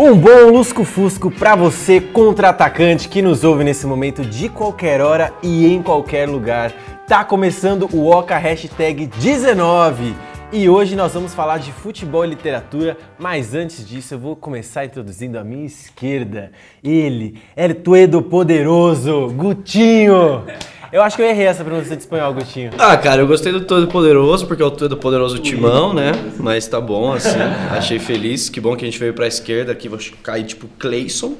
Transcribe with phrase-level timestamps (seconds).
[0.00, 5.66] Um bom lusco-fusco para você, contra-atacante que nos ouve nesse momento de qualquer hora e
[5.66, 6.70] em qualquer lugar.
[7.08, 10.14] Tá começando o Oca Hashtag 19
[10.52, 14.84] e hoje nós vamos falar de futebol e literatura, mas antes disso eu vou começar
[14.84, 16.52] introduzindo a minha esquerda.
[16.80, 20.44] Ele, El Tuedo Poderoso, Gutinho.
[20.90, 22.70] Eu acho que eu errei essa pronúncia de espanhol, Agostinho.
[22.78, 26.12] Ah, cara, eu gostei do Todo Poderoso, porque é o Todo Poderoso Timão, né?
[26.38, 27.38] Mas tá bom, assim.
[27.70, 28.48] Achei feliz.
[28.48, 31.36] Que bom que a gente veio pra esquerda aqui, vou cair tipo Clayson.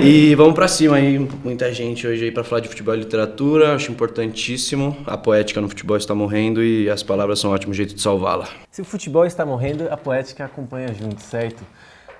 [0.00, 3.74] E vamos pra cima aí, muita gente hoje aí pra falar de futebol e literatura,
[3.74, 4.96] acho importantíssimo.
[5.06, 8.48] A poética no futebol está morrendo e as palavras são um ótimo jeito de salvá-la.
[8.70, 11.64] Se o futebol está morrendo, a poética acompanha junto, certo?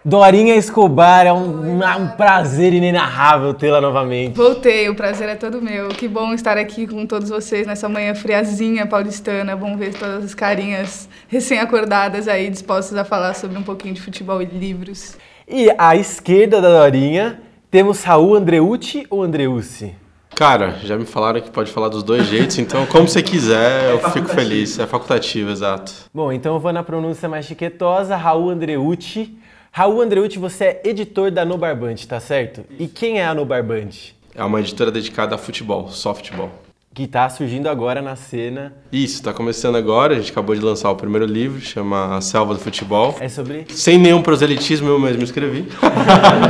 [0.07, 4.37] Dorinha Escobar, é um, um prazer inenarrável tê-la novamente.
[4.37, 5.89] Voltei, o prazer é todo meu.
[5.89, 9.57] Que bom estar aqui com todos vocês nessa manhã friazinha paulistana.
[9.57, 14.43] Bom ver todas as carinhas recém-acordadas aí, dispostas a falar sobre um pouquinho de futebol
[14.43, 15.17] e livros.
[15.49, 19.95] E à esquerda da Dorinha, temos Raul Andreucci ou Andreucci?
[20.35, 24.11] Cara, já me falaram que pode falar dos dois jeitos, então como você quiser, eu
[24.11, 24.79] fico feliz.
[24.79, 25.95] É facultativo, exato.
[26.13, 29.39] Bom, então eu vou na pronúncia mais chiquetosa, Raul Andreucci.
[29.77, 32.65] Raul Andreucci, você é editor da No Barbante, tá certo?
[32.79, 34.15] E quem é a No Barbante?
[34.33, 36.49] É uma editora dedicada a futebol, softball.
[36.95, 38.73] Que tá surgindo agora na cena.
[38.93, 40.15] Isso, tá começando agora.
[40.15, 43.17] A gente acabou de lançar o primeiro livro, chama A Selva do Futebol.
[43.19, 43.67] É sobre?
[43.71, 45.67] Sem nenhum proselitismo, eu mesmo escrevi.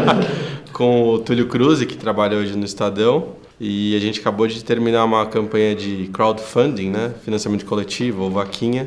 [0.71, 3.37] Com o Túlio Cruz, que trabalha hoje no Estadão.
[3.59, 7.15] E a gente acabou de terminar uma campanha de crowdfunding, né?
[7.25, 8.87] Financiamento coletivo ou vaquinha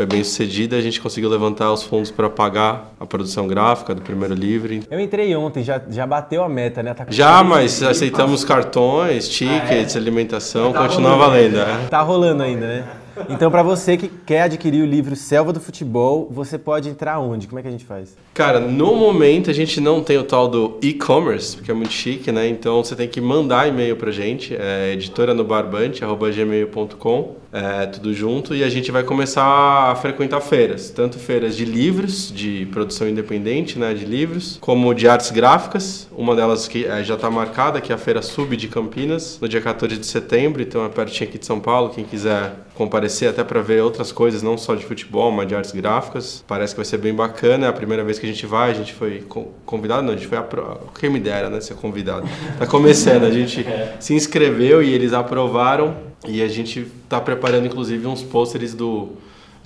[0.00, 4.00] foi bem sucedida, a gente conseguiu levantar os fundos para pagar a produção gráfica do
[4.00, 4.80] primeiro livro.
[4.90, 6.94] Eu entrei ontem, já, já bateu a meta, né?
[6.94, 10.00] Tá já, mas aceitamos cartões, tickets, ah, é?
[10.00, 11.30] alimentação, tá continua rolando.
[11.30, 11.58] valendo.
[11.58, 11.86] É.
[11.90, 12.84] Tá rolando ainda, né?
[13.28, 17.46] Então, para você que quer adquirir o livro Selva do Futebol, você pode entrar onde?
[17.46, 18.16] Como é que a gente faz?
[18.32, 22.32] Cara, no momento a gente não tem o tal do e-commerce, porque é muito chique,
[22.32, 22.48] né?
[22.48, 28.68] Então você tem que mandar e-mail pra gente, é editora.nobarbante@gmail.com, é, tudo junto, e a
[28.68, 34.04] gente vai começar a frequentar feiras, tanto feiras de livros, de produção independente, né, de
[34.04, 36.08] livros, como de artes gráficas.
[36.16, 39.48] Uma delas que é, já está marcada, que é a Feira Sub de Campinas, no
[39.48, 43.44] dia 14 de setembro, então é pertinho aqui de São Paulo, quem quiser comparecer até
[43.44, 46.44] para ver outras coisas, não só de futebol, mas de artes gráficas.
[46.46, 48.74] Parece que vai ser bem bacana, é a primeira vez que a gente vai, a
[48.74, 49.24] gente foi
[49.64, 50.78] convidado, não, a gente foi, apro...
[50.98, 52.28] quem me dera, né, ser convidado.
[52.58, 53.64] Tá começando, a gente
[54.00, 59.10] se inscreveu e eles aprovaram e a gente tá preparando inclusive uns pôsteres do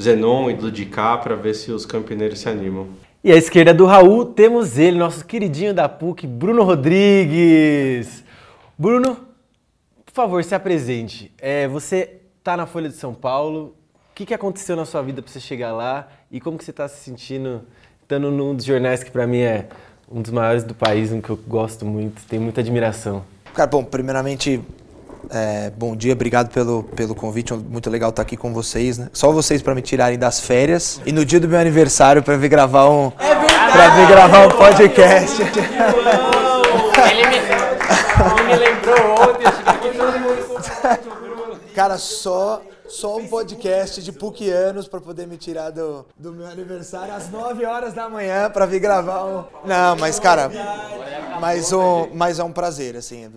[0.01, 2.89] Zenon e do Dicá para ver se os campineiros se animam.
[3.23, 8.23] E à esquerda do Raul temos ele, nosso queridinho da PUC, Bruno Rodrigues.
[8.79, 9.17] Bruno,
[10.05, 11.33] por favor, se apresente.
[11.39, 13.75] É, você tá na Folha de São Paulo.
[14.11, 16.71] O que, que aconteceu na sua vida para você chegar lá e como que você
[16.71, 17.63] está se sentindo
[18.03, 19.67] estando num dos jornais que para mim é
[20.13, 23.25] um dos maiores do país, um que eu gosto muito, tenho muita admiração.
[23.55, 24.61] Cara, bom, primeiramente,
[25.31, 29.09] é, bom dia, obrigado pelo, pelo convite, muito legal estar aqui com vocês, né?
[29.15, 32.51] Só vocês para me tirarem das férias e no dia do meu aniversário para vir
[32.51, 33.35] gravar um é
[33.73, 35.43] para vir gravar um podcast.
[37.11, 39.45] Ele me, ele me lembrou ontem,
[39.97, 41.21] todo mundo
[41.75, 44.51] Cara, só só um podcast de PUC
[44.91, 48.79] para poder me tirar do, do meu aniversário às 9 horas da manhã para vir
[48.79, 49.45] gravar um.
[49.67, 50.51] Não, mas cara,
[51.41, 53.29] mas, um, mas é um prazer, assim.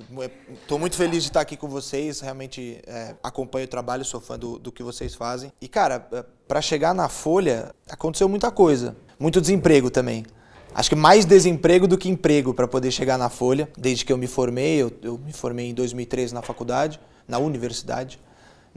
[0.53, 2.19] Estou muito feliz de estar aqui com vocês.
[2.19, 5.51] Realmente é, acompanho o trabalho, sou fã do, do que vocês fazem.
[5.59, 10.25] E cara, é, para chegar na Folha aconteceu muita coisa, muito desemprego também.
[10.75, 13.67] Acho que mais desemprego do que emprego para poder chegar na Folha.
[13.75, 18.19] Desde que eu me formei, eu, eu me formei em 2013 na faculdade, na universidade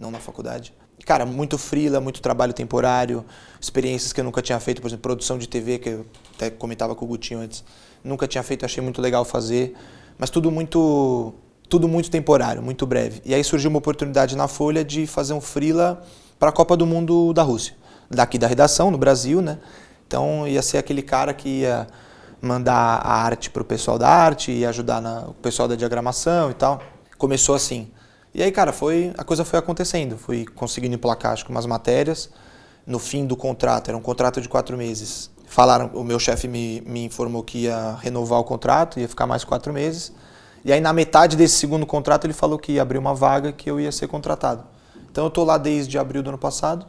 [0.00, 0.72] não na faculdade.
[1.04, 3.24] Cara, muito frila, muito trabalho temporário,
[3.60, 6.94] experiências que eu nunca tinha feito, por exemplo, produção de TV, que eu até comentava
[6.94, 7.62] com o Gutinho antes.
[8.02, 9.74] Nunca tinha feito, achei muito legal fazer,
[10.18, 11.34] mas tudo muito
[11.68, 13.22] tudo muito temporário, muito breve.
[13.24, 16.02] E aí surgiu uma oportunidade na Folha de fazer um frila
[16.36, 17.74] para a Copa do Mundo da Rússia,
[18.10, 19.58] daqui da redação, no Brasil, né?
[20.04, 21.86] Então ia ser aquele cara que ia
[22.42, 26.50] mandar a arte para o pessoal da arte e ajudar na, o pessoal da diagramação
[26.50, 26.82] e tal.
[27.16, 27.88] Começou assim.
[28.34, 30.16] E aí, cara, foi a coisa foi acontecendo.
[30.16, 32.30] Fui conseguindo emplacar, acho que umas matérias.
[32.86, 35.30] no fim do contrato, era um contrato de quatro meses.
[35.46, 39.44] Falaram, o meu chefe me, me informou que ia renovar o contrato, ia ficar mais
[39.44, 40.12] quatro meses.
[40.64, 43.70] E aí na metade desse segundo contrato ele falou que ia abrir uma vaga que
[43.70, 44.64] eu ia ser contratado.
[45.10, 46.86] Então eu estou lá desde abril do ano passado,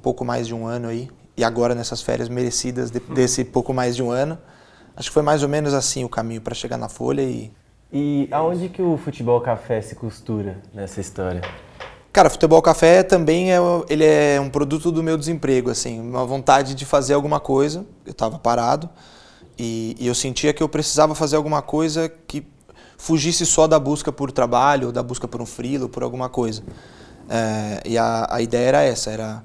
[0.00, 3.96] pouco mais de um ano aí, e agora nessas férias merecidas de, desse pouco mais
[3.96, 4.38] de um ano.
[4.96, 7.52] Acho que foi mais ou menos assim o caminho para chegar na Folha e
[7.92, 11.42] E aonde que o futebol café se costura nessa história?
[12.10, 13.58] Cara, futebol café também é,
[13.88, 17.84] ele é um produto do meu desemprego, assim, uma vontade de fazer alguma coisa.
[18.06, 18.88] Eu estava parado
[19.58, 22.46] e, e, eu sentia que eu precisava fazer alguma coisa que
[22.96, 26.62] fugisse só da busca por trabalho, ou da busca por um frilo, por alguma coisa.
[27.28, 29.42] É, e a, a ideia era essa, era,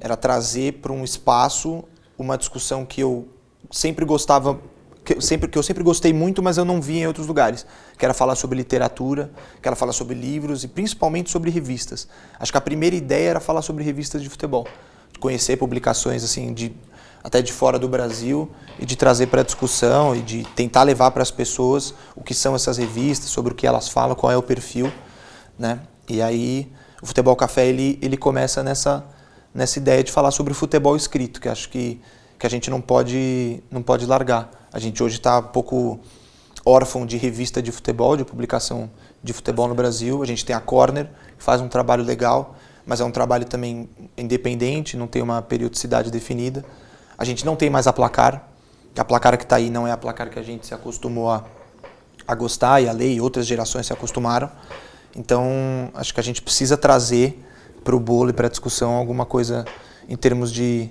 [0.00, 1.84] era trazer para um espaço
[2.18, 3.28] uma discussão que eu
[3.70, 4.58] sempre gostava
[5.06, 7.64] que eu, sempre, que eu sempre gostei muito, mas eu não vi em outros lugares.
[7.96, 9.30] Que era falar sobre literatura,
[9.62, 12.08] que era falar sobre livros e principalmente sobre revistas.
[12.40, 14.66] Acho que a primeira ideia era falar sobre revistas de futebol.
[15.12, 16.74] De conhecer publicações assim de
[17.22, 21.12] até de fora do Brasil e de trazer para a discussão e de tentar levar
[21.12, 24.36] para as pessoas o que são essas revistas, sobre o que elas falam, qual é
[24.36, 24.92] o perfil,
[25.58, 25.80] né?
[26.08, 26.70] E aí
[27.02, 29.04] o Futebol Café ele, ele começa nessa
[29.54, 32.00] nessa ideia de falar sobre o futebol escrito, que acho que
[32.38, 34.50] que a gente não pode não pode largar.
[34.72, 36.00] A gente hoje está um pouco
[36.64, 38.90] órfão de revista de futebol, de publicação
[39.22, 40.22] de futebol no Brasil.
[40.22, 41.06] A gente tem a Corner,
[41.36, 46.10] que faz um trabalho legal, mas é um trabalho também independente, não tem uma periodicidade
[46.10, 46.64] definida.
[47.16, 48.48] A gente não tem mais a Placar,
[48.94, 51.30] que a Placar que está aí não é a Placar que a gente se acostumou
[51.30, 51.44] a,
[52.26, 54.50] a gostar e a ler e outras gerações se acostumaram.
[55.14, 57.42] Então, acho que a gente precisa trazer
[57.82, 59.64] para o bolo e para a discussão alguma coisa
[60.08, 60.90] em termos de,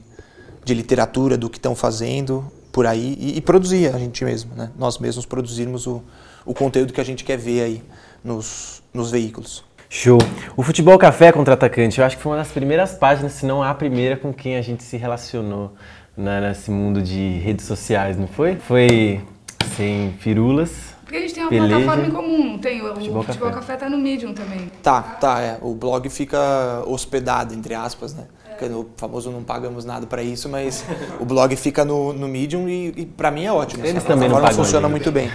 [0.66, 4.72] de literatura, do que estão fazendo, por aí e, e, produzir a gente mesmo, né?
[4.78, 6.04] nós mesmos produzirmos o,
[6.46, 7.84] o conteúdo que a gente quer ver aí
[8.24, 9.64] nos, nos veículos.
[9.88, 10.18] Show.
[10.58, 13.74] O Futebol Café Contra-Atacante, eu acho que foi uma das primeiras páginas, se não a
[13.74, 15.74] primeira, com quem a gente se relacionou
[16.18, 18.56] né, nesse mundo de redes sociais, não foi?
[18.56, 19.22] Foi
[19.78, 20.96] sem firulas.
[21.04, 23.60] Porque a gente tem uma peleja, plataforma em comum, tem o Futebol, o Futebol Café.
[23.60, 24.72] Café tá no Medium também.
[24.82, 25.60] Tá, tá, é.
[25.62, 28.26] O blog fica hospedado, entre aspas, né?
[28.56, 30.84] Porque no famoso não pagamos nada para isso, mas
[31.20, 33.86] o blog fica no, no Medium e, e para mim é ótimo.
[33.86, 35.30] Eles também não pagam funciona muito bem.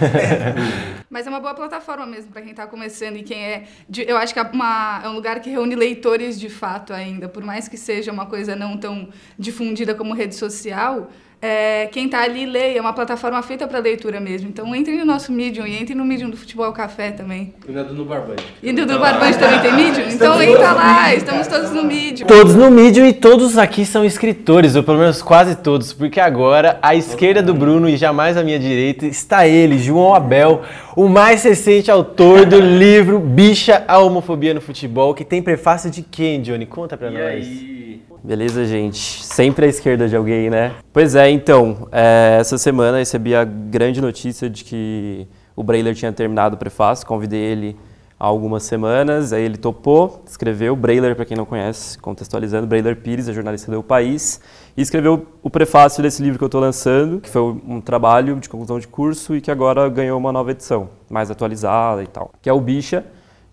[1.09, 3.63] mas é uma boa plataforma mesmo para quem está começando e quem é.
[3.87, 7.29] De, eu acho que é, uma, é um lugar que reúne leitores de fato ainda,
[7.29, 11.09] por mais que seja uma coisa não tão difundida como rede social
[11.41, 14.47] é, quem está ali lê, é uma plataforma feita para leitura mesmo.
[14.47, 17.51] Então entre no nosso Medium e entre no Medium do Futebol Café também.
[17.67, 18.43] E no do Barbante.
[18.61, 20.07] E no do Barbante também tem Medium?
[20.07, 22.27] Então entra lá, estamos todos no Medium.
[22.27, 26.77] Todos no Medium e todos aqui são escritores, ou pelo menos quase todos, porque agora
[26.79, 30.61] à esquerda do Bruno e jamais à minha direita está ele, João Abel,
[30.95, 36.03] o mais recente autor do livro Bicha a Homofobia no Futebol, que tem prefácio de
[36.03, 36.67] quem, Johnny?
[36.67, 37.23] Conta pra e nós.
[37.23, 37.90] Aí?
[38.23, 39.23] Beleza, gente?
[39.23, 40.75] Sempre à esquerda de alguém, né?
[40.93, 46.13] Pois é, então, é, essa semana recebi a grande notícia de que o Brailer tinha
[46.13, 47.75] terminado o prefácio, convidei ele
[48.19, 53.27] há algumas semanas, aí ele topou, escreveu, Brailer, para quem não conhece, contextualizando, Brailer Pires,
[53.27, 54.39] é jornalista do País,
[54.77, 58.47] e escreveu o prefácio desse livro que eu estou lançando, que foi um trabalho de
[58.47, 62.47] conclusão de curso e que agora ganhou uma nova edição, mais atualizada e tal, que
[62.47, 63.03] é o Bicha,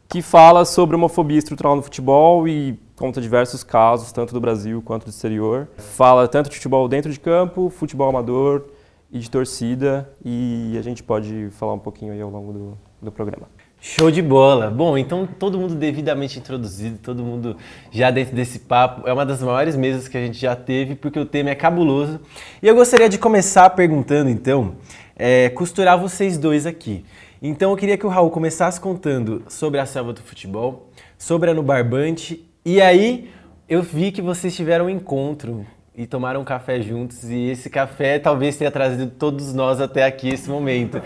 [0.07, 5.05] que fala sobre homofobia estrutural no futebol e conta diversos casos, tanto do Brasil quanto
[5.05, 5.69] do exterior.
[5.77, 8.65] Fala tanto de futebol dentro de campo, futebol amador
[9.11, 13.13] e de torcida, e a gente pode falar um pouquinho aí ao longo do, do
[13.13, 13.47] programa.
[13.81, 14.69] Show de bola!
[14.69, 17.57] Bom, então todo mundo devidamente introduzido, todo mundo
[17.93, 19.09] já dentro desse papo.
[19.09, 22.19] É uma das maiores mesas que a gente já teve, porque o tema é cabuloso.
[22.61, 24.75] E eu gostaria de começar perguntando, então,
[25.15, 27.05] é, costurar vocês dois aqui.
[27.41, 31.55] Então eu queria que o Raul começasse contando sobre a selva do futebol, sobre a
[31.55, 33.31] no Barbante e aí
[33.67, 38.19] eu vi que vocês tiveram um encontro e tomaram um café juntos e esse café
[38.19, 41.01] talvez tenha trazido todos nós até aqui esse momento.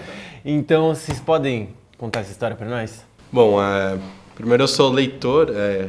[0.44, 3.06] Então vocês podem contar essa história para nós?
[3.30, 3.96] Bom, é,
[4.34, 5.86] primeiro eu sou leitor é,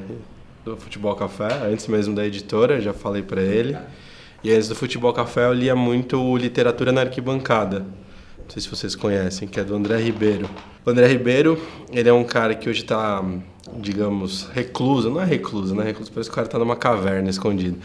[0.63, 3.75] do Futebol Café, antes mesmo da editora, já falei para ele.
[4.43, 7.79] E antes do Futebol Café eu lia muito literatura na arquibancada.
[7.79, 10.47] Não sei se vocês conhecem, que é do André Ribeiro.
[10.85, 11.59] O André Ribeiro,
[11.91, 13.23] ele é um cara que hoje está
[13.77, 15.83] digamos, recluso, não é recluso, né?
[15.83, 17.77] Recluso parece que o cara tá numa caverna escondido.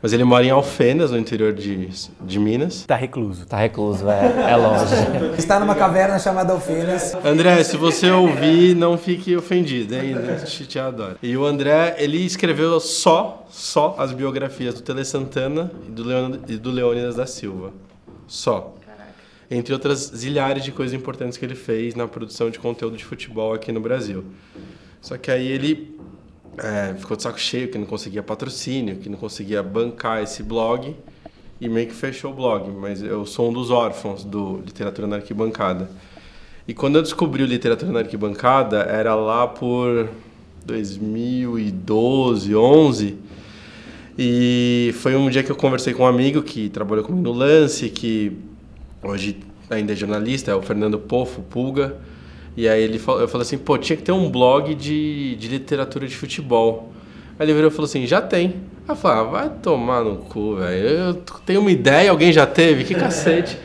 [0.00, 1.88] Mas ele mora em Alfenas, no interior de,
[2.20, 2.84] de Minas.
[2.84, 3.46] Tá recluso.
[3.46, 4.94] Tá recluso, é, é longe.
[5.38, 7.14] Está numa caverna chamada Alfenas.
[7.24, 10.14] André, se você ouvir, não fique ofendido, hein?
[10.14, 11.16] A gente te adora.
[11.22, 16.32] E o André, ele escreveu só, só as biografias do Tele Santana e do, Leon,
[16.48, 17.72] e do Leônidas da Silva.
[18.26, 18.74] Só.
[19.50, 23.54] Entre outras zilhares de coisas importantes que ele fez na produção de conteúdo de futebol
[23.54, 24.22] aqui no Brasil.
[25.04, 25.98] Só que aí ele
[26.56, 30.96] é, ficou de saco cheio, que não conseguia patrocínio, que não conseguia bancar esse blog
[31.60, 32.70] e meio que fechou o blog.
[32.70, 35.90] Mas eu sou um dos órfãos do Literatura na Arquibancada.
[36.66, 40.08] E quando eu descobri o Literatura na Arquibancada, era lá por
[40.64, 43.18] 2012, 11.
[44.18, 47.90] E foi um dia que eu conversei com um amigo que trabalhou comigo no Lance,
[47.90, 48.38] que
[49.02, 51.94] hoje ainda é jornalista, é o Fernando Pofo, Pulga.
[52.56, 55.48] E aí ele falou, eu falei assim, pô, tinha que ter um blog de, de
[55.48, 56.92] literatura de futebol.
[57.38, 58.54] Aí ele virou e falou assim, já tem.
[58.86, 60.88] Aí eu falei, ah, vai tomar no cu, velho.
[60.88, 63.58] Eu tenho uma ideia, alguém já teve, que cacete.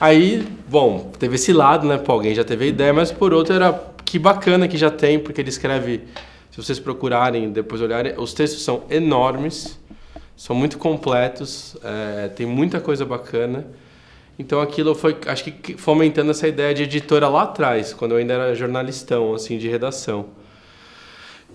[0.00, 1.98] Aí, bom, teve esse lado, né?
[1.98, 3.72] Pô, alguém já teve a ideia, mas por outro era
[4.04, 6.02] que bacana que já tem, porque ele escreve,
[6.50, 9.78] se vocês procurarem, depois olharem, os textos são enormes,
[10.36, 13.66] são muito completos, é, tem muita coisa bacana.
[14.38, 18.34] Então aquilo foi, acho que fomentando essa ideia de editora lá atrás, quando eu ainda
[18.34, 20.26] era jornalistão, assim, de redação.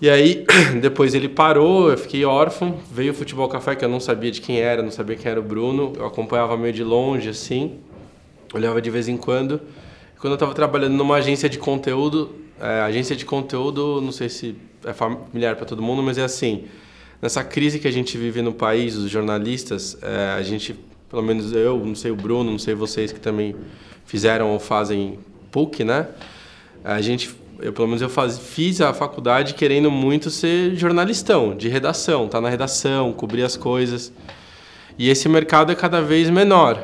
[0.01, 0.45] E aí,
[0.81, 4.41] depois ele parou, eu fiquei órfão, veio o Futebol Café, que eu não sabia de
[4.41, 7.79] quem era, não sabia quem era o Bruno, eu acompanhava meio de longe, assim,
[8.53, 9.61] olhava de vez em quando.
[10.19, 14.55] Quando eu estava trabalhando numa agência de conteúdo, é, agência de conteúdo, não sei se
[14.85, 16.65] é familiar para todo mundo, mas é assim,
[17.21, 20.75] nessa crise que a gente vive no país, os jornalistas, é, a gente
[21.13, 23.55] pelo menos eu, não sei o Bruno, não sei vocês que também
[24.03, 25.20] fizeram ou fazem
[25.51, 26.08] PUC, né?
[26.84, 27.29] A gente,
[27.60, 32.41] eu pelo menos eu faz, fiz a faculdade querendo muito ser jornalistão, de redação, tá
[32.41, 34.12] na redação, cobrir as coisas.
[34.98, 36.84] E esse mercado é cada vez menor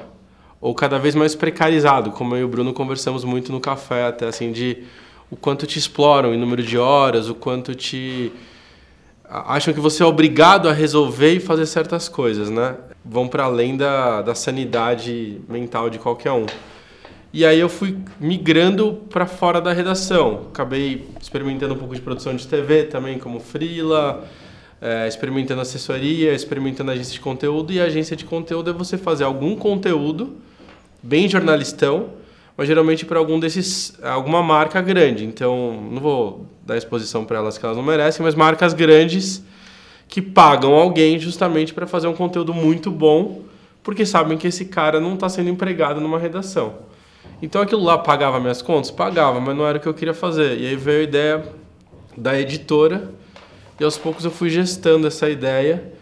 [0.61, 4.27] ou cada vez mais precarizado, como eu e o Bruno conversamos muito no café, até
[4.27, 4.83] assim de
[5.31, 8.31] o quanto te exploram em número de horas, o quanto te
[9.29, 12.75] acham que você é obrigado a resolver e fazer certas coisas, né?
[13.05, 16.45] Vão para além da, da sanidade mental de qualquer um.
[17.31, 20.47] E aí eu fui migrando para fora da redação.
[20.49, 24.27] Acabei experimentando um pouco de produção de TV também, como freela,
[24.81, 27.71] é, experimentando assessoria, experimentando agência de conteúdo.
[27.71, 30.37] E agência de conteúdo é você fazer algum conteúdo
[31.03, 32.09] bem jornalistão,
[32.59, 35.23] mas geralmente para algum desses alguma marca grande.
[35.23, 39.41] Então, não vou dar exposição para elas que elas não merecem, mas marcas grandes
[40.09, 43.43] que pagam alguém justamente para fazer um conteúdo muito bom,
[43.81, 46.79] porque sabem que esse cara não está sendo empregado numa redação.
[47.41, 48.91] Então aquilo lá pagava minhas contas?
[48.91, 50.59] Pagava, mas não era o que eu queria fazer.
[50.59, 51.43] E aí veio a ideia
[52.17, 53.09] da editora,
[53.79, 55.93] e aos poucos eu fui gestando essa ideia,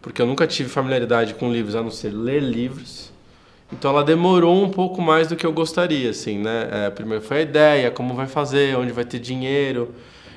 [0.00, 3.12] porque eu nunca tive familiaridade com livros, a não ser ler livros.
[3.76, 6.68] Então ela demorou um pouco mais do que eu gostaria, assim, né?
[6.70, 9.92] É, primeiro foi a ideia, como vai fazer, onde vai ter dinheiro.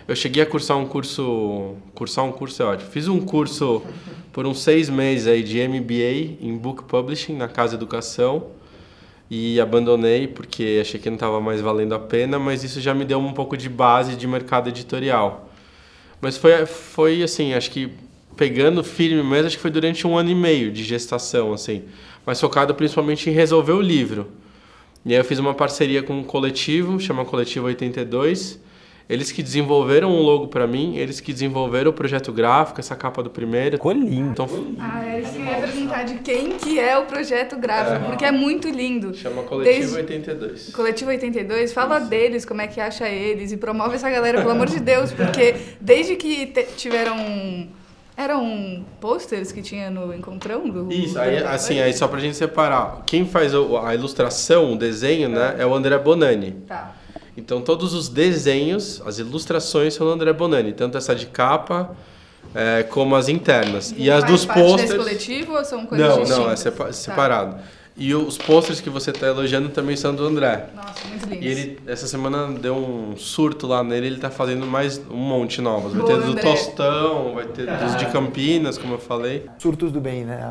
[0.08, 2.90] Eu cheguei a cursar um curso, cursar um curso é ótimo.
[2.90, 3.84] Fiz um curso
[4.34, 8.48] por uns seis meses aí de MBA em Book Publishing na Casa Educação
[9.30, 13.06] e abandonei porque achei que não estava mais valendo a pena, mas isso já me
[13.06, 15.52] deu um pouco de base de mercado editorial.
[16.20, 17.92] Mas foi, foi assim, acho que
[18.36, 21.84] pegando firme mesmo, acho que foi durante um ano e meio de gestação, assim
[22.28, 24.28] mas focado principalmente em resolver o livro.
[25.06, 28.60] E aí eu fiz uma parceria com um coletivo, chama Coletivo 82.
[29.10, 33.24] Eles que desenvolveram o logo para mim, eles que desenvolveram o projeto gráfico, essa capa
[33.24, 33.78] do primeiro.
[33.78, 34.32] Ficou lindo.
[34.32, 38.04] Então, ah, é isso que eu ia perguntar de quem que é o projeto gráfico,
[38.04, 38.10] é.
[38.10, 39.16] porque é muito lindo.
[39.16, 39.96] Chama Coletivo Desde...
[39.96, 40.74] 82.
[40.74, 42.10] Coletivo 82, fala isso.
[42.10, 45.56] deles, como é que acha eles e promove essa galera, pelo amor de Deus, porque
[45.80, 47.16] desde que tiveram
[48.18, 50.68] eram posters que tinha no Encontrão?
[50.68, 53.04] Do, Isso, aí, assim, aí só pra gente separar.
[53.06, 56.54] Quem faz a ilustração, o desenho, né, é o André Bonani.
[56.68, 56.96] Tá.
[57.38, 61.96] Então todos os desenhos, as ilustrações são do André Bonani, tanto essa de capa
[62.56, 63.92] é, como as internas.
[63.96, 64.96] E, e as dos posters.
[64.96, 66.66] coletivo ou são coisas Não, distintas?
[66.66, 67.56] não, é separado.
[67.56, 67.62] Tá.
[68.00, 70.70] E os posters que você está elogiando também são do André.
[70.76, 71.46] Nossa, muito lindos.
[71.46, 75.62] E ele, essa semana, deu um surto lá nele, ele está fazendo mais um monte
[75.62, 75.94] novos.
[75.94, 76.44] Vai Boa, ter do André.
[76.44, 79.48] Tostão, vai ter dos de Campinas, como eu falei.
[79.58, 80.48] Surtos do bem, né?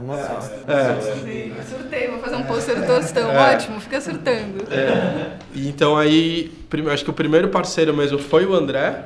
[0.67, 0.73] É.
[0.73, 1.01] é.
[1.01, 3.31] Sim, surtei, vou fazer um pôster do Tostão.
[3.31, 3.55] É.
[3.55, 4.65] Ótimo, fica surtando.
[4.69, 5.37] É.
[5.55, 6.53] Então aí,
[6.93, 9.05] acho que o primeiro parceiro mesmo foi o André.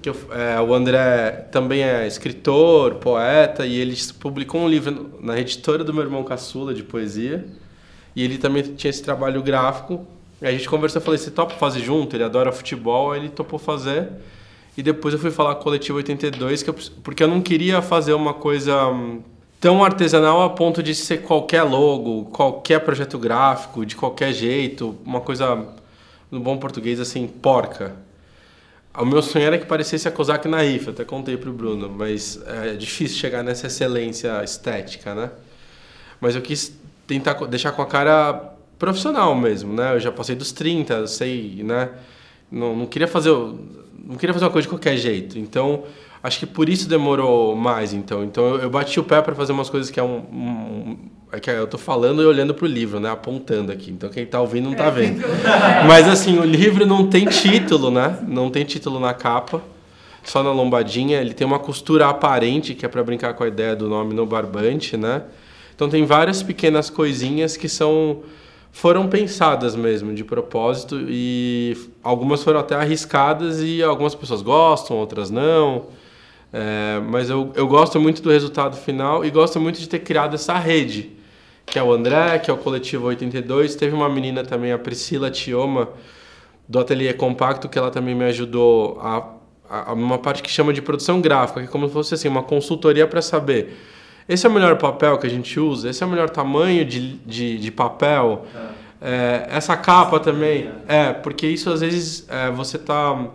[0.00, 5.38] Que eu, é, o André também é escritor, poeta, e ele publicou um livro na
[5.38, 7.44] editora do meu irmão caçula de poesia.
[8.14, 10.06] E ele também tinha esse trabalho gráfico.
[10.40, 12.16] a gente conversou, eu falei, você topa fazer junto?
[12.16, 14.08] Ele adora futebol, aí ele topou fazer.
[14.76, 17.80] E depois eu fui falar com o Coletivo 82, que eu, porque eu não queria
[17.80, 19.22] fazer uma coisa hum,
[19.60, 25.20] tão artesanal a ponto de ser qualquer logo, qualquer projeto gráfico, de qualquer jeito, uma
[25.20, 25.66] coisa,
[26.30, 27.94] no bom português, assim, porca.
[28.96, 32.74] O meu sonho era que parecesse a Kozak Naif, até contei pro Bruno, mas é
[32.74, 35.30] difícil chegar nessa excelência estética, né?
[36.20, 39.94] Mas eu quis tentar deixar com a cara profissional mesmo, né?
[39.94, 41.90] Eu já passei dos 30, sei, né?
[42.50, 43.30] Não, não queria fazer
[44.06, 45.38] não queria fazer uma coisa de qualquer jeito.
[45.38, 45.84] Então,
[46.22, 47.94] acho que por isso demorou mais.
[47.94, 50.96] Então, então eu, eu bati o pé para fazer umas coisas que é um, um
[51.32, 53.10] é que eu tô falando e olhando pro livro, né?
[53.10, 53.90] Apontando aqui.
[53.90, 55.20] Então quem tá ouvindo não tá vendo.
[55.88, 58.18] Mas assim, o livro não tem título, né?
[58.28, 59.60] Não tem título na capa,
[60.22, 61.20] só na lombadinha.
[61.20, 64.24] Ele tem uma costura aparente, que é para brincar com a ideia do nome no
[64.24, 65.22] barbante, né?
[65.74, 68.22] Então tem várias pequenas coisinhas que são
[68.74, 75.30] foram pensadas mesmo de propósito e algumas foram até arriscadas e algumas pessoas gostam, outras
[75.30, 75.86] não.
[76.52, 80.34] É, mas eu, eu gosto muito do resultado final e gosto muito de ter criado
[80.34, 81.12] essa rede,
[81.64, 83.76] que é o André, que é o Coletivo 82.
[83.76, 85.88] Teve uma menina também, a Priscila Tioma,
[86.68, 89.24] do Ateliê Compacto, que ela também me ajudou a,
[89.68, 92.42] a, uma parte que chama de produção gráfica, que é como se fosse assim, uma
[92.42, 93.76] consultoria para saber
[94.28, 97.16] esse é o melhor papel que a gente usa, esse é o melhor tamanho de,
[97.18, 98.46] de, de papel.
[99.00, 100.70] É, essa capa também.
[100.88, 103.26] É, porque isso às vezes é, você tá.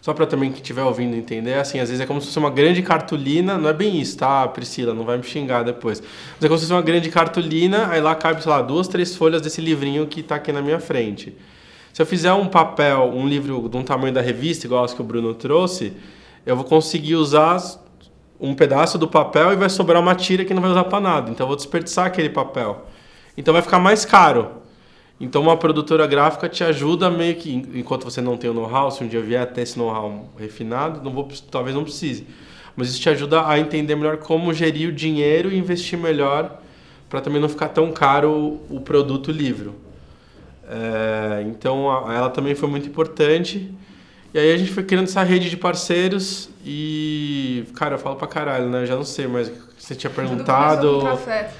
[0.00, 2.50] Só para também quem estiver ouvindo entender, assim, às vezes é como se fosse uma
[2.50, 4.94] grande cartolina, não é bem isso, tá, Priscila?
[4.94, 6.00] Não vai me xingar depois.
[6.00, 9.16] Mas é como se fosse uma grande cartolina, aí lá cabe, sei lá, duas, três
[9.16, 11.36] folhas desse livrinho que está aqui na minha frente.
[11.92, 15.00] Se eu fizer um papel, um livro de um tamanho da revista, igual as que
[15.00, 15.92] o Bruno trouxe,
[16.46, 17.58] eu vou conseguir usar
[18.40, 21.30] um pedaço do papel e vai sobrar uma tira que não vai usar para nada.
[21.30, 22.86] Então eu vou desperdiçar aquele papel.
[23.36, 24.50] Então vai ficar mais caro.
[25.20, 29.02] Então uma produtora gráfica te ajuda meio que enquanto você não tem o know-how, se
[29.02, 32.26] um dia vier até esse know-how refinado, não vou, talvez não precise.
[32.76, 36.60] Mas isso te ajuda a entender melhor como gerir o dinheiro e investir melhor
[37.10, 39.72] para também não ficar tão caro o produto livre.
[40.68, 43.74] É, então a, ela também foi muito importante.
[44.38, 48.28] E aí a gente foi criando essa rede de parceiros e, cara, eu falo pra
[48.28, 48.82] caralho, né?
[48.82, 50.98] Eu já não sei, mas você tinha perguntado.
[50.98, 51.50] O café.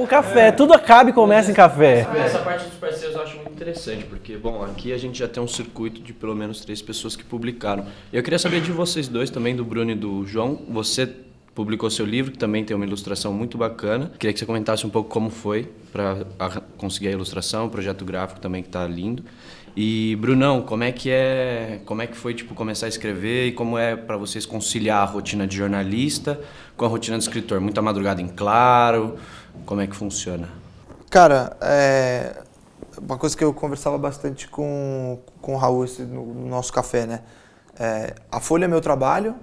[0.00, 2.08] O café, tudo acaba e começa em café.
[2.16, 5.40] Essa parte dos parceiros eu acho muito interessante, porque, bom, aqui a gente já tem
[5.40, 7.86] um circuito de pelo menos três pessoas que publicaram.
[8.12, 10.62] Eu queria saber de vocês dois também, do Bruno e do João.
[10.68, 11.08] Você
[11.54, 14.10] publicou seu livro, que também tem uma ilustração muito bacana.
[14.18, 16.24] Queria que você comentasse um pouco como foi para
[16.76, 19.24] conseguir a ilustração, o projeto gráfico também que está lindo.
[19.76, 23.52] E Brunão, como é que é, como é que foi tipo começar a escrever e
[23.52, 26.40] como é para vocês conciliar a rotina de jornalista
[26.76, 27.60] com a rotina de escritor?
[27.60, 29.16] Muita madrugada em claro,
[29.64, 30.48] como é que funciona?
[31.08, 32.42] Cara, é
[33.00, 37.20] uma coisa que eu conversava bastante com, com o Raul no nosso café, né?
[37.78, 39.36] É, a Folha é meu trabalho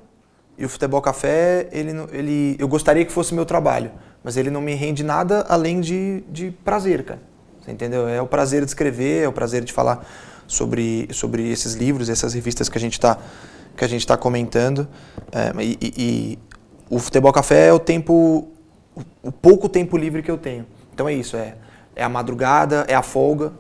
[0.58, 3.92] e o Futebol Café, ele, ele, eu gostaria que fosse meu trabalho,
[4.24, 7.37] mas ele não me rende nada além de, de prazer, cara
[7.68, 8.08] entendeu?
[8.08, 10.06] É o prazer de escrever, é o prazer de falar
[10.48, 13.18] sobre, sobre esses livros, essas revistas que a gente está
[13.78, 14.88] que a gente está comentando.
[15.32, 16.40] É, e, e,
[16.90, 18.48] o Futebol Café é o tempo,
[19.22, 20.66] o pouco tempo livre que eu tenho.
[20.94, 21.56] Então é isso, é,
[21.96, 23.54] é a madrugada, é a folga,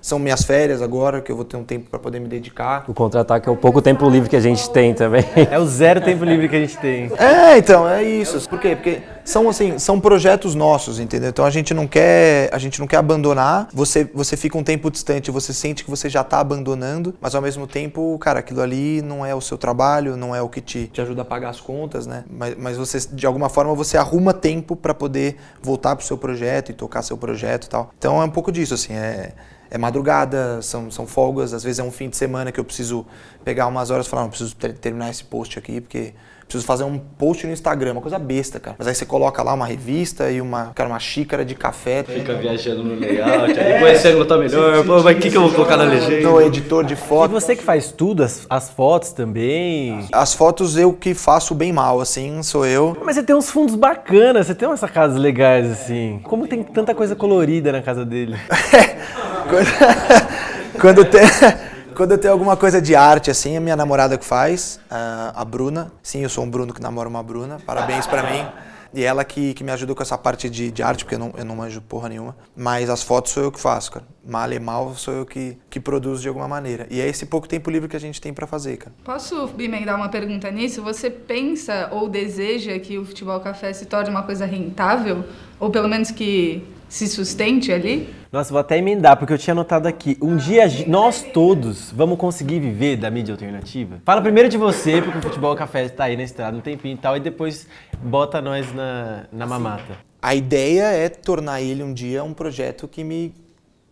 [0.00, 2.84] são minhas férias agora, que eu vou ter um tempo para poder me dedicar.
[2.88, 5.24] O contra-ataque é o pouco tempo livre que a gente tem também.
[5.50, 7.10] É o zero tempo livre que a gente tem.
[7.20, 8.48] É, então, é isso.
[8.48, 8.74] Por quê?
[8.74, 11.30] Porque são assim, são projetos nossos, entendeu?
[11.30, 13.68] Então a gente não quer, a gente não quer abandonar.
[13.72, 17.42] Você você fica um tempo distante, você sente que você já está abandonando, mas ao
[17.42, 20.86] mesmo tempo, cara, aquilo ali não é o seu trabalho, não é o que te,
[20.86, 22.24] te ajuda a pagar as contas, né?
[22.30, 26.70] Mas, mas você de alguma forma você arruma tempo para poder voltar pro seu projeto
[26.70, 27.90] e tocar seu projeto e tal.
[27.98, 29.32] Então é um pouco disso assim, é
[29.70, 33.06] é madrugada, são, são folgas, às vezes é um fim de semana que eu preciso
[33.44, 36.12] pegar umas horas e falar, não, preciso ter, terminar esse post aqui, porque
[36.50, 38.74] preciso fazer um post no Instagram, uma coisa besta, cara.
[38.76, 42.02] Mas aí você coloca lá uma revista e uma, cara, uma xícara de café.
[42.02, 45.42] Fica viajando no layout, depois você não tá melhor, pô, mas o que, que eu
[45.42, 46.28] vou colocar na legenda?
[46.28, 47.30] No editor de foto.
[47.30, 50.08] E você que faz tudo, as, as fotos também?
[50.10, 52.96] As fotos eu que faço bem mal, assim, sou eu.
[53.04, 56.18] Mas você tem uns fundos bacanas, você tem umas sacadas legais, assim.
[56.24, 58.36] Como tem tanta coisa colorida na casa dele?
[59.50, 61.20] quando, quando tem...
[61.92, 65.92] Quando tenho alguma coisa de arte, assim, a minha namorada que faz, a Bruna.
[66.02, 67.58] Sim, eu sou um Bruno que namora uma Bruna.
[67.66, 68.46] Parabéns para mim.
[68.92, 71.32] E ela que, que me ajuda com essa parte de, de arte, porque eu não,
[71.36, 72.36] eu não manjo porra nenhuma.
[72.56, 74.04] Mas as fotos sou eu que faço, cara.
[74.26, 76.86] Mal e mal sou eu que, que produzo de alguma maneira.
[76.90, 78.94] E é esse pouco tempo livre que a gente tem para fazer, cara.
[79.04, 80.82] Posso emendar uma pergunta nisso?
[80.82, 85.24] Você pensa ou deseja que o futebol café se torne uma coisa rentável?
[85.58, 88.12] Ou pelo menos que se sustente ali?
[88.32, 90.18] Nossa, vou até emendar, porque eu tinha anotado aqui.
[90.20, 94.02] Um dia nós todos vamos conseguir viver da mídia alternativa?
[94.04, 96.98] Fala primeiro de você, porque o Futebol Café está aí na estrada um tempinho e
[96.98, 97.68] tal, e depois
[98.02, 99.98] bota nós na, na mamata.
[100.20, 103.32] A ideia é tornar ele um dia um projeto que me,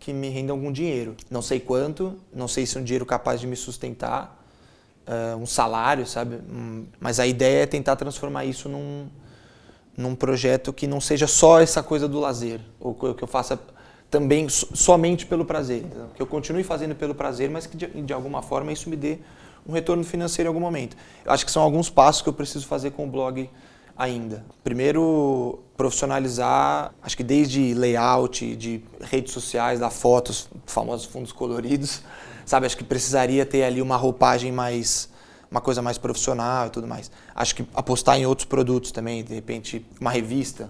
[0.01, 1.15] que me renda algum dinheiro.
[1.31, 4.45] Não sei quanto, não sei se é um dinheiro capaz de me sustentar,
[5.07, 6.41] uh, um salário, sabe?
[6.53, 9.07] Um, mas a ideia é tentar transformar isso num,
[9.99, 13.59] num projeto que não seja só essa coisa do lazer, ou que eu faça
[14.09, 15.85] também somente pelo prazer.
[16.15, 19.19] Que eu continue fazendo pelo prazer, mas que de, de, alguma forma isso me dê
[19.67, 20.97] um retorno financeiro em algum momento.
[21.25, 23.51] Eu acho que são alguns passos que eu preciso fazer com o blog
[23.97, 24.45] ainda.
[24.63, 32.03] Primeiro, profissionalizar, acho que desde layout, de redes sociais, da fotos, famosos fundos coloridos,
[32.47, 32.67] sabe?
[32.67, 35.11] Acho que precisaria ter ali uma roupagem mais
[35.51, 37.11] uma coisa mais profissional e tudo mais.
[37.35, 40.69] Acho que apostar em outros produtos também, de repente uma revista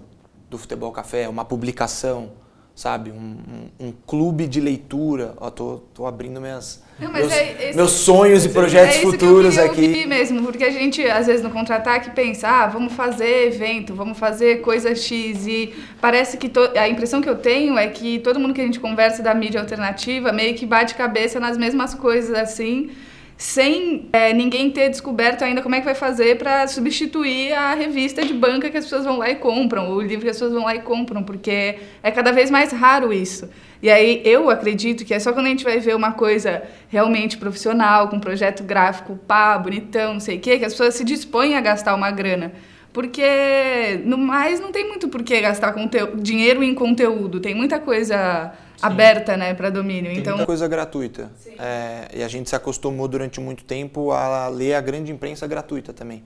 [0.49, 2.31] do Futebol Café, uma publicação,
[2.75, 3.11] sabe?
[3.11, 5.35] Um, um, um clube de leitura.
[5.39, 9.61] Ó, tô, tô abrindo minhas, Não, meus, é meus sonhos e projetos é futuros que
[9.61, 10.07] eu queria aqui.
[10.07, 14.61] mesmo, porque a gente, às vezes, no contra-ataque pensa, ah, vamos fazer evento, vamos fazer
[14.61, 18.55] coisa X, e parece que to- a impressão que eu tenho é que todo mundo
[18.55, 22.91] que a gente conversa da mídia alternativa meio que bate cabeça nas mesmas coisas, assim,
[23.39, 28.25] sem é, ninguém ter descoberto ainda como é que vai fazer para substituir a revista
[28.25, 30.65] de banca que as pessoas vão lá e compram, o livro que as pessoas vão
[30.65, 33.49] lá e compram, porque é cada vez mais raro isso.
[33.81, 37.39] E aí eu acredito que é só quando a gente vai ver uma coisa realmente
[37.39, 41.55] profissional, com projeto gráfico pá, bonitão, não sei o quê, que as pessoas se dispõem
[41.55, 42.53] a gastar uma grana.
[42.93, 45.73] Porque no mais não tem muito por que gastar
[46.17, 50.11] dinheiro em conteúdo, tem muita coisa aberta, né, para domínio.
[50.11, 51.31] Tem Então, muita coisa gratuita.
[51.59, 55.93] É, e a gente se acostumou durante muito tempo a ler a grande imprensa gratuita
[55.93, 56.23] também.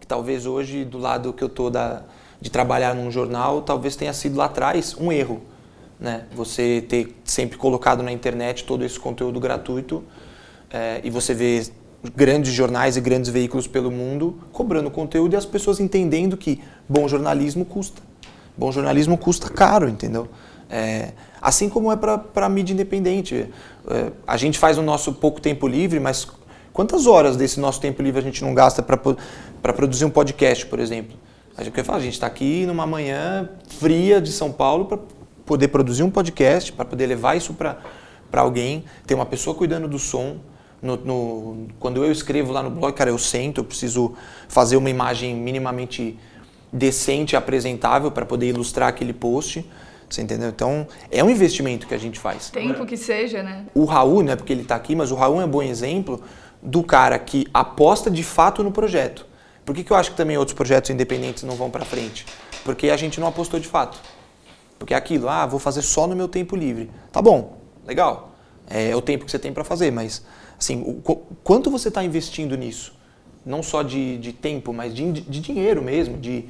[0.00, 2.02] Que talvez hoje, do lado que eu da,
[2.40, 5.42] de trabalhar num jornal, talvez tenha sido lá atrás um erro.
[5.98, 6.26] Né?
[6.34, 10.04] Você ter sempre colocado na internet todo esse conteúdo gratuito
[10.70, 11.62] é, e você vê
[12.14, 17.08] grandes jornais e grandes veículos pelo mundo cobrando conteúdo e as pessoas entendendo que bom
[17.08, 18.02] jornalismo custa.
[18.56, 20.28] Bom jornalismo custa caro, entendeu?
[20.68, 21.12] É,
[21.46, 23.48] assim como é para a mídia independente.
[23.88, 26.26] É, a gente faz o nosso pouco tempo livre, mas
[26.72, 30.80] quantas horas desse nosso tempo livre a gente não gasta para produzir um podcast, por
[30.80, 31.16] exemplo?
[31.56, 34.98] A gente, a gente está aqui numa manhã fria de São Paulo para
[35.44, 37.78] poder produzir um podcast, para poder levar isso para
[38.34, 40.38] alguém, ter uma pessoa cuidando do som.
[40.82, 44.14] No, no, quando eu escrevo lá no blog, cara, eu sento, eu preciso
[44.48, 46.18] fazer uma imagem minimamente
[46.72, 49.64] decente apresentável para poder ilustrar aquele post.
[50.08, 50.48] Você entendeu?
[50.50, 52.48] Então, é um investimento que a gente faz.
[52.50, 53.64] tempo que seja, né?
[53.74, 56.22] O Raul, não é porque ele está aqui, mas o Raul é um bom exemplo
[56.62, 59.26] do cara que aposta de fato no projeto.
[59.64, 62.24] Por que, que eu acho que também outros projetos independentes não vão para frente?
[62.64, 63.98] Porque a gente não apostou de fato.
[64.78, 66.90] Porque é aquilo, ah, vou fazer só no meu tempo livre.
[67.10, 68.32] Tá bom, legal.
[68.68, 70.24] É, o tempo que você tem para fazer, mas
[70.58, 72.94] assim, o, qu- quanto você está investindo nisso?
[73.44, 76.44] Não só de, de tempo, mas de, de dinheiro mesmo, de,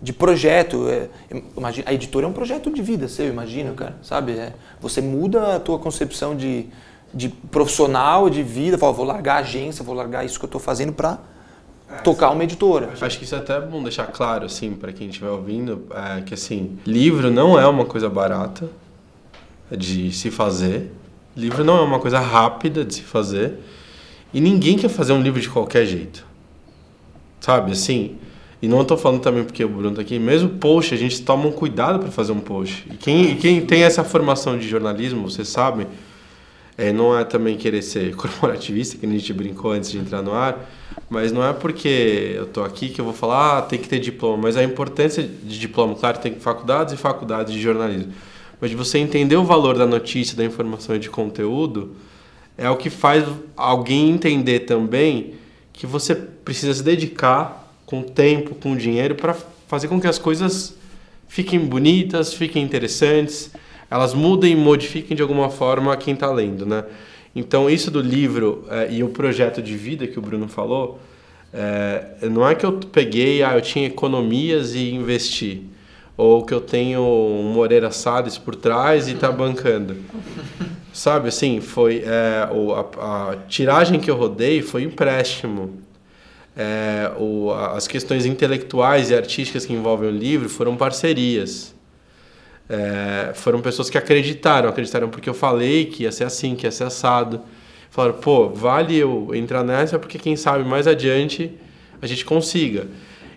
[0.00, 0.88] de projeto.
[0.88, 1.08] É,
[1.56, 4.32] imagina, a editora é um projeto de vida, seu, imagina, cara, sabe?
[4.32, 6.66] É, você muda a tua concepção de,
[7.12, 10.60] de profissional, de vida, fala, vou largar a agência, vou largar isso que eu estou
[10.60, 11.18] fazendo para
[12.04, 12.90] tocar uma editora.
[13.00, 16.34] Acho que isso é até bom deixar claro, assim, para quem estiver ouvindo, é, que
[16.34, 18.68] assim, livro não é uma coisa barata
[19.70, 20.92] de se fazer.
[21.36, 23.58] Livro não é uma coisa rápida de se fazer.
[24.32, 26.26] E ninguém quer fazer um livro de qualquer jeito.
[27.40, 28.18] Sabe, assim.
[28.60, 30.18] E não estou falando também porque o Bruno tá aqui.
[30.18, 32.84] Mesmo post, a gente toma um cuidado para fazer um post.
[32.90, 35.86] E quem, quem tem essa formação de jornalismo, vocês sabem,
[36.76, 40.32] é, não é também querer ser corporativista, que a gente brincou antes de entrar no
[40.32, 40.70] ar,
[41.10, 43.98] mas não é porque eu tô aqui que eu vou falar, ah, tem que ter
[43.98, 48.12] diploma, mas a importância de diploma, claro, tem faculdades e faculdades de jornalismo,
[48.60, 51.96] mas de você entender o valor da notícia, da informação e de conteúdo,
[52.56, 53.24] é o que faz
[53.56, 55.34] alguém entender também
[55.72, 57.57] que você precisa se dedicar
[57.88, 59.34] com tempo, com dinheiro, para
[59.66, 60.76] fazer com que as coisas
[61.26, 63.50] fiquem bonitas, fiquem interessantes,
[63.90, 66.84] elas mudem e modifiquem de alguma forma quem está lendo, né?
[67.34, 71.00] Então isso do livro eh, e o projeto de vida que o Bruno falou,
[71.50, 75.62] eh, não é que eu peguei, ah, eu tinha economias e investi,
[76.14, 79.96] ou que eu tenho um Moreira Salles por trás e está bancando.
[80.92, 85.87] Sabe, assim, foi eh, a, a tiragem que eu rodei foi empréstimo.
[86.60, 91.72] É, o, as questões intelectuais e artísticas que envolvem o livro foram parcerias.
[92.68, 96.72] É, foram pessoas que acreditaram, acreditaram porque eu falei que ia ser assim, que ia
[96.72, 97.42] ser assado.
[97.90, 101.52] Falaram, pô, vale eu entrar nessa porque quem sabe mais adiante
[102.02, 102.88] a gente consiga.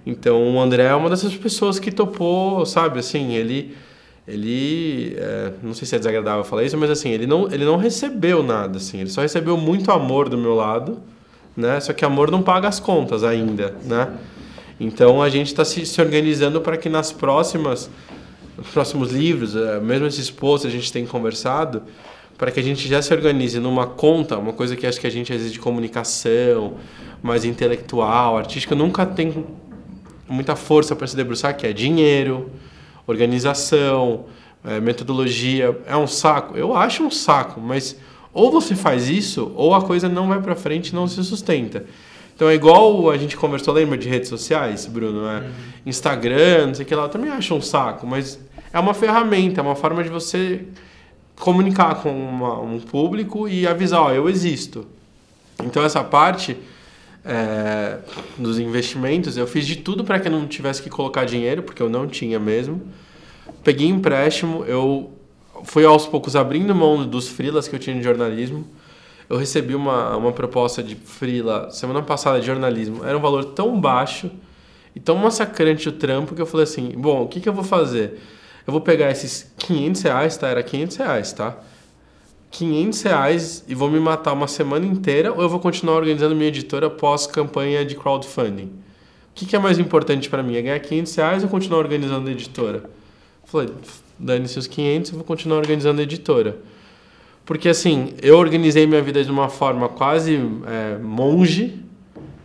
[0.04, 3.76] Então o André é uma dessas pessoas que topou, sabe, assim, ele
[4.28, 7.78] ele é, não sei se é desagradável falar isso, mas assim, ele não ele não
[7.78, 11.02] recebeu nada assim, ele só recebeu muito amor do meu lado,
[11.56, 11.80] né?
[11.80, 14.10] Só que amor não paga as contas ainda, né?
[14.80, 17.90] Então a gente está se, se organizando para que nas próximas
[18.58, 21.84] nos próximos livros, eh, mesmo esses posts a gente tem conversado,
[22.38, 25.10] para que a gente já se organize numa conta, uma coisa que acho que a
[25.12, 26.76] gente às vezes de comunicação,
[27.22, 29.46] mais intelectual, artística, nunca tem
[30.28, 32.50] muita força para se debruçar, que é dinheiro,
[33.06, 34.26] organização,
[34.64, 35.78] eh, metodologia.
[35.86, 36.58] É um saco?
[36.58, 37.98] Eu acho um saco, mas
[38.34, 41.86] Ou você faz isso, ou a coisa não vai para frente não se sustenta.
[42.36, 45.24] Então é igual a gente conversou, lembra de redes sociais, Bruno?
[45.24, 45.40] Né?
[45.40, 45.52] Uhum.
[45.86, 48.40] Instagram, não sei o que lá, eu também acho um saco, mas
[48.74, 50.66] é uma ferramenta, é uma forma de você
[51.40, 54.88] comunicar com uma, um público e avisar, ó, eu existo.
[55.64, 56.58] Então essa parte
[57.24, 57.98] é,
[58.38, 61.82] dos investimentos, eu fiz de tudo para que eu não tivesse que colocar dinheiro, porque
[61.82, 62.82] eu não tinha mesmo.
[63.64, 65.12] Peguei empréstimo, eu
[65.64, 68.66] fui aos poucos abrindo mão dos frilas que eu tinha de jornalismo.
[69.30, 73.06] Eu recebi uma, uma proposta de frila semana passada de jornalismo.
[73.06, 74.30] Era um valor tão baixo
[74.96, 77.64] e tão massacrante o trampo que eu falei assim: bom, o que, que eu vou
[77.64, 78.20] fazer?
[78.68, 80.48] Eu vou pegar esses 500 reais, tá?
[80.48, 81.58] Era 500 reais, tá?
[82.52, 86.50] 500 reais e vou me matar uma semana inteira ou eu vou continuar organizando minha
[86.50, 88.66] editora pós-campanha de crowdfunding?
[88.66, 90.58] O que, que é mais importante para mim?
[90.58, 92.84] É ganhar 500 reais ou continuar organizando a editora?
[93.46, 93.70] Falei,
[94.22, 96.58] dane-se os 500 e vou continuar organizando a editora.
[97.46, 101.80] Porque assim, eu organizei minha vida de uma forma quase é, monge,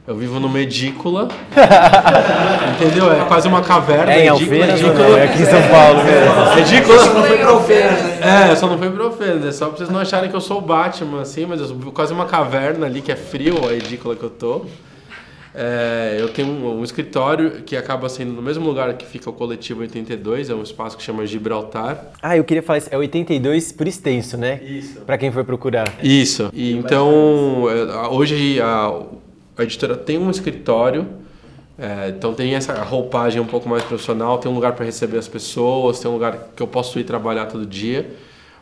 [0.06, 1.28] eu vivo numa edícula.
[2.76, 3.12] entendeu?
[3.12, 4.12] É quase uma caverna.
[4.12, 5.18] É em Alfenas edícula.
[5.18, 6.36] É aqui em São Paulo mesmo.
[6.58, 6.98] Edícula.
[6.98, 8.50] Só não foi pra Alfenas, né?
[8.50, 9.44] É, só não foi pra Alfenas.
[9.44, 11.92] É só pra vocês não acharem que eu sou o Batman, assim, mas eu vivo
[11.92, 14.64] quase uma caverna ali, que é frio a edícula que eu tô.
[15.58, 19.32] É, eu tenho um, um, escritório que acaba sendo no mesmo lugar que fica o
[19.32, 22.12] Coletivo 82, é um espaço que chama Gibraltar.
[22.20, 24.60] Ah, eu queria falar isso, é 82 por extenso, né?
[24.62, 25.00] Isso.
[25.00, 25.90] Para quem for procurar.
[26.02, 26.50] Isso.
[26.52, 29.02] E então, é, hoje a,
[29.56, 31.08] a editora tem um escritório,
[31.78, 35.26] é, então tem essa roupagem um pouco mais profissional, tem um lugar para receber as
[35.26, 38.10] pessoas, tem um lugar que eu posso ir trabalhar todo dia.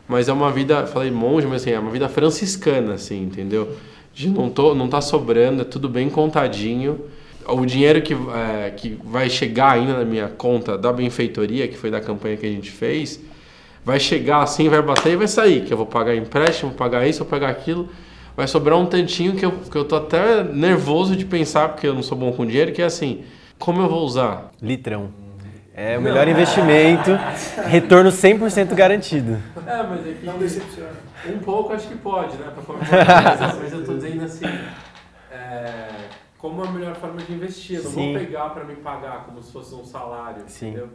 [0.07, 3.75] Mas é uma vida, falei monge, mas assim, é uma vida franciscana, assim, entendeu?
[4.15, 7.01] De não, tô, não tá sobrando, é tudo bem contadinho.
[7.47, 11.91] O dinheiro que, é, que vai chegar ainda na minha conta da benfeitoria, que foi
[11.91, 13.21] da campanha que a gente fez,
[13.83, 15.65] vai chegar assim, vai bater e vai sair.
[15.65, 17.87] Que eu vou pagar empréstimo, pagar isso, vou pagar aquilo
[18.35, 21.93] vai sobrar um tantinho que eu, que eu tô até nervoso de pensar, porque eu
[21.93, 23.23] não sou bom com dinheiro, que é assim,
[23.57, 24.51] como eu vou usar?
[24.61, 25.24] Litrão.
[25.75, 26.31] É o melhor não.
[26.31, 27.11] investimento,
[27.67, 29.33] retorno 100% garantido.
[29.67, 30.93] É, mas é que não decepciona.
[31.27, 32.53] Um pouco acho que pode, né,
[33.61, 34.45] mas eu tô dizendo assim,
[35.29, 35.89] é,
[36.37, 38.13] como a melhor forma de investir, eu não Sim.
[38.13, 40.69] vou pegar para me pagar como se fosse um salário, Sim.
[40.69, 40.89] entendeu?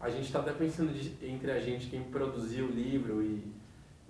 [0.00, 3.52] A gente está até pensando de, entre a gente, quem produziu o livro e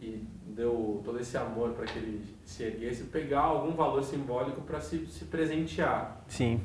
[0.01, 4.81] e deu todo esse amor para que ele se erguesse, pegar algum valor simbólico para
[4.81, 6.23] se, se presentear.
[6.29, 6.61] Sim.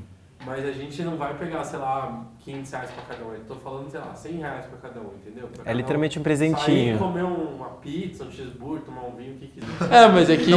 [0.46, 3.34] Mas a gente não vai pegar, sei lá, 500 reais para cada um.
[3.34, 5.48] Eu tô falando, sei lá, 100 reais para cada um, entendeu?
[5.48, 6.98] Pra é literalmente um presentinho.
[6.98, 9.94] Sair, comer uma pizza, um cheeseburger, tomar um vinho, o que quiser.
[9.94, 10.52] É, mas é que...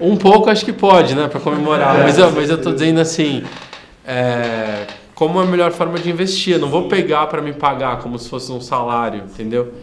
[0.00, 1.98] Um pouco acho que pode, né, para comemorar.
[1.98, 3.42] mas, eu, mas eu tô dizendo assim,
[4.06, 6.54] é, como a melhor forma de investir.
[6.54, 9.74] Eu não vou pegar para me pagar como se fosse um salário, entendeu?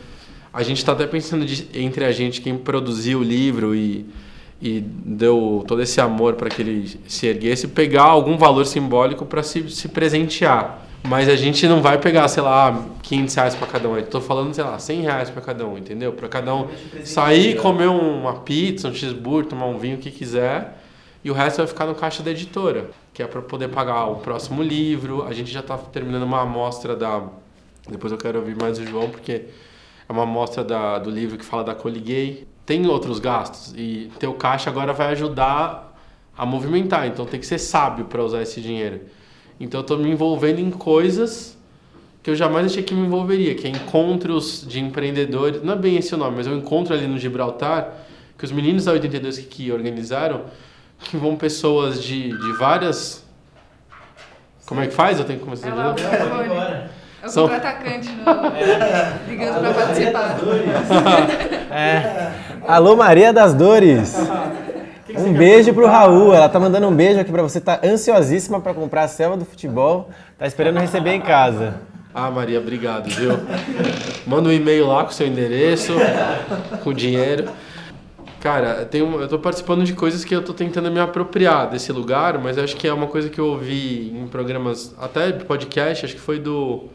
[0.54, 4.06] A gente está até pensando de, entre a gente, quem produziu o livro e,
[4.62, 9.42] e deu todo esse amor para que ele se erguesse, pegar algum valor simbólico para
[9.42, 10.88] se, se presentear.
[11.04, 14.00] Mas a gente não vai pegar, sei lá, 500 reais para cada um.
[14.04, 16.14] Tô falando, sei lá, 100 reais para cada um, entendeu?
[16.14, 16.68] Para cada um
[17.04, 20.78] sair, comer uma pizza, um cheeseburger, tomar um vinho, o que quiser.
[21.24, 24.18] E o resto vai ficar no caixa da editora, que é para poder pagar o
[24.18, 25.24] próximo livro.
[25.24, 27.24] A gente já está terminando uma amostra da.
[27.90, 29.46] Depois eu quero ouvir mais o João, porque
[30.08, 32.48] é uma amostra da, do livro que fala da coliguei.
[32.66, 35.96] Tem outros gastos e teu caixa agora vai ajudar
[36.38, 39.02] a movimentar, então tem que ser sábio para usar esse dinheiro.
[39.60, 41.58] Então eu estou me envolvendo em coisas
[42.24, 45.98] que eu jamais achei que me envolveria, que é encontros de empreendedores, não é bem
[45.98, 47.94] esse o nome, mas eu encontro ali no Gibraltar,
[48.38, 50.46] que os meninos da 82 que, que organizaram,
[51.00, 53.26] que vão pessoas de, de várias...
[54.68, 55.20] Como é que faz?
[55.20, 56.92] Eu tenho que começar a dizer.
[57.24, 57.44] É o São...
[57.44, 58.10] contra-atacante
[59.28, 60.38] ligando para participar.
[61.72, 62.32] É.
[62.68, 64.16] Alô, Maria das Dores.
[65.14, 66.34] Um beijo pro Raul.
[66.34, 67.60] Ela tá mandando um beijo aqui para você.
[67.60, 70.10] Tá ansiosíssima para comprar a selva do futebol.
[70.38, 71.82] Tá esperando receber em casa.
[72.14, 73.32] Ah, Maria, obrigado, viu?
[74.26, 75.94] Manda um e-mail lá com seu endereço,
[76.82, 77.50] com dinheiro.
[78.40, 82.58] Cara, eu tô participando de coisas que eu tô tentando me apropriar desse lugar, mas
[82.58, 86.40] acho que é uma coisa que eu ouvi em programas, até podcast, acho que foi
[86.40, 86.90] do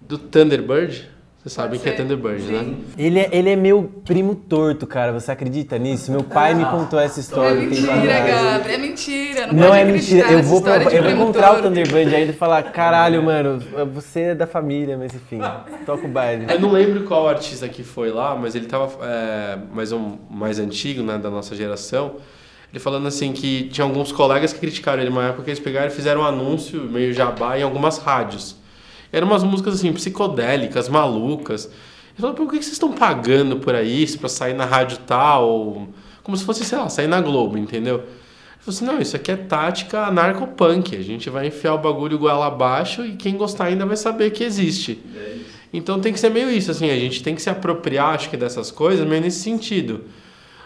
[0.00, 1.16] do Thunderbird.
[1.46, 2.58] Vocês sabem que é Thunderbird, né?
[2.58, 2.70] Sim.
[2.70, 2.76] né?
[2.98, 5.12] Ele é, ele é meu primo torto, cara.
[5.12, 6.10] Você acredita nisso?
[6.10, 7.56] Meu pai me contou essa história.
[7.56, 8.72] É mentira, Gabi.
[8.72, 9.46] É mentira.
[9.46, 10.32] Não, não é mentira.
[10.32, 11.60] Eu vou, eu vou encontrar torto.
[11.60, 13.62] o Thunderbird ainda e falar: caralho, mano,
[13.94, 15.38] você é da família, mas enfim,
[15.86, 16.46] toca o baile.
[16.52, 20.58] Eu não lembro qual artista que foi lá, mas ele tava é, mais, um, mais
[20.58, 22.16] antigo, né, da nossa geração.
[22.72, 25.86] Ele falando assim que tinha alguns colegas que criticaram ele uma época que eles pegaram
[25.86, 28.56] e fizeram um anúncio meio jabá em algumas rádios.
[29.12, 31.66] Eram umas músicas assim, psicodélicas, malucas.
[31.66, 35.88] Ele falou, por que vocês estão pagando por isso, pra sair na rádio tal?
[36.22, 37.96] Como se fosse, sei lá, sair na Globo, entendeu?
[37.96, 38.04] Ele
[38.60, 40.96] falou assim, não, isso aqui é tática anarcopunk.
[40.96, 44.42] A gente vai enfiar o bagulho goela abaixo e quem gostar ainda vai saber que
[44.42, 44.98] existe.
[45.72, 48.36] Então tem que ser meio isso, assim, a gente tem que se apropriar, acho que,
[48.36, 50.04] dessas coisas, meio nesse sentido.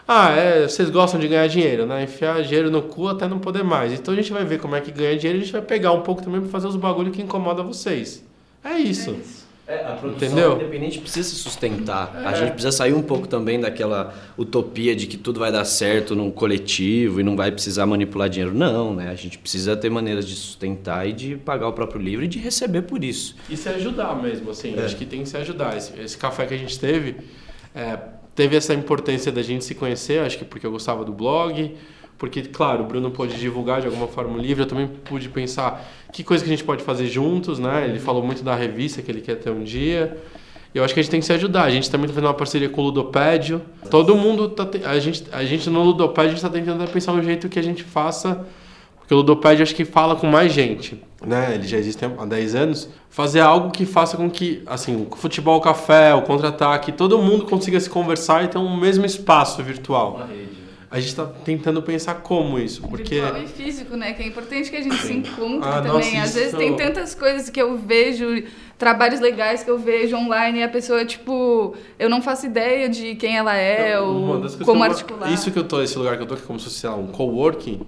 [0.06, 2.02] Ah, é, vocês gostam de ganhar dinheiro, né?
[2.02, 3.92] Enfiar dinheiro no cu até não poder mais.
[3.92, 5.92] Então a gente vai ver como é que ganha dinheiro e a gente vai pegar
[5.92, 8.24] um pouco também pra fazer os bagulho que incomoda vocês.
[8.64, 9.16] É isso.
[9.70, 10.54] É, a produção Entendeu?
[10.54, 12.12] independente precisa se sustentar.
[12.26, 16.16] A gente precisa sair um pouco também daquela utopia de que tudo vai dar certo
[16.16, 18.52] num coletivo e não vai precisar manipular dinheiro.
[18.52, 19.10] Não, né?
[19.10, 22.40] A gente precisa ter maneiras de sustentar e de pagar o próprio livro e de
[22.40, 23.36] receber por isso.
[23.48, 24.76] E se ajudar mesmo, assim.
[24.76, 25.76] Acho que tem que se ajudar.
[25.76, 27.18] Esse, esse café que a gente teve,
[27.72, 27.96] é,
[28.34, 31.76] teve essa importância da gente se conhecer, acho que porque eu gostava do blog,
[32.20, 35.82] porque, claro, o Bruno pôde divulgar de alguma forma o livro, eu também pude pensar
[36.12, 37.86] que coisa que a gente pode fazer juntos, né?
[37.88, 40.18] Ele falou muito da revista que ele quer ter um dia.
[40.74, 41.62] Eu acho que a gente tem que se ajudar.
[41.64, 43.62] A gente também está fazendo uma parceria com o Ludopédio.
[43.90, 47.48] Todo mundo tá te- a gente a gente no Ludopédio está tentando pensar um jeito
[47.48, 48.46] que a gente faça
[48.98, 51.54] porque o Ludopédio acho que fala com mais gente, né?
[51.54, 52.88] Ele já existe há 10 anos.
[53.08, 57.44] Fazer algo que faça com que, assim, o futebol, o café, o contra-ataque, todo mundo
[57.46, 60.28] consiga se conversar e ter um mesmo espaço virtual.
[60.90, 64.12] A gente está tentando pensar como isso, porque Virtual e físico, né?
[64.12, 65.92] Que é importante que a gente se encontre Ah, também.
[66.16, 68.42] nossa, Às vezes tem tantas coisas que eu vejo,
[68.76, 73.14] trabalhos legais que eu vejo online e a pessoa, tipo, eu não faço ideia de
[73.14, 75.32] quem ela é ou como articular.
[75.32, 76.90] Isso que eu tô, esse lugar que eu tô, que é como se fosse sei
[76.90, 77.82] lá, um coworking.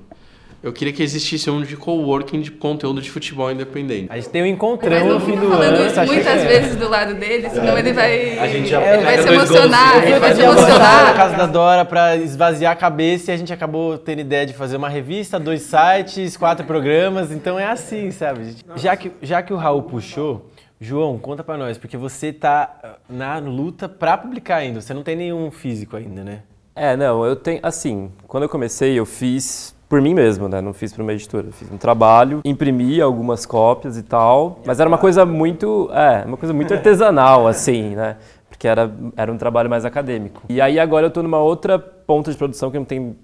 [0.63, 4.07] Eu queria que existisse um de coworking de conteúdo de futebol independente.
[4.09, 5.87] A gente tem um encontrão no fim do falando ano.
[5.87, 6.49] isso tá muitas chegando.
[6.49, 8.39] vezes do lado dele, senão ele vai.
[8.39, 9.51] A gente já ele vai se gols.
[9.51, 11.17] emocionar, ele vai se almoçar na emocionar.
[11.17, 14.77] casa da Dora pra esvaziar a cabeça e a gente acabou tendo ideia de fazer
[14.77, 18.55] uma revista, dois sites, quatro programas, então é assim, sabe?
[18.77, 20.49] Já que, já que o Raul puxou,
[20.81, 25.03] João, conta pra nós, porque você tá ah, na luta pra publicar ainda, você não
[25.03, 26.43] tem nenhum físico ainda, né?
[26.75, 27.61] É, não, eu tenho.
[27.63, 30.63] Assim, quando eu comecei, eu fiz por mim mesmo, né?
[30.63, 31.53] Não fiz para uma editora.
[31.53, 34.59] Fiz um trabalho, imprimi algumas cópias e tal.
[34.65, 35.91] Mas era uma coisa muito.
[35.93, 38.17] É, uma coisa muito artesanal, assim, né?
[38.49, 40.45] Porque era, era um trabalho mais acadêmico.
[40.49, 43.15] E aí agora eu tô numa outra ponta de produção que não tem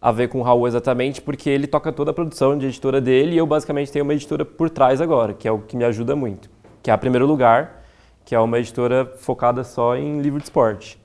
[0.00, 3.34] a ver com o Raul exatamente, porque ele toca toda a produção de editora dele
[3.34, 6.16] e eu basicamente tenho uma editora por trás agora, que é o que me ajuda
[6.16, 6.48] muito.
[6.82, 7.84] Que é a Primeiro Lugar,
[8.24, 10.98] que é uma editora focada só em livro de esporte.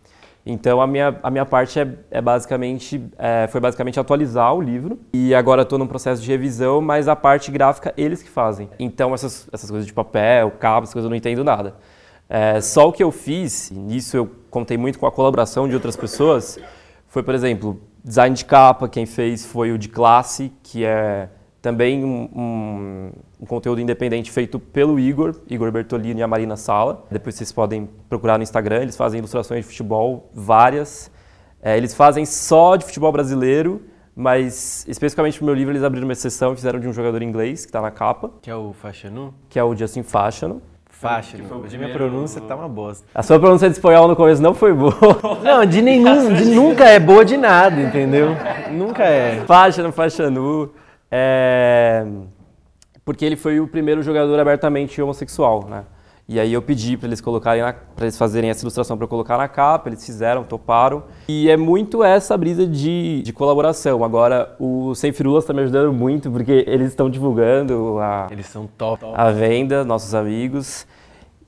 [0.49, 4.99] Então a minha, a minha parte é, é basicamente é, foi basicamente atualizar o livro
[5.13, 8.67] e agora estou num processo de revisão, mas a parte gráfica eles que fazem.
[8.79, 11.75] Então essas, essas coisas de papel, cabo, essas coisas eu não entendo nada.
[12.27, 15.95] É, só o que eu fiz, nisso eu contei muito com a colaboração de outras
[15.95, 16.59] pessoas,
[17.07, 21.29] foi, por exemplo, design de capa, quem fez foi o de classe, que é
[21.62, 27.06] também um, um- um conteúdo independente feito pelo Igor, Igor Bertolini e a Marina Sala.
[27.12, 31.12] Depois vocês podem procurar no Instagram, eles fazem ilustrações de futebol, várias.
[31.62, 33.82] É, eles fazem só de futebol brasileiro,
[34.15, 37.62] mas especificamente pro meu livro eles abriram uma exceção e fizeram de um jogador inglês,
[37.65, 39.34] que está na capa, Que é o Fashanu?
[39.50, 40.62] que é o Justin Fashanu.
[40.89, 41.45] Fashanu.
[41.63, 43.06] Hoje minha pronúncia tá uma bosta.
[43.15, 44.93] A sua pronúncia de espanhol no começo não foi boa.
[45.41, 48.30] Não, de nenhum, de nunca é boa de nada, entendeu?
[48.72, 49.41] Nunca é.
[49.45, 50.69] Fashanu, Fashanu.
[51.12, 52.06] É...
[53.04, 55.84] Porque ele foi o primeiro jogador abertamente homossexual, né?
[56.32, 57.63] E aí eu pedi para eles colocarem,
[57.95, 61.02] para eles fazerem essa ilustração para eu colocar na capa, eles fizeram, toparam.
[61.28, 64.04] E é muito essa brisa de, de colaboração.
[64.04, 68.67] Agora, o Sem Firulas está me ajudando muito, porque eles estão divulgando a, Eles são
[68.78, 69.06] top.
[69.12, 70.86] a venda, nossos amigos.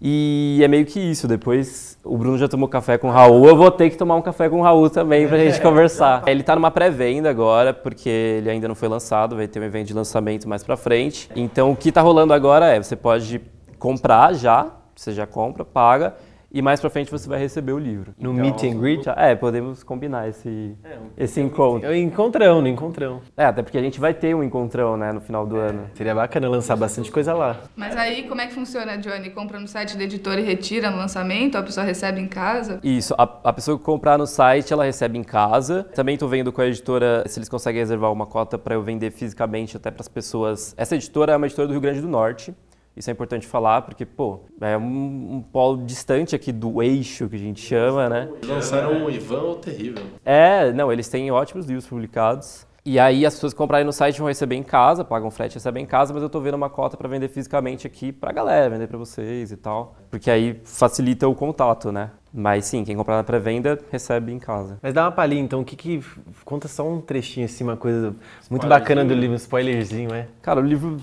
[0.01, 1.27] E é meio que isso.
[1.27, 4.21] Depois o Bruno já tomou café com o Raul, eu vou ter que tomar um
[4.21, 6.23] café com o Raul também pra gente conversar.
[6.25, 9.87] Ele tá numa pré-venda agora, porque ele ainda não foi lançado, vai ter um evento
[9.87, 11.29] de lançamento mais pra frente.
[11.35, 13.39] Então o que tá rolando agora é, você pode
[13.77, 16.15] comprar já, você já compra, paga,
[16.53, 18.13] e mais pra frente você vai receber o livro.
[18.19, 19.07] No meet and greet?
[19.15, 20.75] É, podemos combinar esse,
[21.17, 21.87] esse encontro.
[21.87, 23.21] Eu encontrão, no encontrão.
[23.37, 25.89] É, até porque a gente vai ter um encontrão, né, no final do ano.
[25.93, 27.57] Seria bacana lançar bastante coisa lá.
[27.75, 29.29] Mas aí, como é que funciona, Johnny?
[29.29, 31.57] Compra no site da editora e retira no lançamento?
[31.57, 32.79] A pessoa recebe em casa?
[32.83, 35.83] Isso, a, a pessoa que comprar no site, ela recebe em casa.
[35.95, 39.11] Também estou vendo com a editora se eles conseguem reservar uma cota para eu vender
[39.11, 40.73] fisicamente até para as pessoas.
[40.77, 42.53] Essa editora é uma editora do Rio Grande do Norte.
[42.95, 47.35] Isso é importante falar, porque, pô, é um, um polo distante aqui do eixo que
[47.37, 48.29] a gente chama, né?
[48.45, 50.03] Lançaram um Ivan o Terrível.
[50.25, 52.67] É, não, eles têm ótimos livros publicados.
[52.83, 55.55] E aí as pessoas que comprarem no site vão receber em casa, pagam frete e
[55.55, 58.71] recebem em casa, mas eu tô vendo uma cota para vender fisicamente aqui pra galera,
[58.71, 59.95] vender para vocês e tal.
[60.09, 62.09] Porque aí facilita o contato, né?
[62.33, 64.79] Mas sim, quem comprar na pré-venda recebe em casa.
[64.81, 66.03] Mas dá uma palhinha, então, o que que...
[66.43, 68.15] Conta só um trechinho, assim, uma coisa
[68.49, 70.27] muito bacana do livro, um spoilerzinho, é?
[70.41, 70.97] Cara, o livro,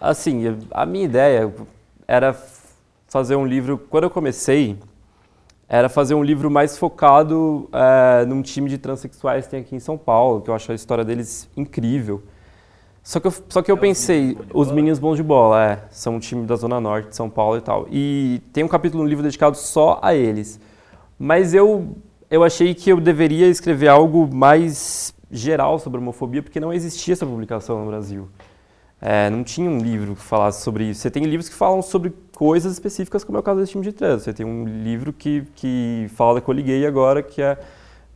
[0.00, 1.52] assim, a minha ideia
[2.08, 2.34] era
[3.06, 3.78] fazer um livro.
[3.78, 4.78] Quando eu comecei,
[5.72, 9.78] era fazer um livro mais focado é, num time de transexuais que tem aqui em
[9.78, 12.24] São Paulo, que eu acho a história deles incrível.
[13.04, 16.18] Só que eu, só que eu pensei, os Meninos Bons de Bola, é, são um
[16.18, 17.86] time da Zona Norte de São Paulo e tal.
[17.88, 20.58] E tem um capítulo no livro dedicado só a eles.
[21.16, 21.96] Mas eu,
[22.28, 27.24] eu achei que eu deveria escrever algo mais geral sobre homofobia, porque não existia essa
[27.24, 28.28] publicação no Brasil.
[29.02, 31.00] É, não tinha um livro que falasse sobre isso.
[31.00, 33.92] Você tem livros que falam sobre coisas específicas, como é o caso desse time de
[33.92, 34.24] trânsito.
[34.24, 37.58] Você tem um livro que, que fala da Coliguei agora, que, é,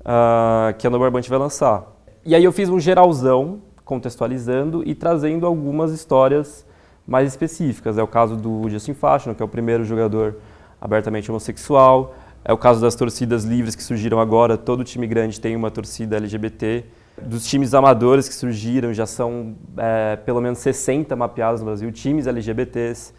[0.01, 1.85] uh, que a No Barbante vai lançar.
[2.25, 6.67] E aí eu fiz um geralzão, contextualizando e trazendo algumas histórias
[7.07, 7.97] mais específicas.
[7.97, 10.37] É o caso do Justin Fashion, que é o primeiro jogador
[10.81, 12.15] abertamente homossexual.
[12.45, 14.59] É o caso das torcidas livres que surgiram agora.
[14.59, 16.85] Todo time grande tem uma torcida LGBT
[17.21, 22.27] dos times amadores que surgiram, já são é, pelo menos 60 mapeados no Brasil, times
[22.27, 23.13] LGBTs.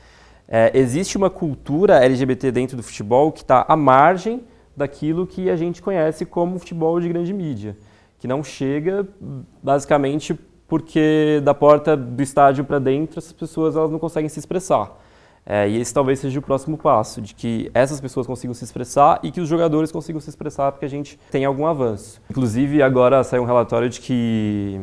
[0.47, 4.43] É, existe uma cultura LGBT dentro do futebol que está à margem
[4.75, 7.77] daquilo que a gente conhece como futebol de grande mídia,
[8.19, 9.07] que não chega
[9.63, 10.37] basicamente
[10.67, 14.91] porque da porta do estádio para dentro as pessoas elas não conseguem se expressar.
[15.45, 19.19] É, e esse talvez seja o próximo passo, de que essas pessoas consigam se expressar
[19.21, 22.21] e que os jogadores consigam se expressar porque a gente tem algum avanço.
[22.29, 24.81] Inclusive, agora saiu um relatório de que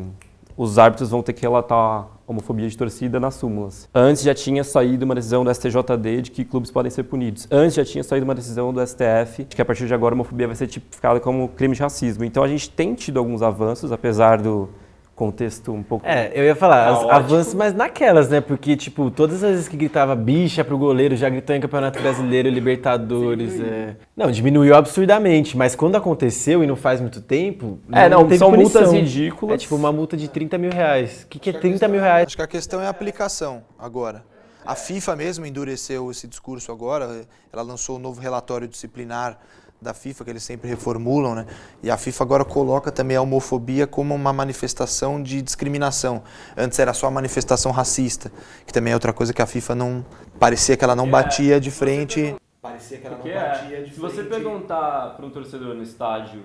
[0.55, 3.89] os árbitros vão ter que relatar homofobia de torcida nas súmulas.
[3.93, 7.47] Antes já tinha saído uma decisão do STJD de que clubes podem ser punidos.
[7.51, 10.15] Antes já tinha saído uma decisão do STF de que a partir de agora a
[10.15, 12.23] homofobia vai ser tipificada como crime de racismo.
[12.23, 14.69] Então a gente tem tido alguns avanços, apesar do
[15.15, 16.05] contexto um pouco.
[16.05, 18.41] É, eu ia falar, avanços, mas naquelas, né?
[18.41, 22.49] Porque, tipo, todas as vezes que gritava bicha pro goleiro, já gritou em Campeonato Brasileiro,
[22.49, 23.59] Libertadores.
[23.59, 23.95] É...
[24.15, 27.79] Não, diminuiu absurdamente, mas quando aconteceu e não faz muito tempo.
[27.91, 28.81] É, não, não são punição.
[28.81, 29.55] multas ridículas.
[29.55, 31.23] É tipo uma multa de 30 mil reais.
[31.23, 32.27] O que, que é 30 mil reais?
[32.27, 34.23] Acho que a questão é a aplicação agora.
[34.65, 39.37] A FIFA mesmo endureceu esse discurso agora, ela lançou um novo relatório disciplinar
[39.83, 41.45] da FIFA, que eles sempre reformulam, né?
[41.83, 46.23] E a FIFA agora coloca também a homofobia como uma manifestação de discriminação.
[46.57, 48.31] Antes era só a manifestação racista,
[48.65, 50.05] que também é outra coisa que a FIFA não.
[50.39, 52.35] parecia que ela não é, batia de frente.
[52.61, 54.15] Parecia que ela não batia é, de se frente.
[54.15, 56.43] Se você perguntar para um torcedor no estádio.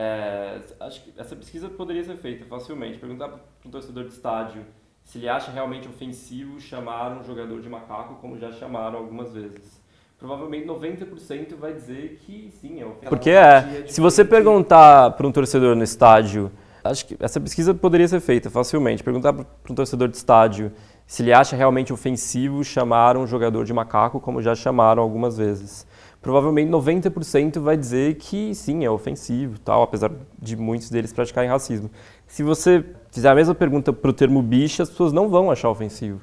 [0.00, 2.98] É, acho que essa pesquisa poderia ser feita facilmente.
[2.98, 4.64] Perguntar para um torcedor de estádio
[5.02, 9.77] se ele acha realmente ofensivo chamar um jogador de macaco, como já chamaram algumas vezes
[10.18, 13.08] provavelmente 90% vai dizer que sim, é ofensivo.
[13.08, 16.50] Porque é, se você perguntar para um torcedor no estádio,
[16.82, 20.72] acho que essa pesquisa poderia ser feita facilmente, perguntar para um torcedor de estádio
[21.06, 25.86] se ele acha realmente ofensivo chamar um jogador de macaco, como já chamaram algumas vezes.
[26.20, 31.88] Provavelmente 90% vai dizer que sim, é ofensivo, tal, apesar de muitos deles praticarem racismo.
[32.26, 35.70] Se você fizer a mesma pergunta para o termo bicha, as pessoas não vão achar
[35.70, 36.20] ofensivo.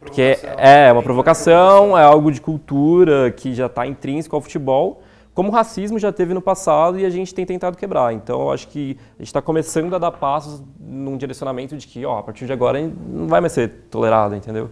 [0.00, 5.02] Porque é uma provocação, é algo de cultura que já está intrínseco ao futebol,
[5.34, 8.12] como o racismo já teve no passado e a gente tem tentado quebrar.
[8.12, 12.04] Então, eu acho que a gente está começando a dar passos num direcionamento de que,
[12.04, 14.70] ó, a partir de agora não vai mais ser tolerado, entendeu?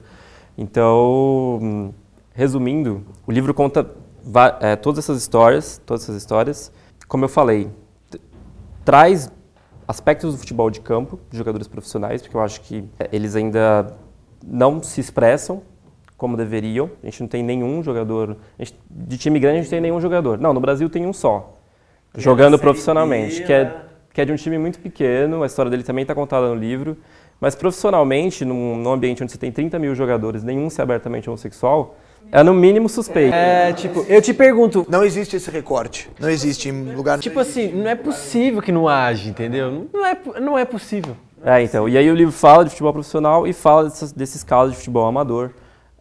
[0.58, 1.94] Então,
[2.34, 3.88] resumindo, o livro conta
[4.60, 6.72] é, todas essas histórias, todas essas histórias.
[7.06, 7.70] Como eu falei,
[8.84, 9.30] traz
[9.86, 13.96] aspectos do futebol de campo, de jogadores profissionais, porque eu acho que eles ainda
[14.46, 15.62] não se expressam
[16.16, 16.90] como deveriam.
[17.02, 18.36] A gente não tem nenhum jogador.
[18.58, 20.38] Gente, de time grande a gente tem nenhum jogador.
[20.38, 21.54] Não, no Brasil tem um só.
[22.12, 23.42] Que jogando é profissionalmente.
[23.42, 23.76] Que é,
[24.12, 26.96] que é de um time muito pequeno, a história dele também está contada no livro.
[27.38, 31.98] Mas profissionalmente, num, num, ambiente onde você tem 30 mil jogadores, nenhum se abertamente homossexual,
[32.32, 33.34] é no mínimo suspeito.
[33.34, 34.86] É, tipo, eu te pergunto.
[34.88, 36.08] Não existe esse recorte.
[36.18, 37.18] Não existe em lugar.
[37.18, 39.86] Tipo assim, não é possível que não age, entendeu?
[39.92, 41.14] Não é, não é possível.
[41.44, 41.88] É, então.
[41.88, 43.84] E aí o livro fala de futebol profissional e fala
[44.16, 45.50] desses, casos de futebol amador.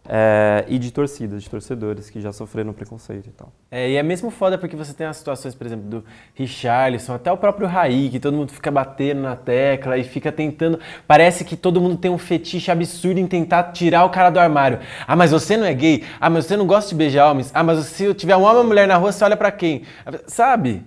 [0.08, 3.52] É, e de torcidas, de torcedores que já sofreram preconceito e tal.
[3.68, 7.32] É, e é mesmo foda porque você tem as situações, por exemplo, do Richarlison, até
[7.32, 10.78] o próprio Raí, que todo mundo fica batendo na tecla e fica tentando.
[11.08, 14.78] Parece que todo mundo tem um fetiche absurdo em tentar tirar o cara do armário.
[15.08, 16.04] Ah, mas você não é gay?
[16.20, 17.50] Ah, mas você não gosta de beijar homens?
[17.52, 19.82] Ah, mas se tiver um homem ou uma mulher na rua, você olha para quem?
[20.28, 20.84] Sabe?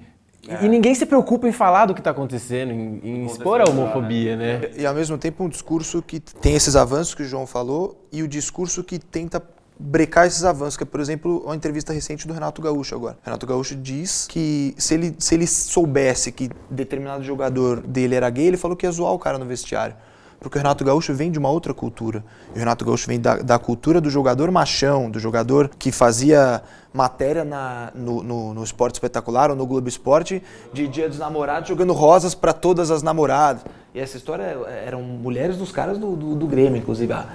[0.49, 0.65] É.
[0.65, 4.35] E ninguém se preocupa em falar do que está acontecendo, em, em expor a homofobia,
[4.35, 4.61] né?
[4.75, 8.23] E ao mesmo tempo um discurso que tem esses avanços que o João falou e
[8.23, 9.41] o discurso que tenta
[9.79, 13.17] brecar esses avanços, que é, por exemplo, uma entrevista recente do Renato Gaúcho agora.
[13.23, 18.47] Renato Gaúcho diz que se ele, se ele soubesse que determinado jogador dele era gay,
[18.47, 19.95] ele falou que ia zoar o cara no vestiário.
[20.39, 22.23] Porque o Renato Gaúcho vem de uma outra cultura.
[22.53, 26.61] E o Renato Gaúcho vem da, da cultura do jogador machão, do jogador que fazia
[26.93, 30.41] matéria na, no, no, no, Esporte Espetacular ou no Globo Esporte
[30.73, 33.63] de Dia dos Namorados jogando rosas para todas as namoradas.
[33.93, 37.11] E essa história eram mulheres dos caras do, do, do Grêmio, inclusive.
[37.11, 37.25] A,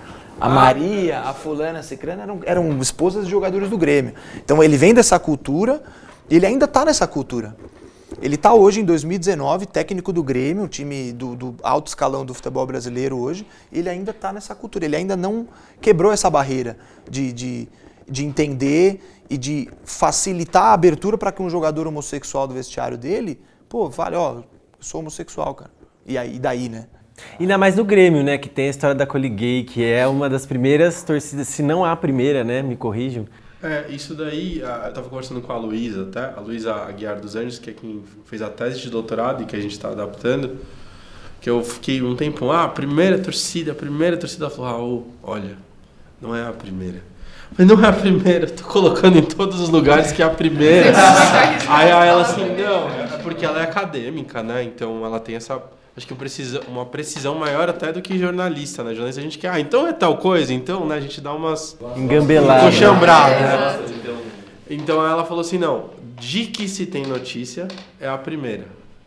[0.40, 4.14] a Maria, a fulana, a cicrana eram, eram esposas de jogadores do Grêmio.
[4.36, 5.82] Então ele vem dessa cultura
[6.30, 7.54] Ele ainda está nessa cultura.
[8.22, 12.32] Ele está hoje, em 2019, técnico do Grêmio, um time do, do alto escalão do
[12.32, 13.46] futebol brasileiro hoje.
[13.72, 14.84] Ele ainda está nessa cultura.
[14.84, 15.48] Ele ainda não
[15.80, 16.76] quebrou essa barreira
[17.10, 17.68] de, de,
[18.08, 23.40] de entender e de facilitar a abertura para que um jogador homossexual do vestiário dele,
[23.68, 24.42] pô, fale, ó,
[24.80, 25.70] sou homossexual, cara.
[26.06, 26.86] E aí, e daí, né?
[27.38, 28.38] Ainda mais no Grêmio, né?
[28.38, 31.96] Que tem a história da Coliguei, que é uma das primeiras torcidas, se não a
[31.96, 32.62] primeira, né?
[32.62, 33.26] Me corrijam.
[33.64, 37.58] É, isso daí, eu estava conversando com a Luísa até, a Luísa Aguiar dos Anjos,
[37.58, 40.58] que é quem fez a tese de doutorado e que a gente está adaptando,
[41.40, 45.14] que eu fiquei um tempo, ah, a primeira torcida, a primeira torcida, ela falou, Raul,
[45.22, 45.56] olha,
[46.20, 47.02] não é a primeira.
[47.56, 50.92] Mas não é a primeira, tô colocando em todos os lugares que é a primeira.
[51.66, 54.62] aí, aí ela assim, não, é porque ela é acadêmica, né?
[54.62, 55.58] Então ela tem essa
[55.96, 58.90] acho que precisa, uma precisão maior até do que jornalista, né?
[58.90, 60.96] Jornalista a gente quer, ah, então é tal coisa, então, né?
[60.96, 61.76] A gente dá umas...
[61.96, 62.64] Engambelada.
[62.64, 63.84] Coxambrada, né?
[64.68, 67.68] Então ela falou assim, não, de que se tem notícia
[68.00, 68.64] é a primeira.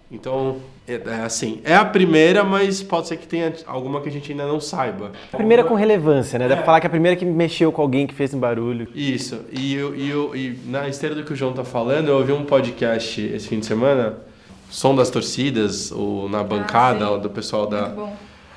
[0.09, 0.57] Então,
[0.87, 4.31] é, é assim, é a primeira, mas pode ser que tenha alguma que a gente
[4.31, 5.11] ainda não saiba.
[5.33, 6.47] A primeira com relevância, né?
[6.47, 8.87] Dá pra falar que é a primeira que mexeu com alguém que fez um barulho.
[8.95, 9.41] Isso.
[9.51, 12.31] E, eu, e, eu, e na esteira do que o João tá falando, eu ouvi
[12.31, 14.26] um podcast esse fim de semana
[14.69, 17.93] som das torcidas, ou na bancada Ah, do pessoal da,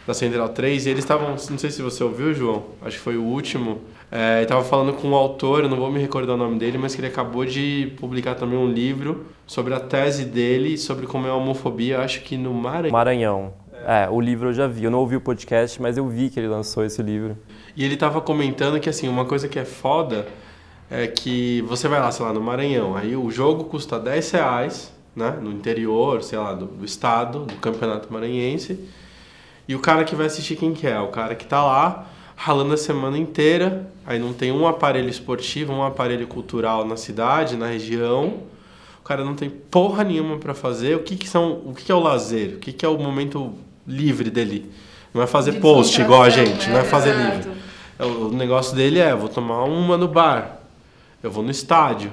[0.06, 3.16] da Central 3, e eles estavam, não sei se você ouviu, João, acho que foi
[3.16, 3.80] o último,
[4.10, 6.78] é, ele estava falando com um autor, eu não vou me recordar o nome dele,
[6.78, 11.26] mas que ele acabou de publicar também um livro sobre a tese dele, sobre como
[11.26, 12.92] é a homofobia, acho que no Maranhão.
[12.92, 13.52] Maranhão.
[13.86, 14.84] É, o livro eu já vi.
[14.84, 17.38] Eu não ouvi o podcast, mas eu vi que ele lançou esse livro.
[17.74, 20.26] E ele tava comentando que, assim, uma coisa que é foda
[20.90, 24.92] é que você vai lá, sei lá, no Maranhão, aí o jogo custa 10 reais,
[25.20, 28.80] né, no interior, sei lá, do, do estado, do campeonato maranhense,
[29.68, 30.98] e o cara que vai assistir quem que é?
[30.98, 35.72] O cara que tá lá ralando a semana inteira, aí não tem um aparelho esportivo,
[35.72, 38.40] um aparelho cultural na cidade, na região,
[38.98, 41.92] o cara não tem porra nenhuma para fazer, o que que são, o que que
[41.92, 43.52] é o lazer, o que que é o momento
[43.86, 44.72] livre dele?
[45.12, 46.72] Não é fazer De post igual a gente, né?
[46.72, 47.36] não é fazer Exato.
[47.36, 47.60] livre.
[47.98, 50.60] É, O negócio dele é, vou tomar uma no bar,
[51.22, 52.10] eu vou no estádio.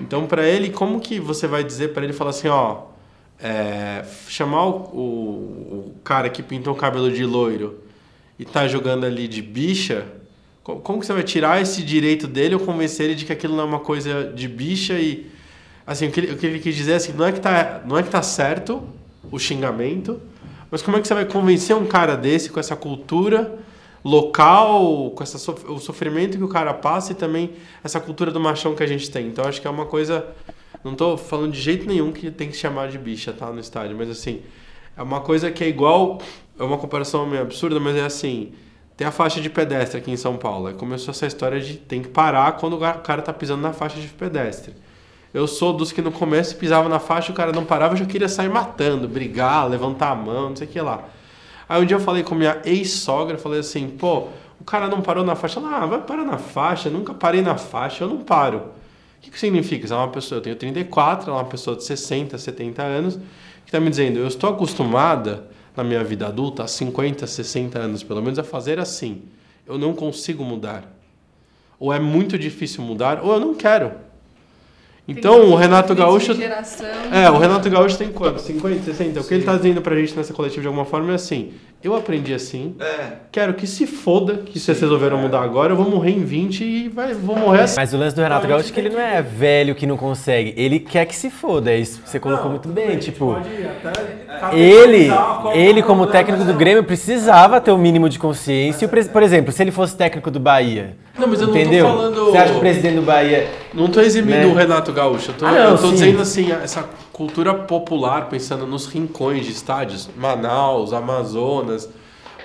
[0.00, 2.82] Então, para ele, como que você vai dizer para ele falar assim, ó,
[3.38, 5.00] é, chamar o, o,
[5.88, 7.78] o cara que pintou o cabelo de loiro
[8.38, 10.06] e tá jogando ali de bicha,
[10.62, 13.54] co- como que você vai tirar esse direito dele ou convencer ele de que aquilo
[13.56, 15.26] não é uma coisa de bicha e
[15.86, 17.82] assim, o que ele, o que ele quis dizer é assim, não é que tá,
[17.86, 18.82] não é que tá certo
[19.30, 20.20] o xingamento,
[20.70, 23.58] mas como é que você vai convencer um cara desse com essa cultura
[24.04, 27.52] local, com essa, o sofrimento que o cara passa e também
[27.84, 29.26] essa cultura do machão que a gente tem.
[29.26, 30.26] Então acho que é uma coisa.
[30.82, 33.50] Não tô falando de jeito nenhum que tem que chamar de bicha, tá?
[33.52, 34.40] No estádio, mas assim,
[34.96, 36.18] é uma coisa que é igual.
[36.58, 38.52] É uma comparação meio absurda, mas é assim.
[38.96, 40.66] Tem a faixa de pedestre aqui em São Paulo.
[40.66, 43.98] Aí começou essa história de tem que parar quando o cara tá pisando na faixa
[43.98, 44.74] de pedestre.
[45.32, 48.04] Eu sou dos que no começo pisava na faixa, o cara não parava, eu já
[48.04, 51.04] queria sair matando, brigar, levantar a mão, não sei o que lá.
[51.70, 54.26] Aí um dia eu falei com minha ex-sogra, falei assim, pô,
[54.60, 55.60] o cara não parou na faixa.
[55.60, 58.58] Ela, ah, vai parar na faixa, nunca parei na faixa, eu não paro.
[58.58, 59.86] O que, que significa?
[59.86, 63.14] Você é uma pessoa, eu tenho 34, ela é uma pessoa de 60, 70 anos,
[63.14, 63.22] que
[63.66, 65.46] está me dizendo, eu estou acostumada
[65.76, 69.22] na minha vida adulta, há 50, 60 anos pelo menos, a fazer assim.
[69.64, 70.92] Eu não consigo mudar.
[71.78, 73.92] Ou é muito difícil mudar, ou eu não quero.
[75.08, 76.34] Então, o Renato Gaúcho.
[76.34, 76.86] Geração.
[77.12, 78.40] É, o Renato Gaúcho tem quanto?
[78.40, 79.20] 50, 60?
[79.20, 81.52] O que ele tá dizendo pra gente nessa coletiva de alguma forma é assim:
[81.82, 83.12] eu aprendi assim, É.
[83.32, 86.88] quero que se foda que vocês resolveram mudar agora, eu vou morrer em 20 e
[86.88, 87.76] vai, vou morrer assim.
[87.76, 90.52] Mas o lance do Renato Gaúcho é que ele não é velho que não consegue.
[90.56, 91.70] Ele quer que se foda.
[91.70, 92.98] É isso que você colocou muito bem.
[92.98, 93.36] Tipo,
[94.52, 95.08] ele,
[95.54, 98.84] ele como técnico do Grêmio precisava ter o mínimo de consciência.
[98.86, 101.86] E Por exemplo, se ele fosse técnico do Bahia, Não, mas eu não tô entendeu?
[101.86, 104.46] falando- Você acha que o presidente do Bahia Não tô eximindo Né?
[104.46, 106.84] o Renato Gaúcho, eu tô, Ah, não, eu tô dizendo assim, essa
[107.20, 111.86] cultura popular, pensando nos rincões de estádios, Manaus, Amazonas,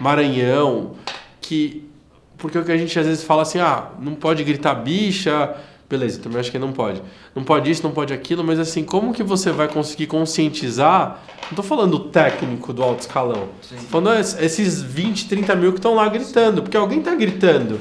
[0.02, 0.92] Maranhão,
[1.40, 1.90] que.
[2.38, 5.56] Porque o que a gente às vezes fala assim, ah, não pode gritar bicha,
[5.90, 7.02] beleza, também acho que não pode.
[7.34, 11.22] Não pode isso, não pode aquilo, mas assim, como que você vai conseguir conscientizar?
[11.50, 13.48] Não tô falando o técnico do alto escalão.
[13.70, 17.80] Tô falando es- esses 20, 30 mil que estão lá gritando, porque alguém tá gritando.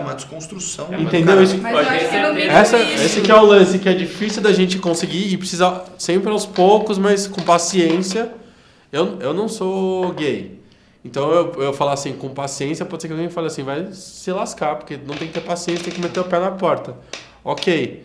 [0.00, 0.86] É uma desconstrução.
[0.98, 1.26] Entendeu?
[1.34, 3.88] Cara, Isso- Mas eu acho que no mínimo essa, esse que é o lance, que
[3.88, 8.32] é difícil da gente conseguir e precisa sempre aos poucos, mas com paciência.
[8.92, 10.58] Eu, eu não sou gay.
[11.04, 14.30] Então eu, eu falar assim, com paciência, pode ser que alguém fale assim, vai se
[14.32, 16.94] lascar, porque não tem que ter paciência, tem que meter o pé na porta.
[17.44, 18.04] Ok.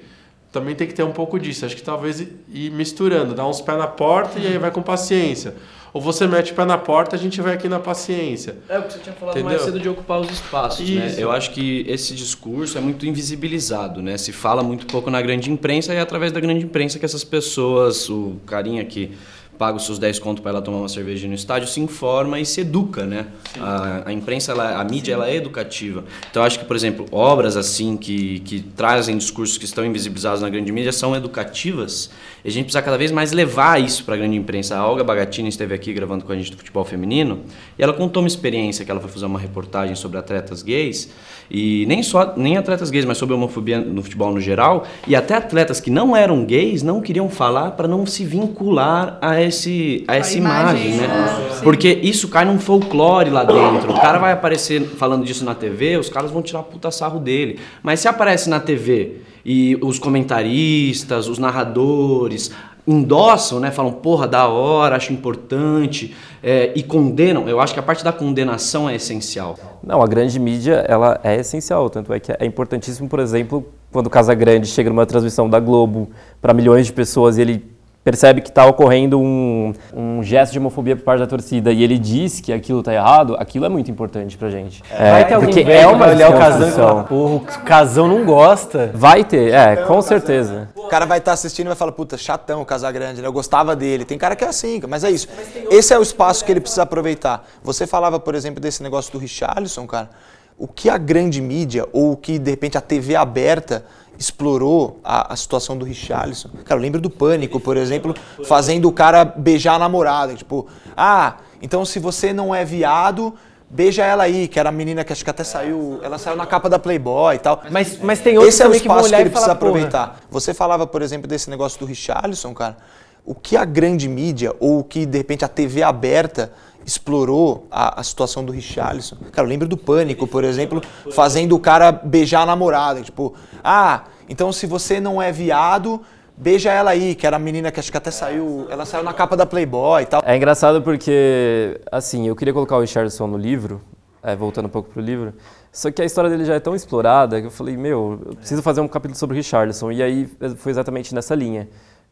[0.52, 1.66] também tem que ter um pouco disso.
[1.66, 5.56] Acho que talvez ir misturando, dar uns pés na porta e aí vai com paciência.
[5.96, 8.58] Ou você mete o pé na porta, a gente vai aqui na paciência.
[8.68, 9.52] É o que você tinha falado Entendeu?
[9.52, 11.08] mais cedo de ocupar os espaços, né?
[11.08, 11.22] Isso.
[11.22, 14.18] Eu acho que esse discurso é muito invisibilizado, né?
[14.18, 17.24] Se fala muito pouco na grande imprensa e é através da grande imprensa que essas
[17.24, 19.14] pessoas, o carinha que
[19.58, 22.46] paga os seus 10 contos para ela tomar uma cerveja no estádio, se informa e
[22.46, 23.28] se educa, né?
[23.60, 26.04] A, a imprensa, ela, a mídia, ela é educativa.
[26.30, 30.42] Então, eu acho que, por exemplo, obras assim que, que trazem discursos que estão invisibilizados
[30.42, 32.10] na grande mídia são educativas
[32.46, 34.78] e a gente precisa cada vez mais levar isso para a grande imprensa.
[34.78, 37.40] A Olga Bagatini esteve aqui gravando com a gente do futebol feminino
[37.78, 41.10] e ela contou uma experiência que ela foi fazer uma reportagem sobre atletas gays
[41.50, 45.16] e nem só nem atletas gays, mas sobre a homofobia no futebol no geral e
[45.16, 50.04] até atletas que não eram gays não queriam falar para não se vincular a esse
[50.08, 51.52] a essa imagem, imagem, né?
[51.54, 51.64] Sim.
[51.64, 53.92] Porque isso cai num folclore lá dentro.
[53.92, 57.60] O cara vai aparecer falando disso na TV, os caras vão tirar puta sarro dele.
[57.82, 62.52] Mas se aparece na TV e os comentaristas, os narradores
[62.88, 63.72] endossam, né?
[63.72, 68.14] Falam, porra, da hora, acho importante, é, e condenam, eu acho que a parte da
[68.14, 69.58] condenação é essencial.
[69.84, 74.08] Não, a grande mídia ela é essencial, tanto é que é importantíssimo, por exemplo, quando
[74.08, 76.10] o Casagrande chega numa transmissão da Globo
[76.42, 77.75] para milhões de pessoas e ele
[78.06, 81.98] percebe que está ocorrendo um, um gesto de homofobia por parte da torcida e ele
[81.98, 84.84] diz que aquilo está errado, aquilo é muito importante pra gente.
[84.92, 86.88] É, vai ter alguém porque é uma olhar o casão e desconstrução.
[86.88, 88.92] falar, porra, o casão não gosta.
[88.94, 90.70] Vai ter, é, com certeza.
[90.76, 93.28] O cara vai estar assistindo e vai falar, puta, chatão o Casagrande, né?
[93.28, 94.06] Eu gostava dele.
[94.06, 95.28] Tem cara que é assim, mas é isso.
[95.72, 97.44] Esse é o espaço que ele precisa aproveitar.
[97.64, 100.12] Você falava, por exemplo, desse negócio do Richarlison, cara.
[100.60, 103.84] O que a grande mídia, ou o que, de repente, a TV aberta
[104.18, 106.50] explorou a, a situação do Richarlison.
[106.64, 110.34] Cara, eu lembro do Pânico, por exemplo, fazendo o cara beijar a namorada.
[110.34, 113.34] Tipo, ah, então se você não é viado,
[113.70, 116.46] beija ela aí, que era a menina que acho que até saiu, ela saiu na
[116.46, 117.62] capa da Playboy e tal.
[117.70, 120.20] Mas, mas tem outros Esse é o que espaço que olhar ele precisa porra, aproveitar.
[120.30, 122.78] Você falava, por exemplo, desse negócio do Richarlison, cara.
[123.26, 126.54] O que a grande mídia, ou o que, de repente, a TV aberta
[126.86, 129.18] explorou a, a situação do Richarlison.
[129.32, 130.82] Cara, eu lembro do Pânico, por exemplo,
[131.12, 133.02] fazendo o cara beijar a namorada.
[133.02, 133.34] Tipo,
[133.64, 136.02] ah, então se você não é viado,
[136.38, 139.14] beija ela aí, que era a menina que acho que até saiu, ela saiu na
[139.14, 140.22] capa da Playboy e tal.
[140.26, 143.82] É engraçado porque, assim, eu queria colocar o Richardson no livro,
[144.22, 145.34] é, voltando um pouco pro livro,
[145.72, 148.62] só que a história dele já é tão explorada que eu falei, meu, eu preciso
[148.62, 149.92] fazer um capítulo sobre o Richardson.
[149.92, 151.68] E aí foi exatamente nessa linha.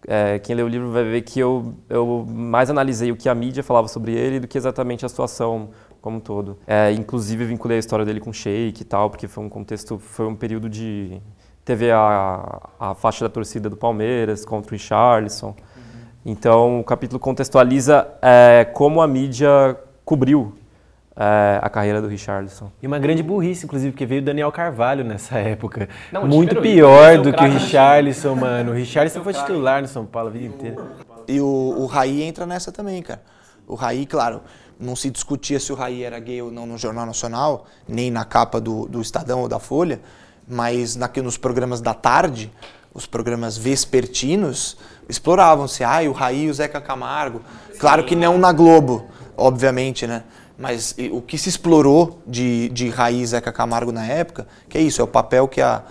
[0.08, 3.36] É, quem lê o livro vai ver que eu, eu mais analisei o que a
[3.36, 5.70] mídia falava sobre ele do que exatamente a situação
[6.02, 6.58] como um todo.
[6.68, 9.98] É, inclusive vinculei a história dele com o Sheik e tal, porque foi um contexto,
[9.98, 11.22] foi um período de...
[11.64, 15.56] Teve a, a faixa da torcida do Palmeiras contra o Richarlison.
[16.26, 20.54] Então, o capítulo contextualiza é, como a mídia cobriu
[21.16, 22.72] é, a carreira do Richarlison.
[22.82, 25.88] E uma grande burrice, inclusive, porque veio o Daniel Carvalho nessa época.
[26.12, 27.50] Não, Muito pior do que o.
[27.50, 28.72] Richarlison, mano.
[28.72, 30.78] O Richarlison foi titular no São Paulo a vida inteira.
[31.28, 33.22] E o, o Raí entra nessa também, cara.
[33.68, 34.42] O Raí, claro,
[34.80, 38.26] não se discutia se o Raí era gay ou não no Jornal Nacional, nem na
[38.26, 40.02] capa do, do Estadão ou da Folha,
[40.48, 42.52] mas na, nos programas da tarde,
[42.94, 45.84] os programas vespertinos, exploravam-se.
[45.84, 47.42] Ah, o Raí e o Zeca Camargo.
[47.80, 49.06] Claro que não na Globo,
[49.38, 50.24] obviamente, né?
[50.58, 54.82] Mas o que se explorou de, de Raí e Zeca Camargo na época, que é
[54.82, 55.84] isso, é o papel que a,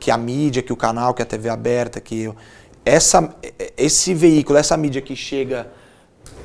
[0.00, 2.36] que a mídia, que o canal, que a TV aberta, que eu,
[2.84, 3.34] essa,
[3.76, 5.68] esse veículo, essa mídia que chega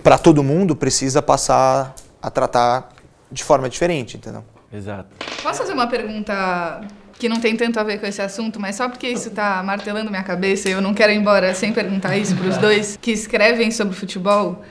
[0.04, 2.90] para todo mundo precisa passar a tratar
[3.32, 4.44] de forma diferente, entendeu?
[4.72, 5.10] Exato.
[5.42, 6.82] Posso fazer uma pergunta
[7.18, 10.10] que não tem tanto a ver com esse assunto, mas só porque isso tá martelando
[10.10, 13.12] minha cabeça e eu não quero ir embora sem perguntar isso para os dois que
[13.12, 14.62] escrevem sobre futebol.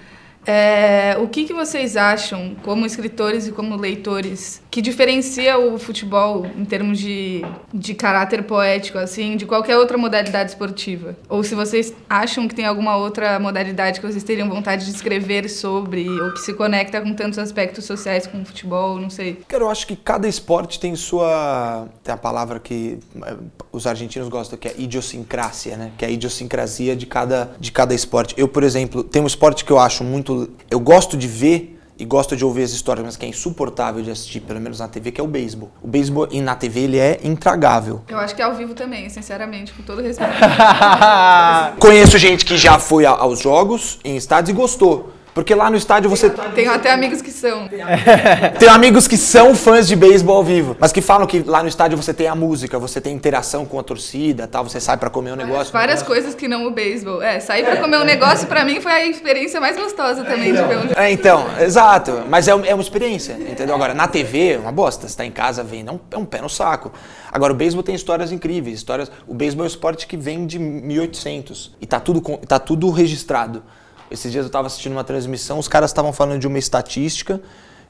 [0.47, 6.47] É, o que, que vocês acham, como escritores e como leitores, que diferencia o futebol
[6.57, 11.17] em termos de, de caráter poético, assim, de qualquer outra modalidade esportiva?
[11.29, 15.49] Ou se vocês acham que tem alguma outra modalidade que vocês teriam vontade de escrever
[15.49, 19.43] sobre, ou que se conecta com tantos aspectos sociais como o futebol, não sei.
[19.47, 21.87] Cara, eu acho que cada esporte tem sua.
[22.03, 23.37] Tem a palavra que eh,
[23.71, 25.93] os argentinos gostam, que é idiosincrásia, né?
[25.97, 28.35] Que é a idiosincrasia de cada, de cada esporte.
[28.37, 30.32] Eu, por exemplo, tem um esporte que eu acho muito.
[30.71, 34.11] Eu gosto de ver e gosto de ouvir as histórias, mas que é insuportável de
[34.11, 35.71] assistir, pelo menos na TV, que é o beisebol.
[35.81, 38.03] O beisebol na TV ele é intragável.
[38.09, 40.33] Eu acho que é ao vivo também, sinceramente, com todo respeito.
[41.79, 45.13] Conheço gente que já foi aos jogos em estádios e gostou.
[45.35, 47.69] Porque lá no estádio você Tenho até amigos que são.
[48.59, 51.69] tem amigos que são fãs de beisebol ao vivo, mas que falam que lá no
[51.69, 55.09] estádio você tem a música, você tem interação com a torcida, tal, você sai pra
[55.09, 55.73] comer um negócio.
[55.73, 57.23] Várias coisas que não o beisebol.
[57.23, 60.63] É, sair pra comer um negócio pra mim foi a experiência mais gostosa também de
[60.63, 60.95] ver um jogo.
[60.97, 62.25] É, então, exato.
[62.29, 63.75] Mas é, é uma experiência, entendeu?
[63.75, 65.09] Agora, na TV, é uma bosta.
[65.09, 66.93] Você tá em casa vendo, é um, é um pé no saco.
[67.33, 68.77] Agora, o beisebol tem histórias incríveis.
[68.77, 72.91] Histórias, o beisebol é um esporte que vem de 1800 e tá tudo, tá tudo
[72.91, 73.63] registrado.
[74.13, 77.41] Esses dias eu tava assistindo uma transmissão, os caras estavam falando de uma estatística,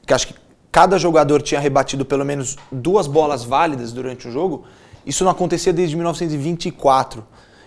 [0.07, 0.35] que acho que
[0.71, 4.63] cada jogador tinha rebatido pelo menos duas bolas válidas durante o jogo.
[5.05, 7.25] Isso não acontecia desde 1924.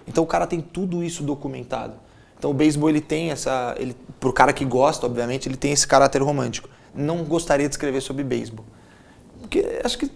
[0.09, 1.95] Então o cara tem tudo isso documentado.
[2.39, 5.87] Então o beisebol ele tem essa, ele, pro cara que gosta, obviamente, ele tem esse
[5.87, 6.69] caráter romântico.
[6.95, 8.65] Não gostaria de escrever sobre beisebol.
[9.41, 10.11] Porque acho que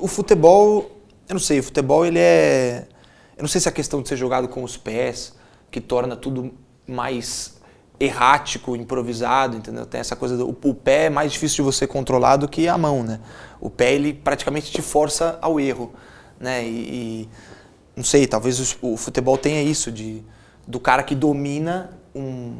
[0.00, 0.90] o futebol,
[1.28, 2.88] eu não sei, o futebol ele é,
[3.36, 5.32] eu não sei se é a questão de ser jogado com os pés
[5.70, 6.52] que torna tudo
[6.86, 7.57] mais
[8.00, 9.84] errático, improvisado, entendeu?
[9.84, 12.78] Tem essa coisa do o pé é mais difícil de você controlar do que a
[12.78, 13.20] mão, né?
[13.60, 15.92] O pé ele praticamente te força ao erro,
[16.38, 16.64] né?
[16.64, 17.28] E, e
[17.96, 20.22] não sei, talvez o, o futebol tenha isso de
[20.66, 22.58] do cara que domina um,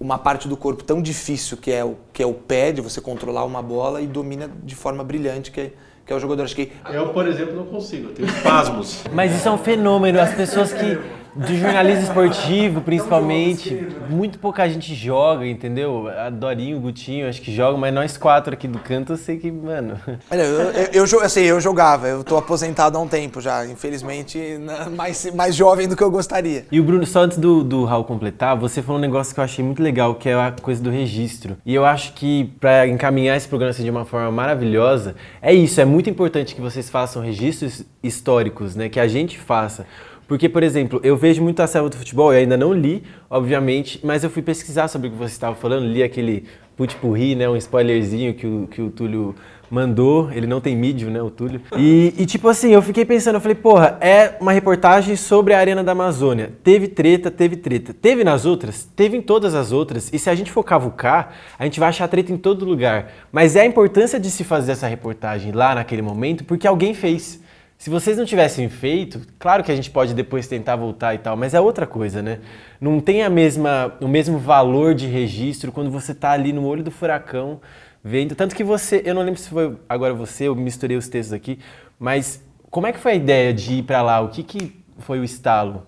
[0.00, 3.00] uma parte do corpo tão difícil que é o que é o pé de você
[3.00, 5.72] controlar uma bola e domina de forma brilhante que é,
[6.04, 6.42] que é o jogador.
[6.42, 9.04] Acho que Eu, por exemplo, não consigo, eu tenho espasmos.
[9.12, 10.20] Mas isso é um fenômeno.
[10.20, 11.21] As pessoas que.
[11.34, 16.06] Do jornalismo esportivo, principalmente, muito pouca gente joga, entendeu?
[16.08, 19.38] A Dorinho, o Gutinho, acho que jogam, mas nós quatro aqui do canto, eu sei
[19.38, 19.98] que, mano.
[20.30, 24.90] Olha, eu, eu, assim, eu jogava, eu tô aposentado há um tempo já, infelizmente, na-
[24.90, 26.66] mais, mais jovem do que eu gostaria.
[26.70, 29.44] E o Bruno, só antes do, do Raul completar, você falou um negócio que eu
[29.44, 31.56] achei muito legal, que é a coisa do registro.
[31.64, 35.80] E eu acho que para encaminhar esse programa assim, de uma forma maravilhosa, é isso,
[35.80, 38.90] é muito importante que vocês façam registros históricos, né?
[38.90, 39.86] Que a gente faça.
[40.32, 44.00] Porque, por exemplo, eu vejo muito a selva do futebol, eu ainda não li, obviamente,
[44.02, 47.46] mas eu fui pesquisar sobre o que você estava falando, li aquele putpurri, né?
[47.50, 49.34] Um spoilerzinho que o, que o Túlio
[49.70, 51.60] mandou, ele não tem mídia, né, o Túlio.
[51.76, 55.58] E, e, tipo assim, eu fiquei pensando, eu falei, porra, é uma reportagem sobre a
[55.58, 56.50] Arena da Amazônia.
[56.64, 57.92] Teve treta, teve treta.
[57.92, 58.88] Teve nas outras?
[58.96, 60.10] Teve em todas as outras.
[60.14, 63.12] E se a gente for cavucar, a gente vai achar treta em todo lugar.
[63.30, 67.42] Mas é a importância de se fazer essa reportagem lá naquele momento, porque alguém fez.
[67.82, 71.36] Se vocês não tivessem feito, claro que a gente pode depois tentar voltar e tal,
[71.36, 72.38] mas é outra coisa, né?
[72.80, 76.84] Não tem a mesma, o mesmo valor de registro quando você tá ali no olho
[76.84, 77.60] do furacão
[78.00, 78.36] vendo.
[78.36, 81.58] Tanto que você, eu não lembro se foi agora você, eu misturei os textos aqui,
[81.98, 84.20] mas como é que foi a ideia de ir para lá?
[84.20, 85.84] O que, que foi o estalo?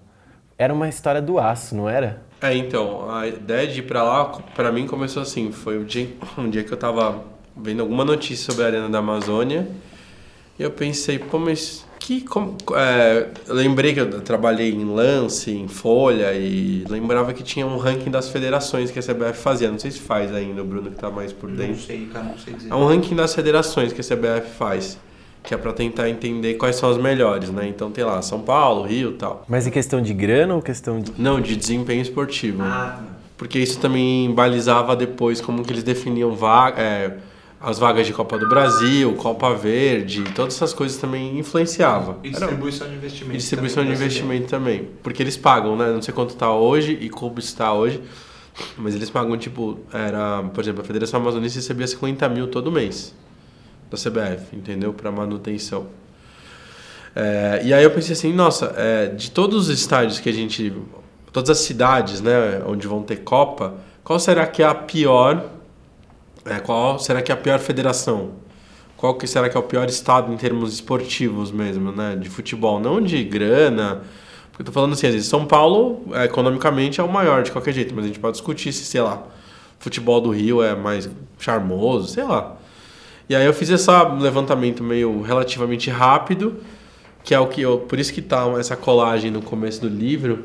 [0.59, 2.24] Era uma história do aço, não era?
[2.42, 5.53] É, então, a ideia de ir pra lá, pra mim, começou assim.
[5.53, 7.22] Foi um dia, um dia que eu tava
[7.57, 9.68] vendo alguma notícia sobre a Arena da Amazônia
[10.59, 12.20] e eu pensei, pô, mas que...
[12.20, 17.76] Como, é, lembrei que eu trabalhei em lance, em folha e lembrava que tinha um
[17.76, 19.70] ranking das federações que a CBF fazia.
[19.70, 21.82] Não sei se faz ainda, o Bruno que tá mais por dentro.
[21.82, 22.70] sei, cara, não sei dizer.
[22.70, 24.98] É um ranking das federações que a CBF faz,
[25.42, 27.66] que é pra tentar entender quais são as melhores, né?
[27.66, 29.44] Então tem lá São Paulo, Rio e tal.
[29.48, 31.11] Mas em questão de grana ou questão de.
[31.18, 32.62] Não, de desempenho esportivo.
[33.36, 37.16] Porque isso também balizava depois como que eles definiam vaga, é,
[37.65, 42.19] as vagas de Copa do Brasil, Copa Verde, todas essas coisas também influenciava.
[42.23, 43.35] E distribuição de investimento.
[43.35, 44.89] e distribuição de também pra investimento também.
[45.03, 45.91] Porque eles pagam, né?
[45.91, 48.03] Não sei quanto tá hoje e como está hoje.
[48.77, 53.15] Mas eles pagam, tipo, era, por exemplo, a Federação Amazonense recebia 50 mil todo mês
[53.91, 54.93] da CBF, entendeu?
[54.93, 55.87] Para manutenção.
[57.17, 60.73] É, e aí eu pensei assim, nossa, é, de todos os estádios que a gente.
[61.33, 65.51] Todas as cidades, né, onde vão ter Copa, qual será que é a pior.
[66.47, 68.32] É, qual será que é a pior federação?
[68.97, 72.16] Qual que será que é o pior estado em termos esportivos mesmo, né?
[72.16, 74.03] De futebol, não de grana.
[74.51, 77.51] Porque eu tô falando assim, às vezes São Paulo, é, economicamente, é o maior de
[77.51, 79.22] qualquer jeito, mas a gente pode discutir se, sei lá,
[79.78, 82.57] futebol do Rio é mais charmoso, sei lá.
[83.28, 83.90] E aí eu fiz esse
[84.20, 86.61] levantamento meio relativamente rápido,
[87.22, 87.78] que é o que eu.
[87.78, 90.45] Por isso que tá essa colagem no começo do livro,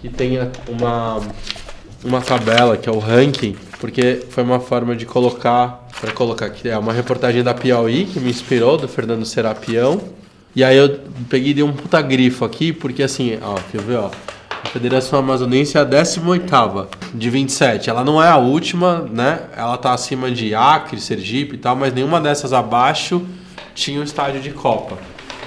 [0.00, 0.38] que tem
[0.68, 1.20] uma,
[2.04, 5.84] uma tabela, que é o ranking, porque foi uma forma de colocar.
[6.00, 9.98] Para colocar aqui, é uma reportagem da Piauí, que me inspirou, do Fernando Serapião.
[10.54, 13.96] E aí eu peguei e dei um puta grifo aqui, porque assim, ó, quer ver,
[13.96, 14.10] ó.
[14.62, 17.88] A Federação Amazonense é a 18ª de 27.
[17.88, 19.40] Ela não é a última, né?
[19.56, 23.24] Ela tá acima de Acre, Sergipe e tal, mas nenhuma dessas abaixo
[23.74, 24.98] tinha um estádio de Copa.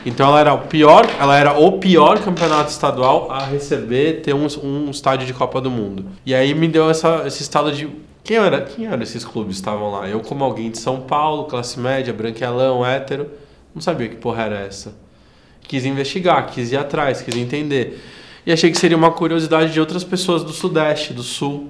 [0.06, 4.48] Então ela era o pior, ela era o pior campeonato estadual a receber ter um,
[4.64, 6.06] um estádio de Copa do Mundo.
[6.26, 7.90] E aí me deu essa, esse estado de
[8.24, 10.08] quem era, quem eram esses clubes que estavam lá?
[10.08, 13.30] Eu como alguém de São Paulo, classe média, branquelão, hétero,
[13.74, 14.94] não sabia que porra era essa.
[15.64, 18.02] Quis investigar, quis ir atrás, quis entender.
[18.46, 21.70] E achei que seria uma curiosidade de outras pessoas do Sudeste, do Sul.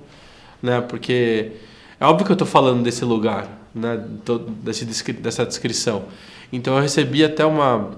[0.61, 0.81] né?
[0.81, 1.51] Porque
[1.99, 3.99] é óbvio que eu tô falando desse lugar, né?
[4.63, 6.05] Desse, dessa descrição.
[6.51, 7.91] Então eu recebi até uma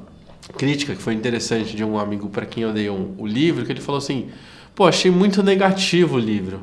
[0.52, 3.72] crítica que foi interessante de um amigo para quem eu dei um, o livro, que
[3.72, 4.30] ele falou assim:
[4.76, 6.62] pô, achei muito negativo o livro.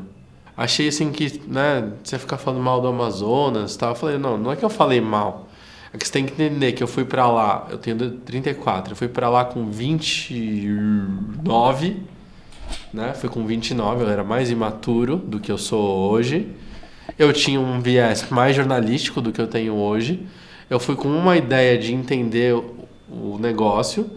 [0.56, 3.90] Achei assim que, né, você ficar falando mal do Amazonas tal.
[3.90, 5.48] Eu falei: não, não é que eu falei mal.
[5.92, 8.96] É que você tem que entender que eu fui para lá, eu tenho 34, eu
[8.96, 11.96] fui para lá com 29,
[12.92, 13.14] né?
[13.14, 16.46] Fui com 29, eu era mais imaturo do que eu sou hoje.
[17.18, 20.26] Eu tinha um viés mais jornalístico do que eu tenho hoje.
[20.68, 22.54] Eu fui com uma ideia de entender
[23.10, 24.10] o negócio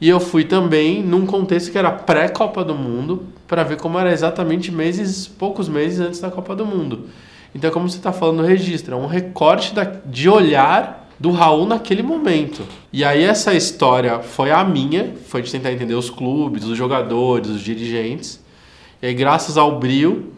[0.00, 4.12] e eu fui também num contexto que era pré-Copa do Mundo para ver como era
[4.12, 7.06] exatamente meses, poucos meses antes da Copa do Mundo.
[7.54, 11.66] Então, como você está falando no registro, é um recorte da, de olhar do Raul
[11.66, 12.62] naquele momento.
[12.92, 17.50] E aí essa história foi a minha, foi de tentar entender os clubes, os jogadores,
[17.50, 18.40] os dirigentes.
[19.02, 20.32] E aí, graças ao brio,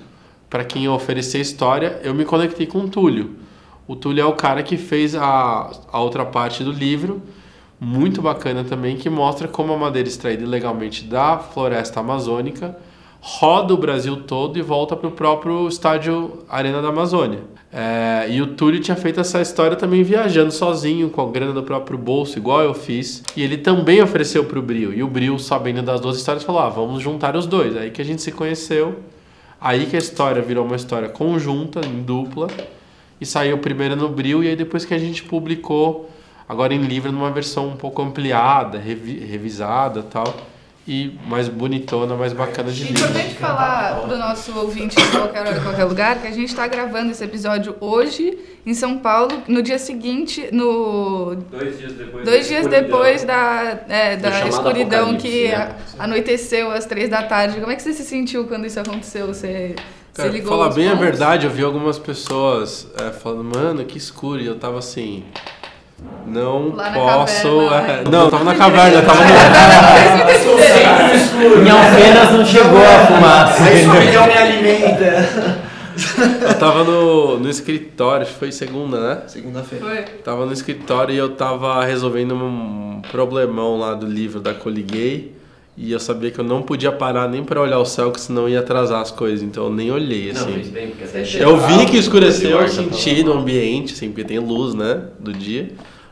[0.48, 3.36] para quem eu a história, eu me conectei com o Túlio.
[3.86, 7.20] O Túlio é o cara que fez a, a outra parte do livro,
[7.80, 12.76] muito bacana também, que mostra como a madeira extraída ilegalmente da floresta amazônica
[13.20, 17.40] roda o Brasil todo e volta para o próprio estádio Arena da Amazônia.
[17.72, 21.62] É, e o Túlio tinha feito essa história também viajando sozinho, com a grana do
[21.62, 23.22] próprio bolso, igual eu fiz.
[23.36, 24.92] E ele também ofereceu para o Bril.
[24.92, 27.76] E o Bril, sabendo das duas histórias, falou: ah, vamos juntar os dois.
[27.76, 28.98] Aí que a gente se conheceu.
[29.60, 32.48] Aí que a história virou uma história conjunta, em dupla.
[33.20, 34.42] E saiu primeiro no Bril.
[34.42, 36.10] E aí depois que a gente publicou,
[36.50, 40.34] agora em livro, numa versão um pouco ampliada, revi revisada tal
[40.88, 42.88] e mais bonitona, mais bacana de.
[42.88, 46.48] É importante falar para o nosso ouvinte de qualquer hora, qualquer lugar, que a gente
[46.48, 48.36] está gravando esse episódio hoje
[48.66, 52.82] em São Paulo, no dia seguinte, no dois dias depois, dois da, dias escuridão.
[52.82, 55.76] depois da, é, da escuridão que né?
[56.00, 57.60] anoiteceu às três da tarde.
[57.60, 59.28] Como é que você se sentiu quando isso aconteceu?
[59.28, 59.76] Você
[60.12, 61.00] Cara, você ligou falar bem pontos?
[61.00, 65.22] a verdade, eu vi algumas pessoas é, falando, mano, que escuro, e eu tava assim.
[66.30, 67.68] Não posso.
[67.68, 69.30] Caverna, é, não, eu tava na caverna, eu tava no.
[71.66, 73.64] em Alfenas não chegou a fumaça.
[73.64, 75.70] A escuridão me alimenta.
[76.40, 79.22] Eu tava no, no escritório, foi segunda, né?
[79.26, 79.84] Segunda-feira.
[79.84, 80.02] Foi.
[80.22, 85.34] Tava no escritório e eu tava resolvendo um problemão lá do livro da Coliguei.
[85.76, 88.48] E eu sabia que eu não podia parar nem para olhar o céu, que senão
[88.48, 89.42] ia atrazar as coisas.
[89.42, 90.46] Então eu nem olhei, assim.
[90.46, 94.24] Não, fez bem, porque até eu vi que escureceu, eu senti no ambiente, assim, porque
[94.24, 95.70] tem luz, né, do dia.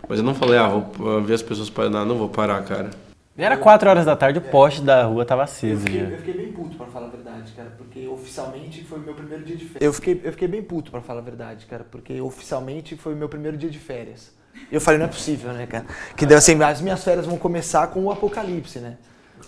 [0.08, 2.90] Mas eu não falei, ah, vou ver as pessoas parando, não, não vou parar, cara.
[3.36, 5.82] Era 4 horas da tarde, o poste da rua tava aceso.
[5.82, 9.02] Eu fiquei, eu fiquei bem puto, pra falar a verdade, cara, porque oficialmente foi o
[9.02, 9.82] meu primeiro dia de férias.
[9.82, 13.16] Eu fiquei, eu fiquei bem puto, pra falar a verdade, cara, porque oficialmente foi o
[13.16, 14.32] meu primeiro dia de férias.
[14.72, 15.86] Eu falei, não é possível, né, cara?
[16.16, 18.96] Que deu assim, as minhas férias vão começar com o apocalipse, né?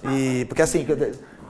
[0.04, 0.86] E, porque assim,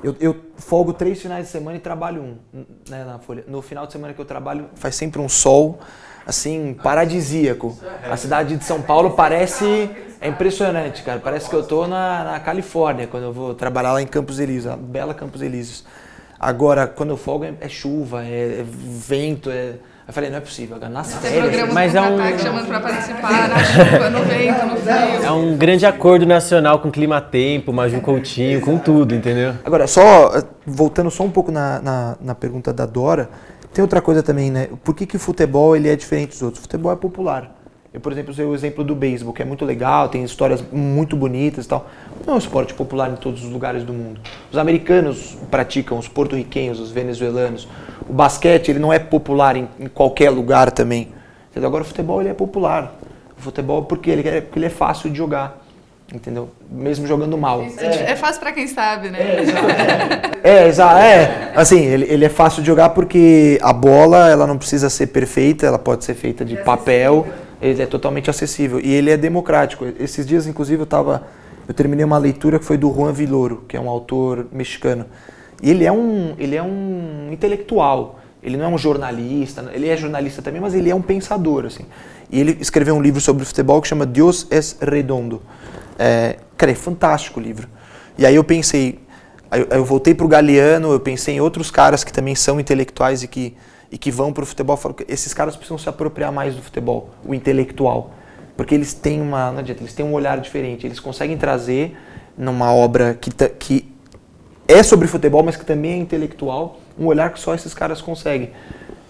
[0.03, 3.45] eu, eu folgo três finais de semana e trabalho um né, na Folha.
[3.47, 5.79] No final de semana que eu trabalho, faz sempre um sol,
[6.27, 7.77] assim, paradisíaco.
[8.11, 9.91] A cidade de São Paulo parece.
[10.21, 11.19] É impressionante, cara.
[11.19, 14.75] Parece que eu tô na, na Califórnia quando eu vou trabalhar lá em Campos Elíseos,
[14.77, 15.85] bela Campos Elíseos.
[16.39, 19.75] Agora, quando eu folgo é, é chuva, é, é vento, é
[20.11, 21.73] eu falei, não é possível, nas férias.
[21.73, 25.25] Mas é um chamando para participar na chuva, no vento, no frio.
[25.25, 29.55] É um grande acordo nacional com clima tempo, Maju Coutinho, com tudo, entendeu?
[29.65, 30.33] Agora, só
[30.67, 33.31] voltando só um pouco na, na, na, pergunta da Dora,
[33.73, 34.69] tem outra coisa também, né?
[34.83, 36.61] Por que, que o futebol ele é diferente dos outros?
[36.61, 37.57] O futebol é popular.
[37.93, 41.17] Eu, por exemplo, usei o exemplo do beisebol, que é muito legal, tem histórias muito
[41.17, 41.89] bonitas e tal.
[42.25, 44.21] Não é um esporte popular em todos os lugares do mundo.
[44.51, 47.67] Os americanos praticam, os porto-riquenhos, os venezuelanos.
[48.09, 51.09] O basquete, ele não é popular em, em qualquer lugar também.
[51.57, 52.95] Agora, o futebol, ele é popular.
[53.37, 55.60] O futebol, porque ele, é, porque ele é fácil de jogar.
[56.13, 56.49] Entendeu?
[56.71, 57.63] Mesmo jogando mal.
[57.79, 59.19] É, é fácil para quem sabe, né?
[60.43, 60.99] É, exato.
[60.99, 64.91] É, é, assim, ele, ele é fácil de jogar porque a bola, ela não precisa
[64.91, 67.21] ser perfeita, ela pode ser feita de papel.
[67.21, 69.87] Acessível ele é totalmente acessível e ele é democrático.
[69.99, 71.27] Esses dias, inclusive, eu tava,
[71.69, 75.05] eu terminei uma leitura que foi do Juan Villoro, que é um autor mexicano.
[75.63, 78.19] E ele é um, ele é um intelectual.
[78.43, 81.85] Ele não é um jornalista, ele é jornalista também, mas ele é um pensador, assim.
[82.31, 85.43] E ele escreveu um livro sobre futebol que chama Dios es redondo.
[85.99, 87.69] É, cara, é fantástico o livro.
[88.17, 89.01] E aí eu pensei,
[89.51, 93.23] aí eu voltei para o Galeano, eu pensei em outros caras que também são intelectuais
[93.23, 93.57] e que
[93.91, 97.11] e que vão para o futebol, falo esses caras precisam se apropriar mais do futebol,
[97.25, 98.13] o intelectual,
[98.57, 101.97] porque eles têm uma, não adianta, eles têm um olhar diferente, eles conseguem trazer
[102.39, 103.93] numa obra que, que
[104.69, 108.51] é sobre futebol, mas que também é intelectual, um olhar que só esses caras conseguem.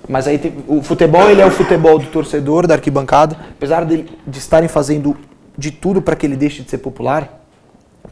[0.09, 4.07] Mas aí tem, o futebol ele é o futebol do torcedor, da arquibancada, apesar de,
[4.27, 5.17] de estarem fazendo
[5.61, 7.45] de tudo para que ele deixe de ser popular,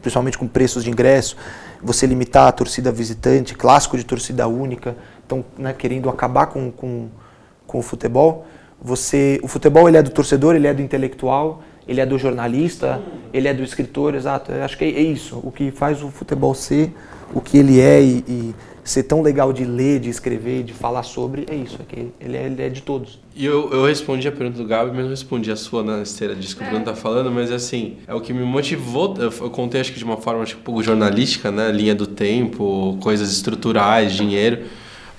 [0.01, 1.35] principalmente com preços de ingresso,
[1.81, 7.09] você limitar a torcida visitante, clássico de torcida única, estão né, querendo acabar com, com,
[7.65, 8.45] com o futebol.
[8.79, 13.01] Você, o futebol ele é do torcedor, ele é do intelectual, ele é do jornalista,
[13.33, 14.51] ele é do escritor, exato.
[14.51, 15.41] Eu acho que é, é isso.
[15.43, 16.93] O que faz o futebol ser
[17.33, 18.55] o que ele é e, e
[18.89, 21.77] ser tão legal de ler, de escrever, de falar sobre, é isso.
[21.79, 23.19] É que ele é, ele é de todos.
[23.35, 26.35] E eu, eu respondi a pergunta do Gabi, mas não respondi a sua na esteira
[26.35, 29.79] disso que o Bruno tá falando, mas assim, é o que me motivou, eu contei
[29.79, 34.13] acho que de uma forma acho, um pouco jornalística, né, linha do tempo, coisas estruturais,
[34.13, 34.63] dinheiro,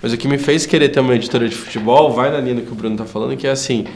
[0.02, 2.62] mas o que me fez querer ter uma editora de futebol, vai na linha do
[2.62, 3.86] que o Bruno tá falando, que é assim,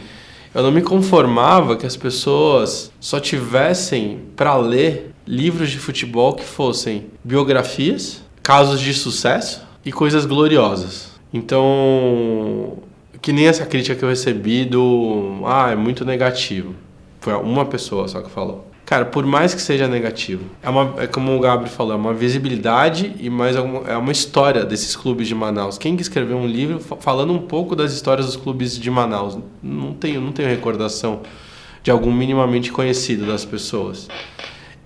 [0.55, 6.45] eu não me conformava que as pessoas só tivessem para ler livros de futebol que
[6.45, 11.13] fossem biografias, casos de sucesso e coisas gloriosas.
[11.33, 12.79] Então,
[13.21, 16.75] que nem essa crítica que eu recebi do ah, é muito negativo.
[17.21, 18.71] Foi uma pessoa só que falou.
[18.87, 22.13] Cara, por mais que seja negativo, é, uma, é como o Gabriel falou, é uma
[22.13, 25.79] visibilidade e mais alguma, é uma história desses clubes de Manaus.
[25.79, 29.39] Quem que escreveu um livro falando um pouco das histórias dos clubes de Manaus?
[29.63, 31.23] Não tenho, não tenho recordação
[31.83, 34.07] de algum minimamente conhecido das pessoas.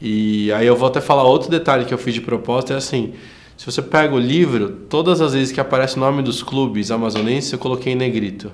[0.01, 3.15] E aí eu vou até falar outro detalhe que eu fiz de propósito, é assim,
[3.59, 7.53] se você pega o livro, todas as vezes que aparece o nome dos clubes amazonenses,
[7.53, 8.53] eu coloquei em negrito,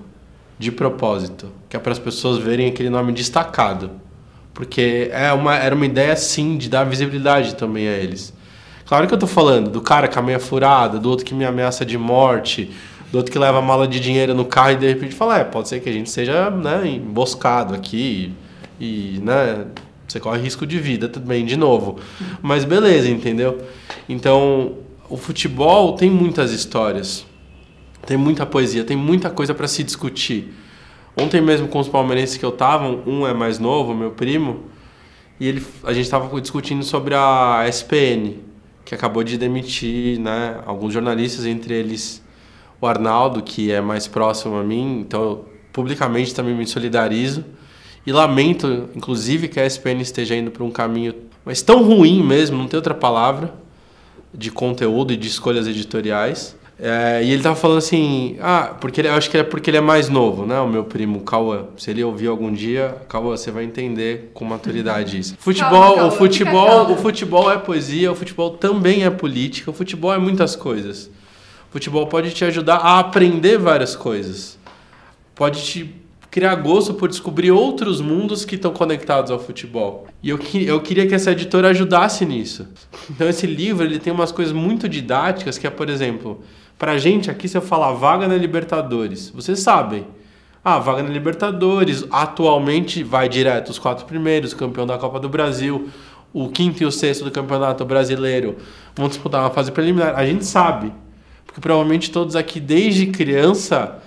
[0.59, 3.91] de propósito, que é para as pessoas verem aquele nome destacado.
[4.55, 8.33] Porque é uma, era uma ideia, sim, de dar visibilidade também a eles.
[8.87, 11.45] Claro que eu estou falando do cara com a meia furada, do outro que me
[11.45, 12.71] ameaça de morte,
[13.13, 15.69] do outro que leva mala de dinheiro no carro e de repente fala, é, pode
[15.69, 18.33] ser que a gente seja né, emboscado aqui
[18.81, 19.67] e, né,
[20.09, 21.99] você corre risco de vida também, de novo.
[22.41, 23.61] Mas beleza, entendeu?
[24.09, 27.27] Então, o futebol tem muitas histórias,
[28.07, 30.53] tem muita poesia, tem muita coisa para se discutir.
[31.17, 34.65] Ontem mesmo com os palmeirenses que eu tava, um é mais novo, meu primo,
[35.39, 38.37] e ele, a gente estava discutindo sobre a SPN,
[38.85, 42.23] que acabou de demitir né, alguns jornalistas, entre eles
[42.81, 47.45] o Arnaldo, que é mais próximo a mim, então eu publicamente também me solidarizo.
[48.07, 52.59] E lamento, inclusive, que a SPN esteja indo para um caminho, mas tão ruim mesmo,
[52.59, 53.55] não tem outra palavra,
[54.35, 56.57] de conteúdo e de escolhas editoriais.
[56.79, 59.77] É, e ele tava falando assim, ah, porque ele, eu acho que é porque ele
[59.77, 60.59] é mais novo, né?
[60.59, 61.67] O meu primo Cauã.
[61.77, 65.37] Se ele ouvir algum dia, Cauã, você vai entender com maturidade isso.
[65.39, 69.75] Futebol, calma, calma, o futebol, o futebol é poesia, o futebol também é política, o
[69.75, 71.07] futebol é muitas coisas.
[71.71, 74.59] O futebol pode te ajudar a aprender várias coisas.
[75.35, 76.04] Pode te
[76.35, 80.09] criar gosto por descobrir outros mundos que estão conectados ao futebol.
[80.21, 82.67] E eu, eu queria que essa editora ajudasse nisso.
[83.09, 86.43] Então esse livro ele tem umas coisas muito didáticas que é, por exemplo,
[86.79, 90.07] Pra gente aqui, se eu falar vaga na Libertadores, vocês sabem.
[90.65, 92.05] Ah, vaga na Libertadores.
[92.11, 95.89] Atualmente vai direto os quatro primeiros, campeão da Copa do Brasil,
[96.33, 98.57] o quinto e o sexto do Campeonato Brasileiro
[98.97, 100.15] vão disputar uma fase preliminar.
[100.17, 100.93] A gente sabe.
[101.47, 104.03] Porque provavelmente todos aqui, desde criança,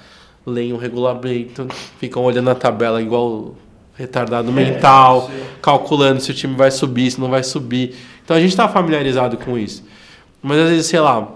[0.48, 1.68] leem o regulamento,
[2.00, 3.54] ficam olhando a tabela igual
[3.94, 7.96] retardado mental, é, calculando se o time vai subir, se não vai subir.
[8.24, 9.84] Então a gente está familiarizado com isso.
[10.42, 11.28] Mas às vezes, sei lá,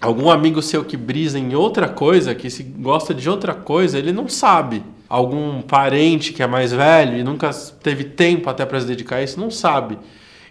[0.00, 4.12] algum amigo seu que brisa em outra coisa, que se gosta de outra coisa, ele
[4.12, 4.82] não sabe.
[5.08, 7.50] Algum parente que é mais velho e nunca
[7.82, 9.98] teve tempo até para se dedicar a isso, não sabe.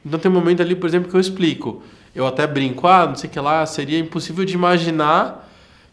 [0.05, 1.84] Então tem um momento ali, por exemplo, que eu explico.
[2.16, 5.46] Eu até brinco, ah, não sei o que lá, seria impossível de imaginar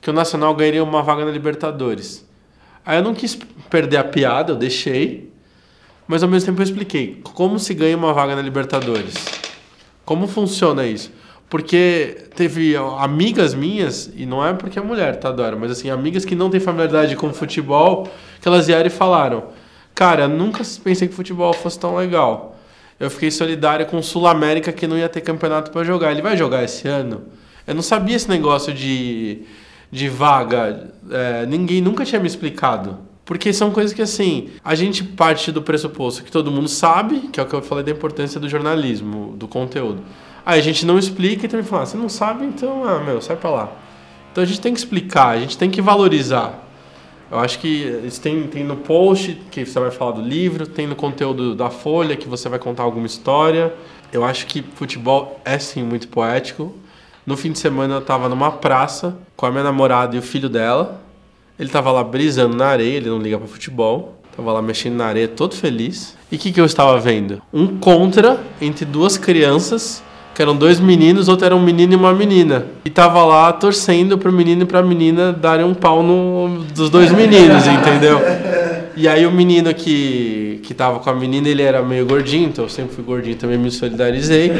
[0.05, 2.28] que o Nacional ganharia uma vaga na Libertadores.
[2.84, 3.38] Aí eu não quis
[3.70, 5.32] perder a piada, eu deixei,
[6.07, 9.14] mas ao mesmo tempo eu expliquei como se ganha uma vaga na Libertadores.
[10.05, 11.11] Como funciona isso?
[11.48, 15.57] Porque teve amigas minhas, e não é porque é mulher, tá, Dora?
[15.57, 18.07] Mas assim, amigas que não têm familiaridade com futebol,
[18.42, 19.44] que elas vieram e falaram:
[19.94, 22.59] Cara, nunca pensei que futebol fosse tão legal.
[23.00, 26.12] Eu fiquei solidária com o Sul América que não ia ter campeonato para jogar.
[26.12, 27.22] Ele vai jogar esse ano?
[27.66, 29.44] Eu não sabia esse negócio de,
[29.91, 30.93] de vaga.
[31.11, 32.99] É, ninguém nunca tinha me explicado.
[33.24, 37.41] Porque são coisas que, assim, a gente parte do pressuposto que todo mundo sabe, que
[37.41, 40.03] é o que eu falei da importância do jornalismo, do conteúdo.
[40.45, 43.22] Aí a gente não explica e também fala, ah, você não sabe, então, ah, meu,
[43.22, 43.72] sai pra lá.
[44.30, 46.62] Então a gente tem que explicar, a gente tem que valorizar.
[47.30, 50.95] Eu acho que tem, tem no post que você vai falar do livro, tem no
[50.95, 53.74] conteúdo da Folha que você vai contar alguma história.
[54.12, 56.74] Eu acho que futebol é sim muito poético.
[57.27, 60.49] No fim de semana eu tava numa praça com a minha namorada e o filho
[60.49, 61.01] dela.
[61.59, 64.20] Ele tava lá brisando na areia, ele não liga para futebol.
[64.37, 66.16] Tava lá mexendo na areia, todo feliz.
[66.31, 67.41] E o que, que eu estava vendo?
[67.53, 70.03] Um contra entre duas crianças
[70.35, 72.66] que eram dois meninos, outro era um menino e uma menina.
[72.85, 77.12] E tava lá torcendo pro menino e pra menina darem um pau no, dos dois
[77.12, 78.20] meninos, entendeu?
[78.97, 82.64] E aí o menino que, que tava com a menina, ele era meio gordinho, então
[82.64, 84.53] eu sempre fui gordinho, também me solidarizei.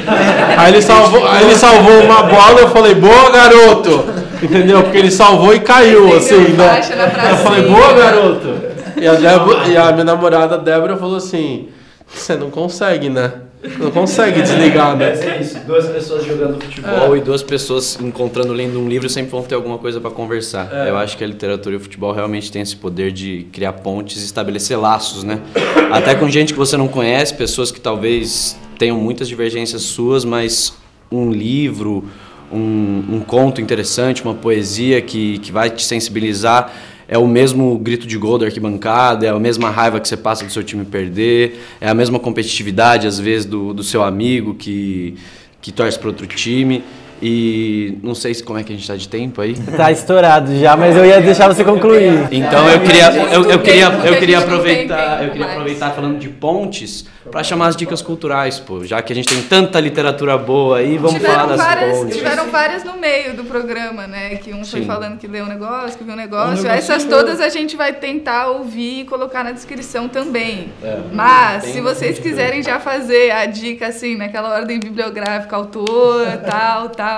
[0.59, 4.05] Aí ele salvou, aí ele salvou uma bola, eu falei, boa garoto!
[4.43, 4.82] Entendeu?
[4.82, 6.57] Porque ele salvou e caiu, assim, né?
[6.97, 7.37] na Eu pracinha.
[7.39, 8.55] falei, boa, garoto!
[9.01, 11.68] E a, Débora- e a minha namorada Débora falou assim:
[12.12, 13.32] você não consegue, né?
[13.79, 15.12] Não consegue desligar, né?
[15.12, 19.43] É isso, duas pessoas jogando futebol e duas pessoas encontrando lendo um livro sempre vão
[19.43, 20.71] ter alguma coisa para conversar.
[20.87, 24.23] Eu acho que a literatura e o futebol realmente tem esse poder de criar pontes
[24.23, 25.41] e estabelecer laços, né?
[25.91, 30.77] Até com gente que você não conhece, pessoas que talvez tenham muitas divergências suas, mas
[31.11, 32.05] um livro,
[32.53, 36.73] um, um conto interessante, uma poesia que, que vai te sensibilizar.
[37.15, 40.45] É o mesmo grito de gol da arquibancada, é a mesma raiva que você passa
[40.45, 45.15] do seu time perder, é a mesma competitividade, às vezes, do, do seu amigo que,
[45.62, 46.83] que torce para outro time.
[47.27, 49.55] E não sei se como é que a gente está de tempo aí.
[49.75, 52.29] Tá estourado já, mas eu ia deixar você concluir.
[52.31, 57.07] Então eu queria, eu, eu queria, eu queria aproveitar, eu queria aproveitar falando de pontes
[57.31, 58.85] para chamar as dicas culturais, pô.
[58.85, 62.16] Já que a gente tem tanta literatura boa aí, vamos falar Tiveram das várias, pontes.
[62.16, 64.37] tiveram várias no meio do programa, né?
[64.37, 64.87] Que um foi Sim.
[64.87, 66.68] falando que leu um negócio, que viu um negócio.
[66.68, 70.68] Essas todas a gente vai tentar ouvir e colocar na descrição também.
[71.12, 76.91] Mas, tem se vocês quiserem já fazer a dica assim, naquela ordem bibliográfica, autor, tal,
[76.91, 77.14] tal.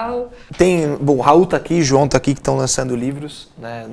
[0.56, 3.86] Tem, bom, o Raul tá aqui, João tá aqui que estão lançando livros, né?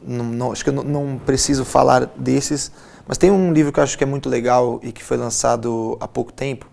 [0.00, 2.70] Não, acho que eu não, não preciso falar desses,
[3.06, 5.96] mas tem um livro que eu acho que é muito legal e que foi lançado
[6.00, 6.66] há pouco tempo,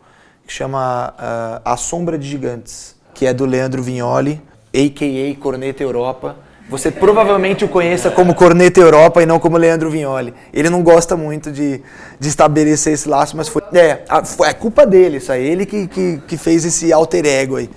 [0.45, 4.41] que chama ah, A Sombra de Gigantes, que é do Leandro Vignoli,
[4.73, 5.41] a.k.a.
[5.41, 6.35] Corneta Europa.
[6.69, 10.33] Você provavelmente o conheça como Corneta Europa e não como Leandro Vignoli.
[10.51, 11.79] Ele não gosta muito de,
[12.19, 15.45] de estabelecer esse laço, mas foi, é, a- foi é culpa dele, isso aí.
[15.45, 17.69] Ele que, que, que fez esse alter ego aí.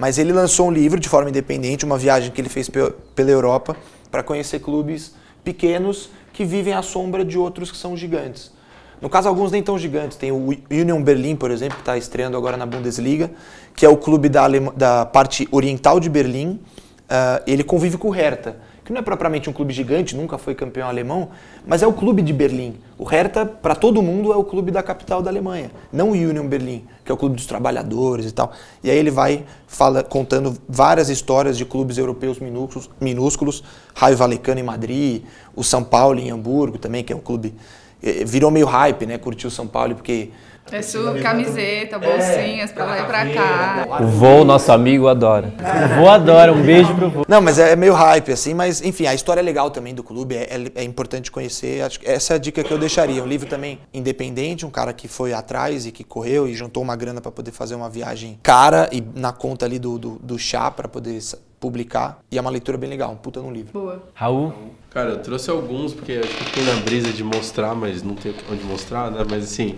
[0.00, 3.30] Mas ele lançou um livro de forma independente, uma viagem que ele fez pe- pela
[3.30, 3.76] Europa
[4.10, 8.50] para conhecer clubes pequenos que vivem à sombra de outros que são gigantes.
[8.98, 10.16] No caso, alguns nem tão gigantes.
[10.16, 13.30] Tem o Union Berlin, por exemplo, que está estreando agora na Bundesliga,
[13.76, 16.58] que é o clube da, Alema- da parte oriental de Berlim.
[17.06, 18.56] Ah, ele convive com o Hertha,
[18.90, 21.28] que não é propriamente um clube gigante, nunca foi campeão alemão,
[21.64, 22.74] mas é o clube de Berlim.
[22.98, 26.48] O Hertha, para todo mundo, é o clube da capital da Alemanha, não o Union
[26.48, 28.50] Berlin, que é o clube dos trabalhadores e tal.
[28.82, 33.62] E aí ele vai fala, contando várias histórias de clubes europeus minúsculos, minúsculos
[33.94, 35.22] Raio Vallecano em Madrid,
[35.54, 37.54] o São Paulo em Hamburgo também, que é um clube...
[38.02, 39.18] eh, Virou meio hype, né?
[39.18, 40.30] Curtiu o São Paulo porque
[40.72, 43.86] É sua camiseta, bolsinhas pra lá e pra cá.
[44.02, 45.52] O Vô, nosso amigo, adora.
[45.58, 47.24] O vô adora, um beijo pro vô.
[47.26, 50.36] Não, mas é meio hype, assim, mas enfim, a história é legal também do clube,
[50.36, 51.82] é, é- é importante conhecer.
[51.82, 53.20] Acho que essa é a dica que eu deixaria.
[53.22, 56.94] Um livro também independente, um cara que foi atrás e que correu e juntou uma
[56.94, 60.70] grana para poder fazer uma viagem cara e na conta ali do, do, do chá
[60.70, 61.18] para poder
[61.58, 62.18] publicar.
[62.30, 63.72] E é uma leitura bem legal, um puta num livro.
[63.72, 64.02] Boa.
[64.14, 64.52] Raul,
[64.90, 68.34] Cara, eu trouxe alguns, porque acho que fiquei na brisa de mostrar, mas não tem
[68.50, 69.24] onde mostrar, né?
[69.28, 69.76] Mas assim,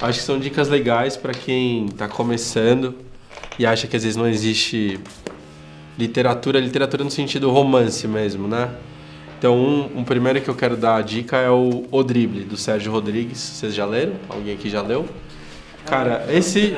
[0.00, 2.94] acho que são dicas legais para quem tá começando
[3.58, 4.98] e acha que às vezes não existe
[5.98, 8.70] literatura, literatura no sentido romance mesmo, né?
[9.38, 12.56] Então, um, um primeiro que eu quero dar a dica é o O Drible, do
[12.56, 13.38] Sérgio Rodrigues.
[13.38, 14.12] Vocês já leram?
[14.28, 15.06] Alguém aqui já leu?
[15.86, 16.74] Cara, esse.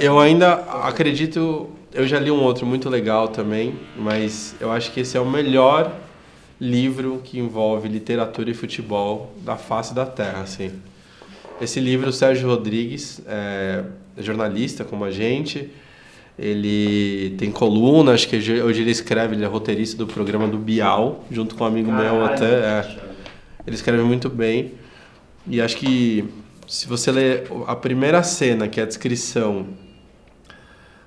[0.00, 1.68] Eu ainda acredito.
[1.92, 5.26] Eu já li um outro muito legal também, mas eu acho que esse é o
[5.26, 5.92] melhor
[6.58, 10.72] livro que envolve literatura e futebol da face da terra, assim.
[11.60, 13.84] Esse livro, o Sérgio Rodrigues, é
[14.18, 15.70] jornalista como a gente.
[16.38, 21.24] Ele tem coluna, acho que hoje ele escreve, ele é roteirista do programa do Bial,
[21.30, 22.44] junto com um amigo meu até.
[22.44, 22.98] é.
[23.66, 24.72] ele escreve muito bem.
[25.46, 26.28] E acho que
[26.66, 29.66] se você ler a primeira cena, que é a descrição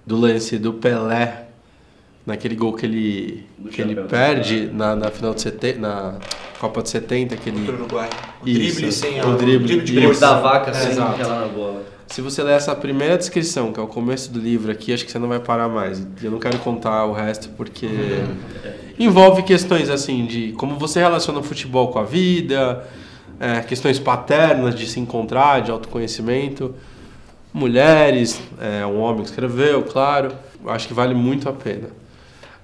[0.06, 1.49] do lance do Pelé,
[2.26, 6.16] naquele gol que ele, que ele perde na, na final de 70, na
[6.60, 7.70] Copa de 70, que ele.
[7.70, 8.10] Uruguai.
[8.44, 10.02] O Isso, drible sem o a- drible, drible de isso.
[10.02, 10.20] cabeça.
[10.22, 11.22] da vaca É, sem exato.
[11.22, 11.84] ela na bola.
[12.08, 15.12] Se você ler essa primeira descrição, que é o começo do livro aqui, acho que
[15.12, 16.06] você não vai parar mais.
[16.24, 17.88] Eu não quero contar o resto porque
[19.00, 22.84] envolve questões assim de como você relaciona o futebol com a vida,
[23.40, 26.74] é, questões paternas de se encontrar, de autoconhecimento,
[27.54, 30.32] mulheres, é, um homem que escreveu, claro.
[30.64, 31.88] Eu Acho que vale muito a pena.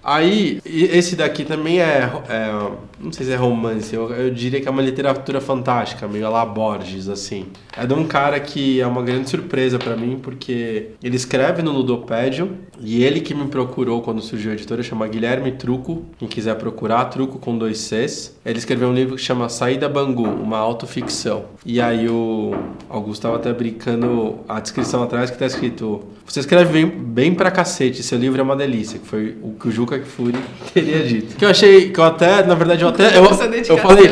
[0.05, 4.67] Aí, esse daqui também é, é, não sei se é romance, eu, eu diria que
[4.67, 7.47] é uma literatura fantástica, meio a la Borges, assim.
[7.75, 11.71] É de um cara que é uma grande surpresa pra mim, porque ele escreve no
[11.71, 16.55] Ludopédio, e ele que me procurou quando surgiu a editora, chama Guilherme Truco, quem quiser
[16.55, 18.37] procurar, Truco com dois Cs.
[18.45, 21.45] Ele escreveu um livro que chama Saída Bangu, uma autoficção.
[21.65, 22.53] E aí o
[22.87, 27.51] Augusto tava até brincando a descrição atrás que tá escrito você escreve bem, bem pra
[27.51, 30.37] cacete, seu livro é uma delícia, que foi o que o Juca Kfouri
[30.73, 31.35] teria dito.
[31.35, 33.17] Que eu achei, que eu até, na verdade, eu até.
[33.17, 34.09] Eu, eu falei,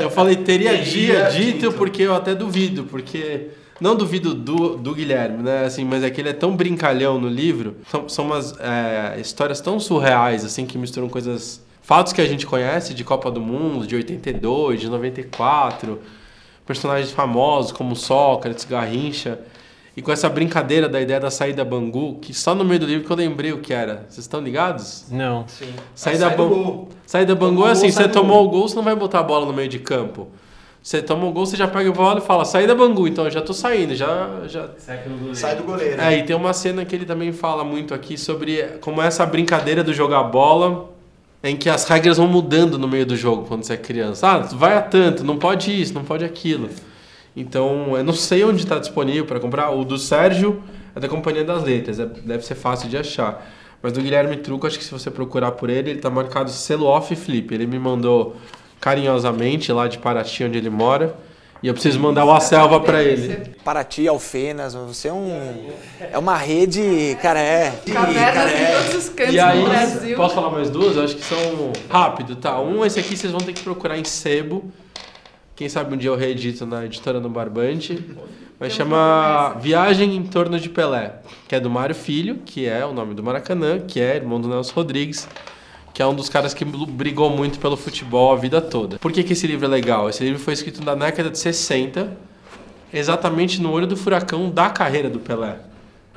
[0.00, 3.48] eu falei, teria dia dito, porque eu até duvido, porque
[3.80, 5.64] Não duvido do, do Guilherme, né?
[5.64, 7.76] Assim, mas é que ele é tão brincalhão no livro.
[7.90, 11.60] São, são umas é, histórias tão surreais, assim, que misturam coisas.
[11.82, 15.98] Fatos que a gente conhece de Copa do Mundo, de 82, de 94.
[16.64, 19.40] Personagens famosos como Sócrates, Garrincha.
[19.96, 23.04] E com essa brincadeira da ideia da saída Bangu, que só no meio do livro
[23.04, 24.06] que eu lembrei o que era.
[24.08, 25.04] Vocês estão ligados?
[25.10, 25.44] Não.
[25.94, 26.88] Saída, sai do Ban- gol.
[27.06, 28.46] saída Bangu é assim, gol, sai você tomou gol.
[28.46, 30.28] o gol, você não vai botar a bola no meio de campo.
[30.82, 33.30] Você toma o gol, você já pega a bola e fala, saída Bangu, então eu
[33.30, 34.40] já tô saindo, já...
[34.48, 34.68] já...
[34.78, 36.00] Sai do goleiro.
[36.00, 39.84] É, e tem uma cena que ele também fala muito aqui sobre como essa brincadeira
[39.84, 40.90] do jogar bola,
[41.44, 44.26] em que as regras vão mudando no meio do jogo quando você é criança.
[44.26, 46.68] Ah, vai a tanto, não pode isso, não pode aquilo.
[47.36, 49.70] Então, eu não sei onde está disponível para comprar.
[49.70, 50.62] O do Sérgio
[50.94, 53.50] é da Companhia das Letras, é- deve ser fácil de achar.
[53.82, 56.86] Mas do Guilherme Truco, acho que se você procurar por ele, ele tá marcado selo
[56.86, 57.52] off flip.
[57.52, 58.36] Ele me mandou
[58.80, 61.14] carinhosamente lá de Paraty, onde ele mora.
[61.62, 63.54] E eu preciso mandar uma selva para ele.
[63.64, 65.70] Paraty, Alfenas, você é um.
[66.12, 67.72] É uma rede, cara, é.
[67.92, 70.16] Cavernas em todos os cantos E aí, do Brasil.
[70.16, 70.96] posso falar mais duas?
[70.96, 72.60] Eu acho que são rápido, tá?
[72.60, 74.64] Um, esse aqui vocês vão ter que procurar em sebo.
[75.54, 78.02] Quem sabe um dia eu reedito na editora no Barbante.
[78.58, 81.16] Mas chama Viagem em Torno de Pelé,
[81.48, 84.48] que é do Mário Filho, que é o nome do Maracanã, que é irmão do
[84.48, 85.28] Nelson Rodrigues,
[85.92, 88.98] que é um dos caras que brigou muito pelo futebol a vida toda.
[89.00, 90.08] Por que, que esse livro é legal?
[90.08, 92.16] Esse livro foi escrito na década de 60,
[92.94, 95.58] exatamente no olho do furacão da carreira do Pelé.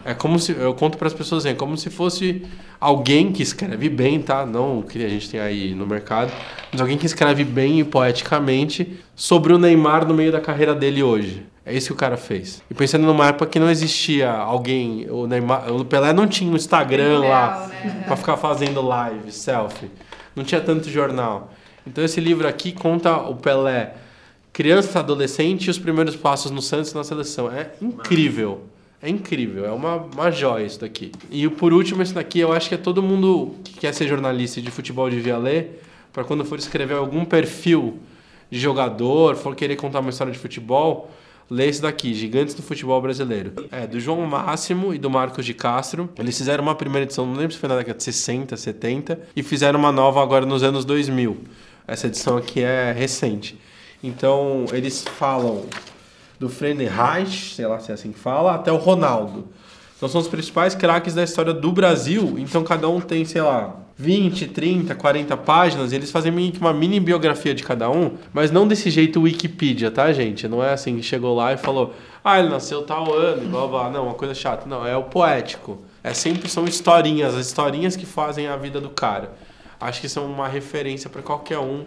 [0.06, 2.46] É como se, eu conto para as pessoas, é como se fosse
[2.80, 4.46] alguém que escreve bem, tá?
[4.46, 6.32] Não o que a gente tem aí no mercado,
[6.72, 11.02] mas alguém que escreve bem e poeticamente sobre o Neymar no meio da carreira dele
[11.02, 11.44] hoje.
[11.66, 12.62] É isso que o cara fez.
[12.70, 16.56] E pensando numa época que não existia alguém, o Neymar, o Pelé não tinha um
[16.56, 18.04] Instagram lá né?
[18.06, 19.90] para ficar fazendo live, selfie.
[20.36, 21.52] Não tinha tanto jornal.
[21.88, 23.96] Então esse livro aqui conta o Pelé
[24.54, 27.52] criança, adolescente e os primeiros passos no Santos e na seleção.
[27.52, 28.62] É incrível.
[29.02, 31.12] É incrível, é uma, uma joia isso daqui.
[31.30, 34.62] E por último, esse daqui eu acho que é todo mundo que quer ser jornalista
[34.62, 38.00] de futebol devia ler, para quando for escrever algum perfil
[38.50, 41.12] de jogador, for querer contar uma história de futebol,
[41.50, 43.54] lê esse daqui, Gigantes do Futebol Brasileiro.
[43.72, 46.10] É, do João Máximo e do Marcos de Castro.
[46.18, 49.44] Eles fizeram uma primeira edição, não lembro se foi na década de 60, 70, e
[49.44, 51.38] fizeram uma nova agora nos anos 2000.
[51.88, 53.60] Essa edição aqui é recente.
[54.04, 55.66] Então, eles falam
[56.40, 59.48] do Friedenreich, sei lá se é assim que fala, até o Ronaldo.
[59.98, 62.36] Então são os principais craques da história do Brasil.
[62.38, 65.94] Então cada um tem, sei lá, 20, 30, 40 páginas.
[65.94, 69.90] Eles fazem meio que uma mini biografia de cada um, mas não desse jeito Wikipedia,
[69.90, 70.48] tá, gente?
[70.48, 71.94] Não é assim que chegou lá e falou,
[72.24, 73.90] ah, ele nasceu tal ano, e blá blá.
[73.90, 74.68] Não, uma coisa chata.
[74.68, 75.82] Não, é o poético.
[76.04, 79.32] É sempre são historinhas, as historinhas que fazem a vida do cara.
[79.80, 81.86] Acho que são uma referência para qualquer um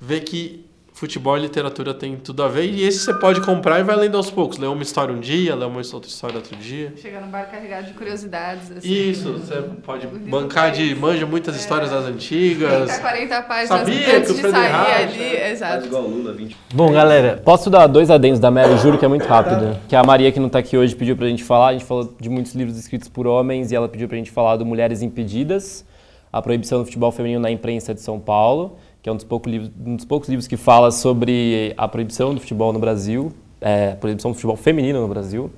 [0.00, 0.65] ver que
[0.96, 2.64] futebol e literatura tem tudo a ver.
[2.64, 4.56] E esse você pode comprar e vai lendo aos poucos.
[4.56, 6.94] Lê uma história um dia, lê uma outra história outro dia.
[6.96, 8.72] Chegar num bar carregado de curiosidades.
[8.72, 9.38] Assim, Isso, né?
[9.38, 12.88] você pode bancar de manja muitas histórias das antigas.
[12.88, 15.52] 30, 40 páginas Sabia que antes o de sair Reich, ali.
[15.52, 15.86] Exato.
[15.86, 16.56] igual Lula, 20.
[16.72, 19.78] Bom, galera, Posso dar dois adendos da Mary, juro que é muito rápido.
[19.86, 21.68] Que a Maria, que não tá aqui hoje, pediu pra gente falar.
[21.68, 24.56] A gente falou de muitos livros escritos por homens e ela pediu pra gente falar
[24.56, 25.84] do Mulheres Impedidas,
[26.32, 29.52] a proibição do futebol feminino na imprensa de São Paulo, que é um dos, poucos
[29.52, 33.92] livros, um dos poucos livros que fala sobre a proibição do futebol no Brasil, é,
[33.92, 35.48] a proibição do futebol feminino no Brasil.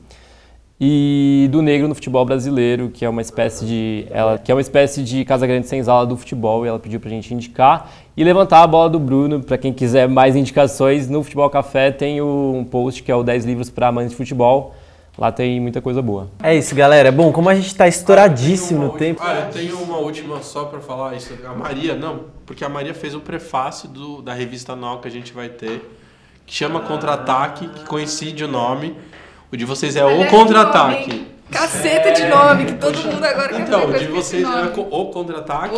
[0.79, 4.61] E do negro no futebol brasileiro, que é uma espécie de ela, que é uma
[4.61, 8.62] espécie de Casa Grande Senzala do futebol, e ela pediu pra gente indicar e levantar
[8.62, 11.09] a bola do Bruno para quem quiser mais indicações.
[11.09, 14.75] No Futebol Café tem um post que é o 10 livros para amantes de futebol.
[15.19, 16.31] Lá tem muita coisa boa.
[16.40, 17.11] é isso, galera.
[17.11, 19.20] Bom, como a gente tá estouradíssimo no tempo.
[19.23, 21.36] Ah, eu tenho uma última só pra falar isso.
[21.45, 25.11] A Maria, não, porque a Maria fez o prefácio do, da revista anual que a
[25.11, 25.82] gente vai ter,
[26.47, 28.97] que chama Contra-Ataque, que coincide o nome.
[29.51, 31.27] O de vocês é o Contra-Ataque.
[31.51, 35.77] Caceta de nome, que todo mundo agora quer Então, de vocês é o contra-ataque.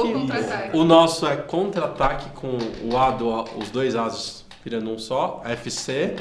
[0.72, 6.16] O nosso é contra-ataque com o A do, os dois A's virando um só, FC,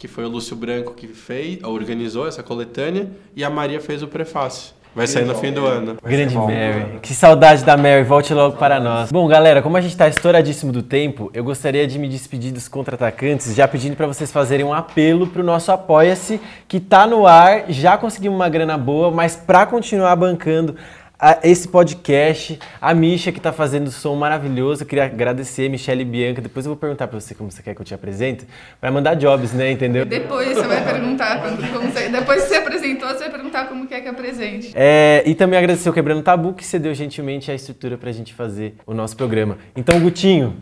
[0.00, 4.08] que foi o Lúcio Branco que fez, organizou essa coletânea, e a Maria fez o
[4.08, 4.72] prefácio.
[4.96, 5.98] Vai sair no fim do ano.
[6.02, 6.98] Grande Mary.
[7.02, 9.12] Que saudade da Mary, volte logo para nós.
[9.12, 12.66] Bom, galera, como a gente tá estouradíssimo do tempo, eu gostaria de me despedir dos
[12.66, 17.66] contra-atacantes, já pedindo para vocês fazerem um apelo pro nosso Apoia-se, que tá no ar,
[17.68, 20.76] já conseguimos uma grana boa, mas para continuar bancando
[21.20, 26.02] a- esse podcast, a Misha que tá fazendo o som maravilhoso, eu queria agradecer, Michelle
[26.02, 28.46] e Bianca, depois eu vou perguntar para você como você quer que eu te apresente,
[28.80, 30.04] para mandar jobs, né, entendeu?
[30.04, 31.56] Depois você vai perguntar como,
[31.90, 34.72] você, depois que você apresentou, você vai perguntar como quer que apresente.
[34.74, 38.74] É, e também agradecer o Quebrando Tabu, que cedeu gentilmente a estrutura pra gente fazer
[38.86, 39.58] o nosso programa.
[39.76, 40.56] Então, Gutinho,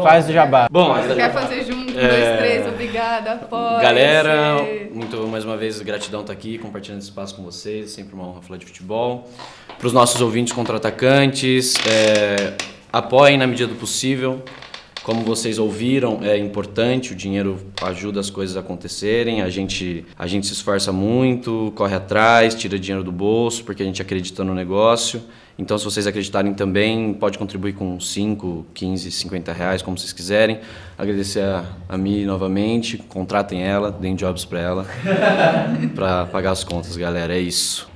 [0.00, 0.68] faz o jabá.
[0.70, 1.90] Bom, Quer fazer junto?
[1.90, 4.56] Um, dois, três, obrigada, apoia Galera,
[4.90, 8.40] muito mais uma vez gratidão estar aqui compartilhando esse espaço com vocês, sempre uma honra
[8.40, 9.28] falar de futebol.
[9.76, 12.54] Para os nossos ouvintes contra-atacantes, é,
[12.92, 14.42] apoiem na medida do possível.
[15.02, 20.28] Como vocês ouviram, é importante, o dinheiro ajuda as coisas a acontecerem, a gente, a
[20.28, 24.54] gente se esforça muito, corre atrás, tira dinheiro do bolso, porque a gente acredita no
[24.54, 25.20] negócio.
[25.58, 30.60] Então, se vocês acreditarem também, pode contribuir com 5, 15, 50 reais, como vocês quiserem.
[30.96, 34.86] Agradecer a, a Mi novamente, contratem ela, deem jobs para ela,
[35.94, 37.36] para pagar as contas, galera.
[37.36, 37.90] É isso.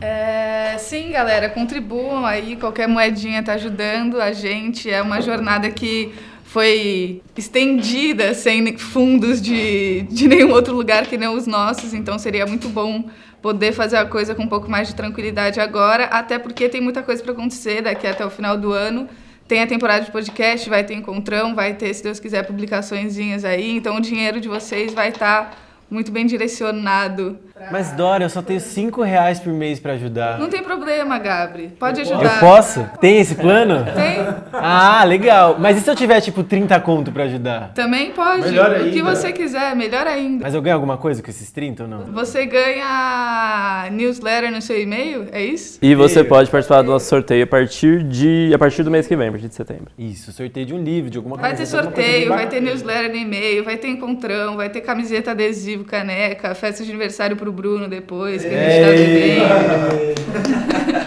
[0.00, 4.90] É, sim, galera, contribuam aí, qualquer moedinha tá ajudando a gente.
[4.90, 6.12] É uma jornada que
[6.44, 12.44] foi estendida sem fundos de, de nenhum outro lugar que nem os nossos, então seria
[12.44, 13.04] muito bom
[13.42, 17.02] poder fazer a coisa com um pouco mais de tranquilidade agora, até porque tem muita
[17.02, 19.08] coisa para acontecer daqui até o final do ano.
[19.48, 23.70] Tem a temporada de podcast, vai ter encontrão, vai ter, se Deus quiser, publicaçõezinhas aí,
[23.70, 25.50] então o dinheiro de vocês vai estar.
[25.50, 25.56] Tá
[25.90, 27.38] muito bem direcionado.
[27.70, 30.38] Mas Dora, eu só tenho 5 reais por mês para ajudar.
[30.38, 31.68] Não tem problema, Gabri.
[31.78, 32.34] Pode ajudar.
[32.34, 32.88] Eu posso?
[33.00, 33.84] Tem esse plano?
[33.94, 34.20] Tem.
[34.52, 35.56] Ah, legal.
[35.58, 37.72] Mas e se eu tiver tipo 30 conto para ajudar?
[37.74, 38.42] Também pode.
[38.42, 39.14] Melhor o que ainda.
[39.16, 40.44] você quiser, melhor ainda.
[40.44, 42.04] Mas eu ganho alguma coisa com esses 30 ou não?
[42.12, 45.78] Você ganha newsletter no seu e-mail, é isso?
[45.82, 49.16] E você pode participar do nosso sorteio a partir de a partir do mês que
[49.16, 49.86] vem, a partir de setembro.
[49.98, 51.70] Isso, sorteio de um livro, de alguma Vai coisa.
[51.70, 55.30] ter alguma coisa sorteio, vai ter newsletter no e-mail, vai ter encontrão, vai ter camiseta
[55.32, 60.20] adesivo, caneca, festa de aniversário pro Bruno depois, que a gente tá vivendo.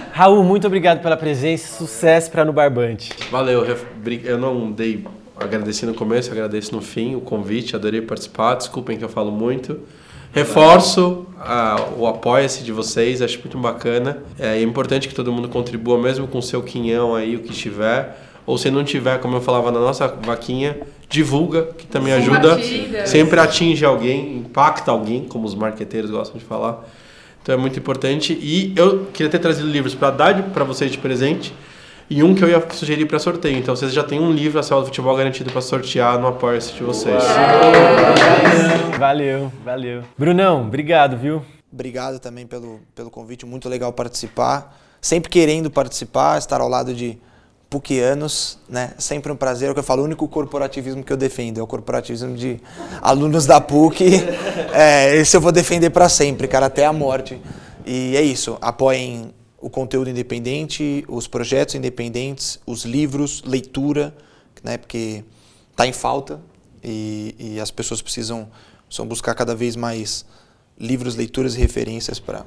[0.14, 3.12] Raul, muito obrigado pela presença e sucesso para no Barbante.
[3.32, 3.66] Valeu,
[4.24, 5.04] eu não dei
[5.36, 9.80] agradeci no começo, agradeço no fim o convite, adorei participar, desculpem que eu falo muito.
[10.32, 11.28] Reforço
[11.98, 14.18] o apoia-se de vocês, acho muito bacana.
[14.40, 18.18] É, importante que todo mundo contribua, mesmo com o seu quinhão aí, o que tiver.
[18.46, 20.78] Ou se não tiver, como eu falava na nossa vaquinha,
[21.10, 22.50] divulga, que também ajuda.
[22.50, 23.08] Compartilha.
[23.08, 26.84] Sempre atinge alguém, impacta alguém, como os marqueteiros gostam de falar.
[27.42, 28.34] Então é muito importante.
[28.34, 31.54] E eu queria ter trazido livros para dar para vocês de presente.
[32.10, 33.58] E um que eu ia sugerir para sorteio.
[33.58, 36.74] Então vocês já têm um livro, a Célula do Futebol, garantido para sortear no apoia-se
[36.74, 37.24] de vocês.
[39.00, 40.04] Valeu, valeu.
[40.18, 41.42] Brunão, obrigado, viu?
[41.72, 44.80] Obrigado também pelo, pelo convite, muito legal participar.
[45.02, 47.18] Sempre querendo participar, estar ao lado de
[47.80, 48.94] PUCianos, né?
[49.00, 49.68] Sempre um prazer.
[49.68, 52.60] É o que eu falo, o único corporativismo que eu defendo é o corporativismo de
[53.02, 54.04] alunos da PUC.
[54.76, 57.40] É, esse eu vou defender para sempre, cara, até a morte.
[57.86, 59.32] E é isso, apoiem
[59.62, 64.16] o conteúdo independente, os projetos independentes, os livros, leitura,
[64.64, 64.80] né?
[64.80, 65.24] Porque
[65.76, 66.42] tá em falta
[66.84, 68.48] e, e as pessoas precisam,
[68.88, 70.26] precisam buscar cada vez mais
[70.76, 72.44] livros, leituras e referências para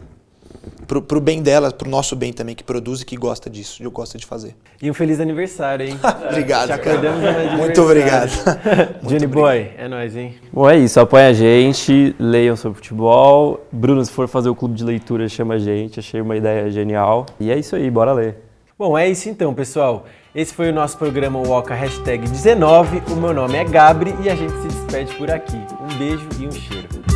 [0.87, 3.89] pro, pro bem delas, pro nosso bem também, que produz e que gosta disso, que
[3.89, 4.55] gosta de fazer.
[4.81, 5.99] E um feliz aniversário, hein?
[6.31, 7.57] Obrigado, Já cara.
[7.57, 8.31] Muito obrigado.
[9.03, 10.35] Johnny Boy, é nóis, hein?
[10.53, 11.01] Bom, é isso.
[11.01, 13.67] Apoia a gente, leiam sobre futebol.
[13.73, 15.99] Bruno, se for fazer o clube de leitura, chama a gente.
[15.99, 17.27] Achei uma ideia genial.
[17.41, 18.37] E é isso aí, bora ler.
[18.79, 20.05] Bom, é isso então, pessoal.
[20.35, 23.03] Esse foi o nosso programa Walka Hashtag 19.
[23.11, 25.57] O meu nome é Gabri e a gente se despede por aqui.
[25.81, 27.16] Um beijo e um cheiro.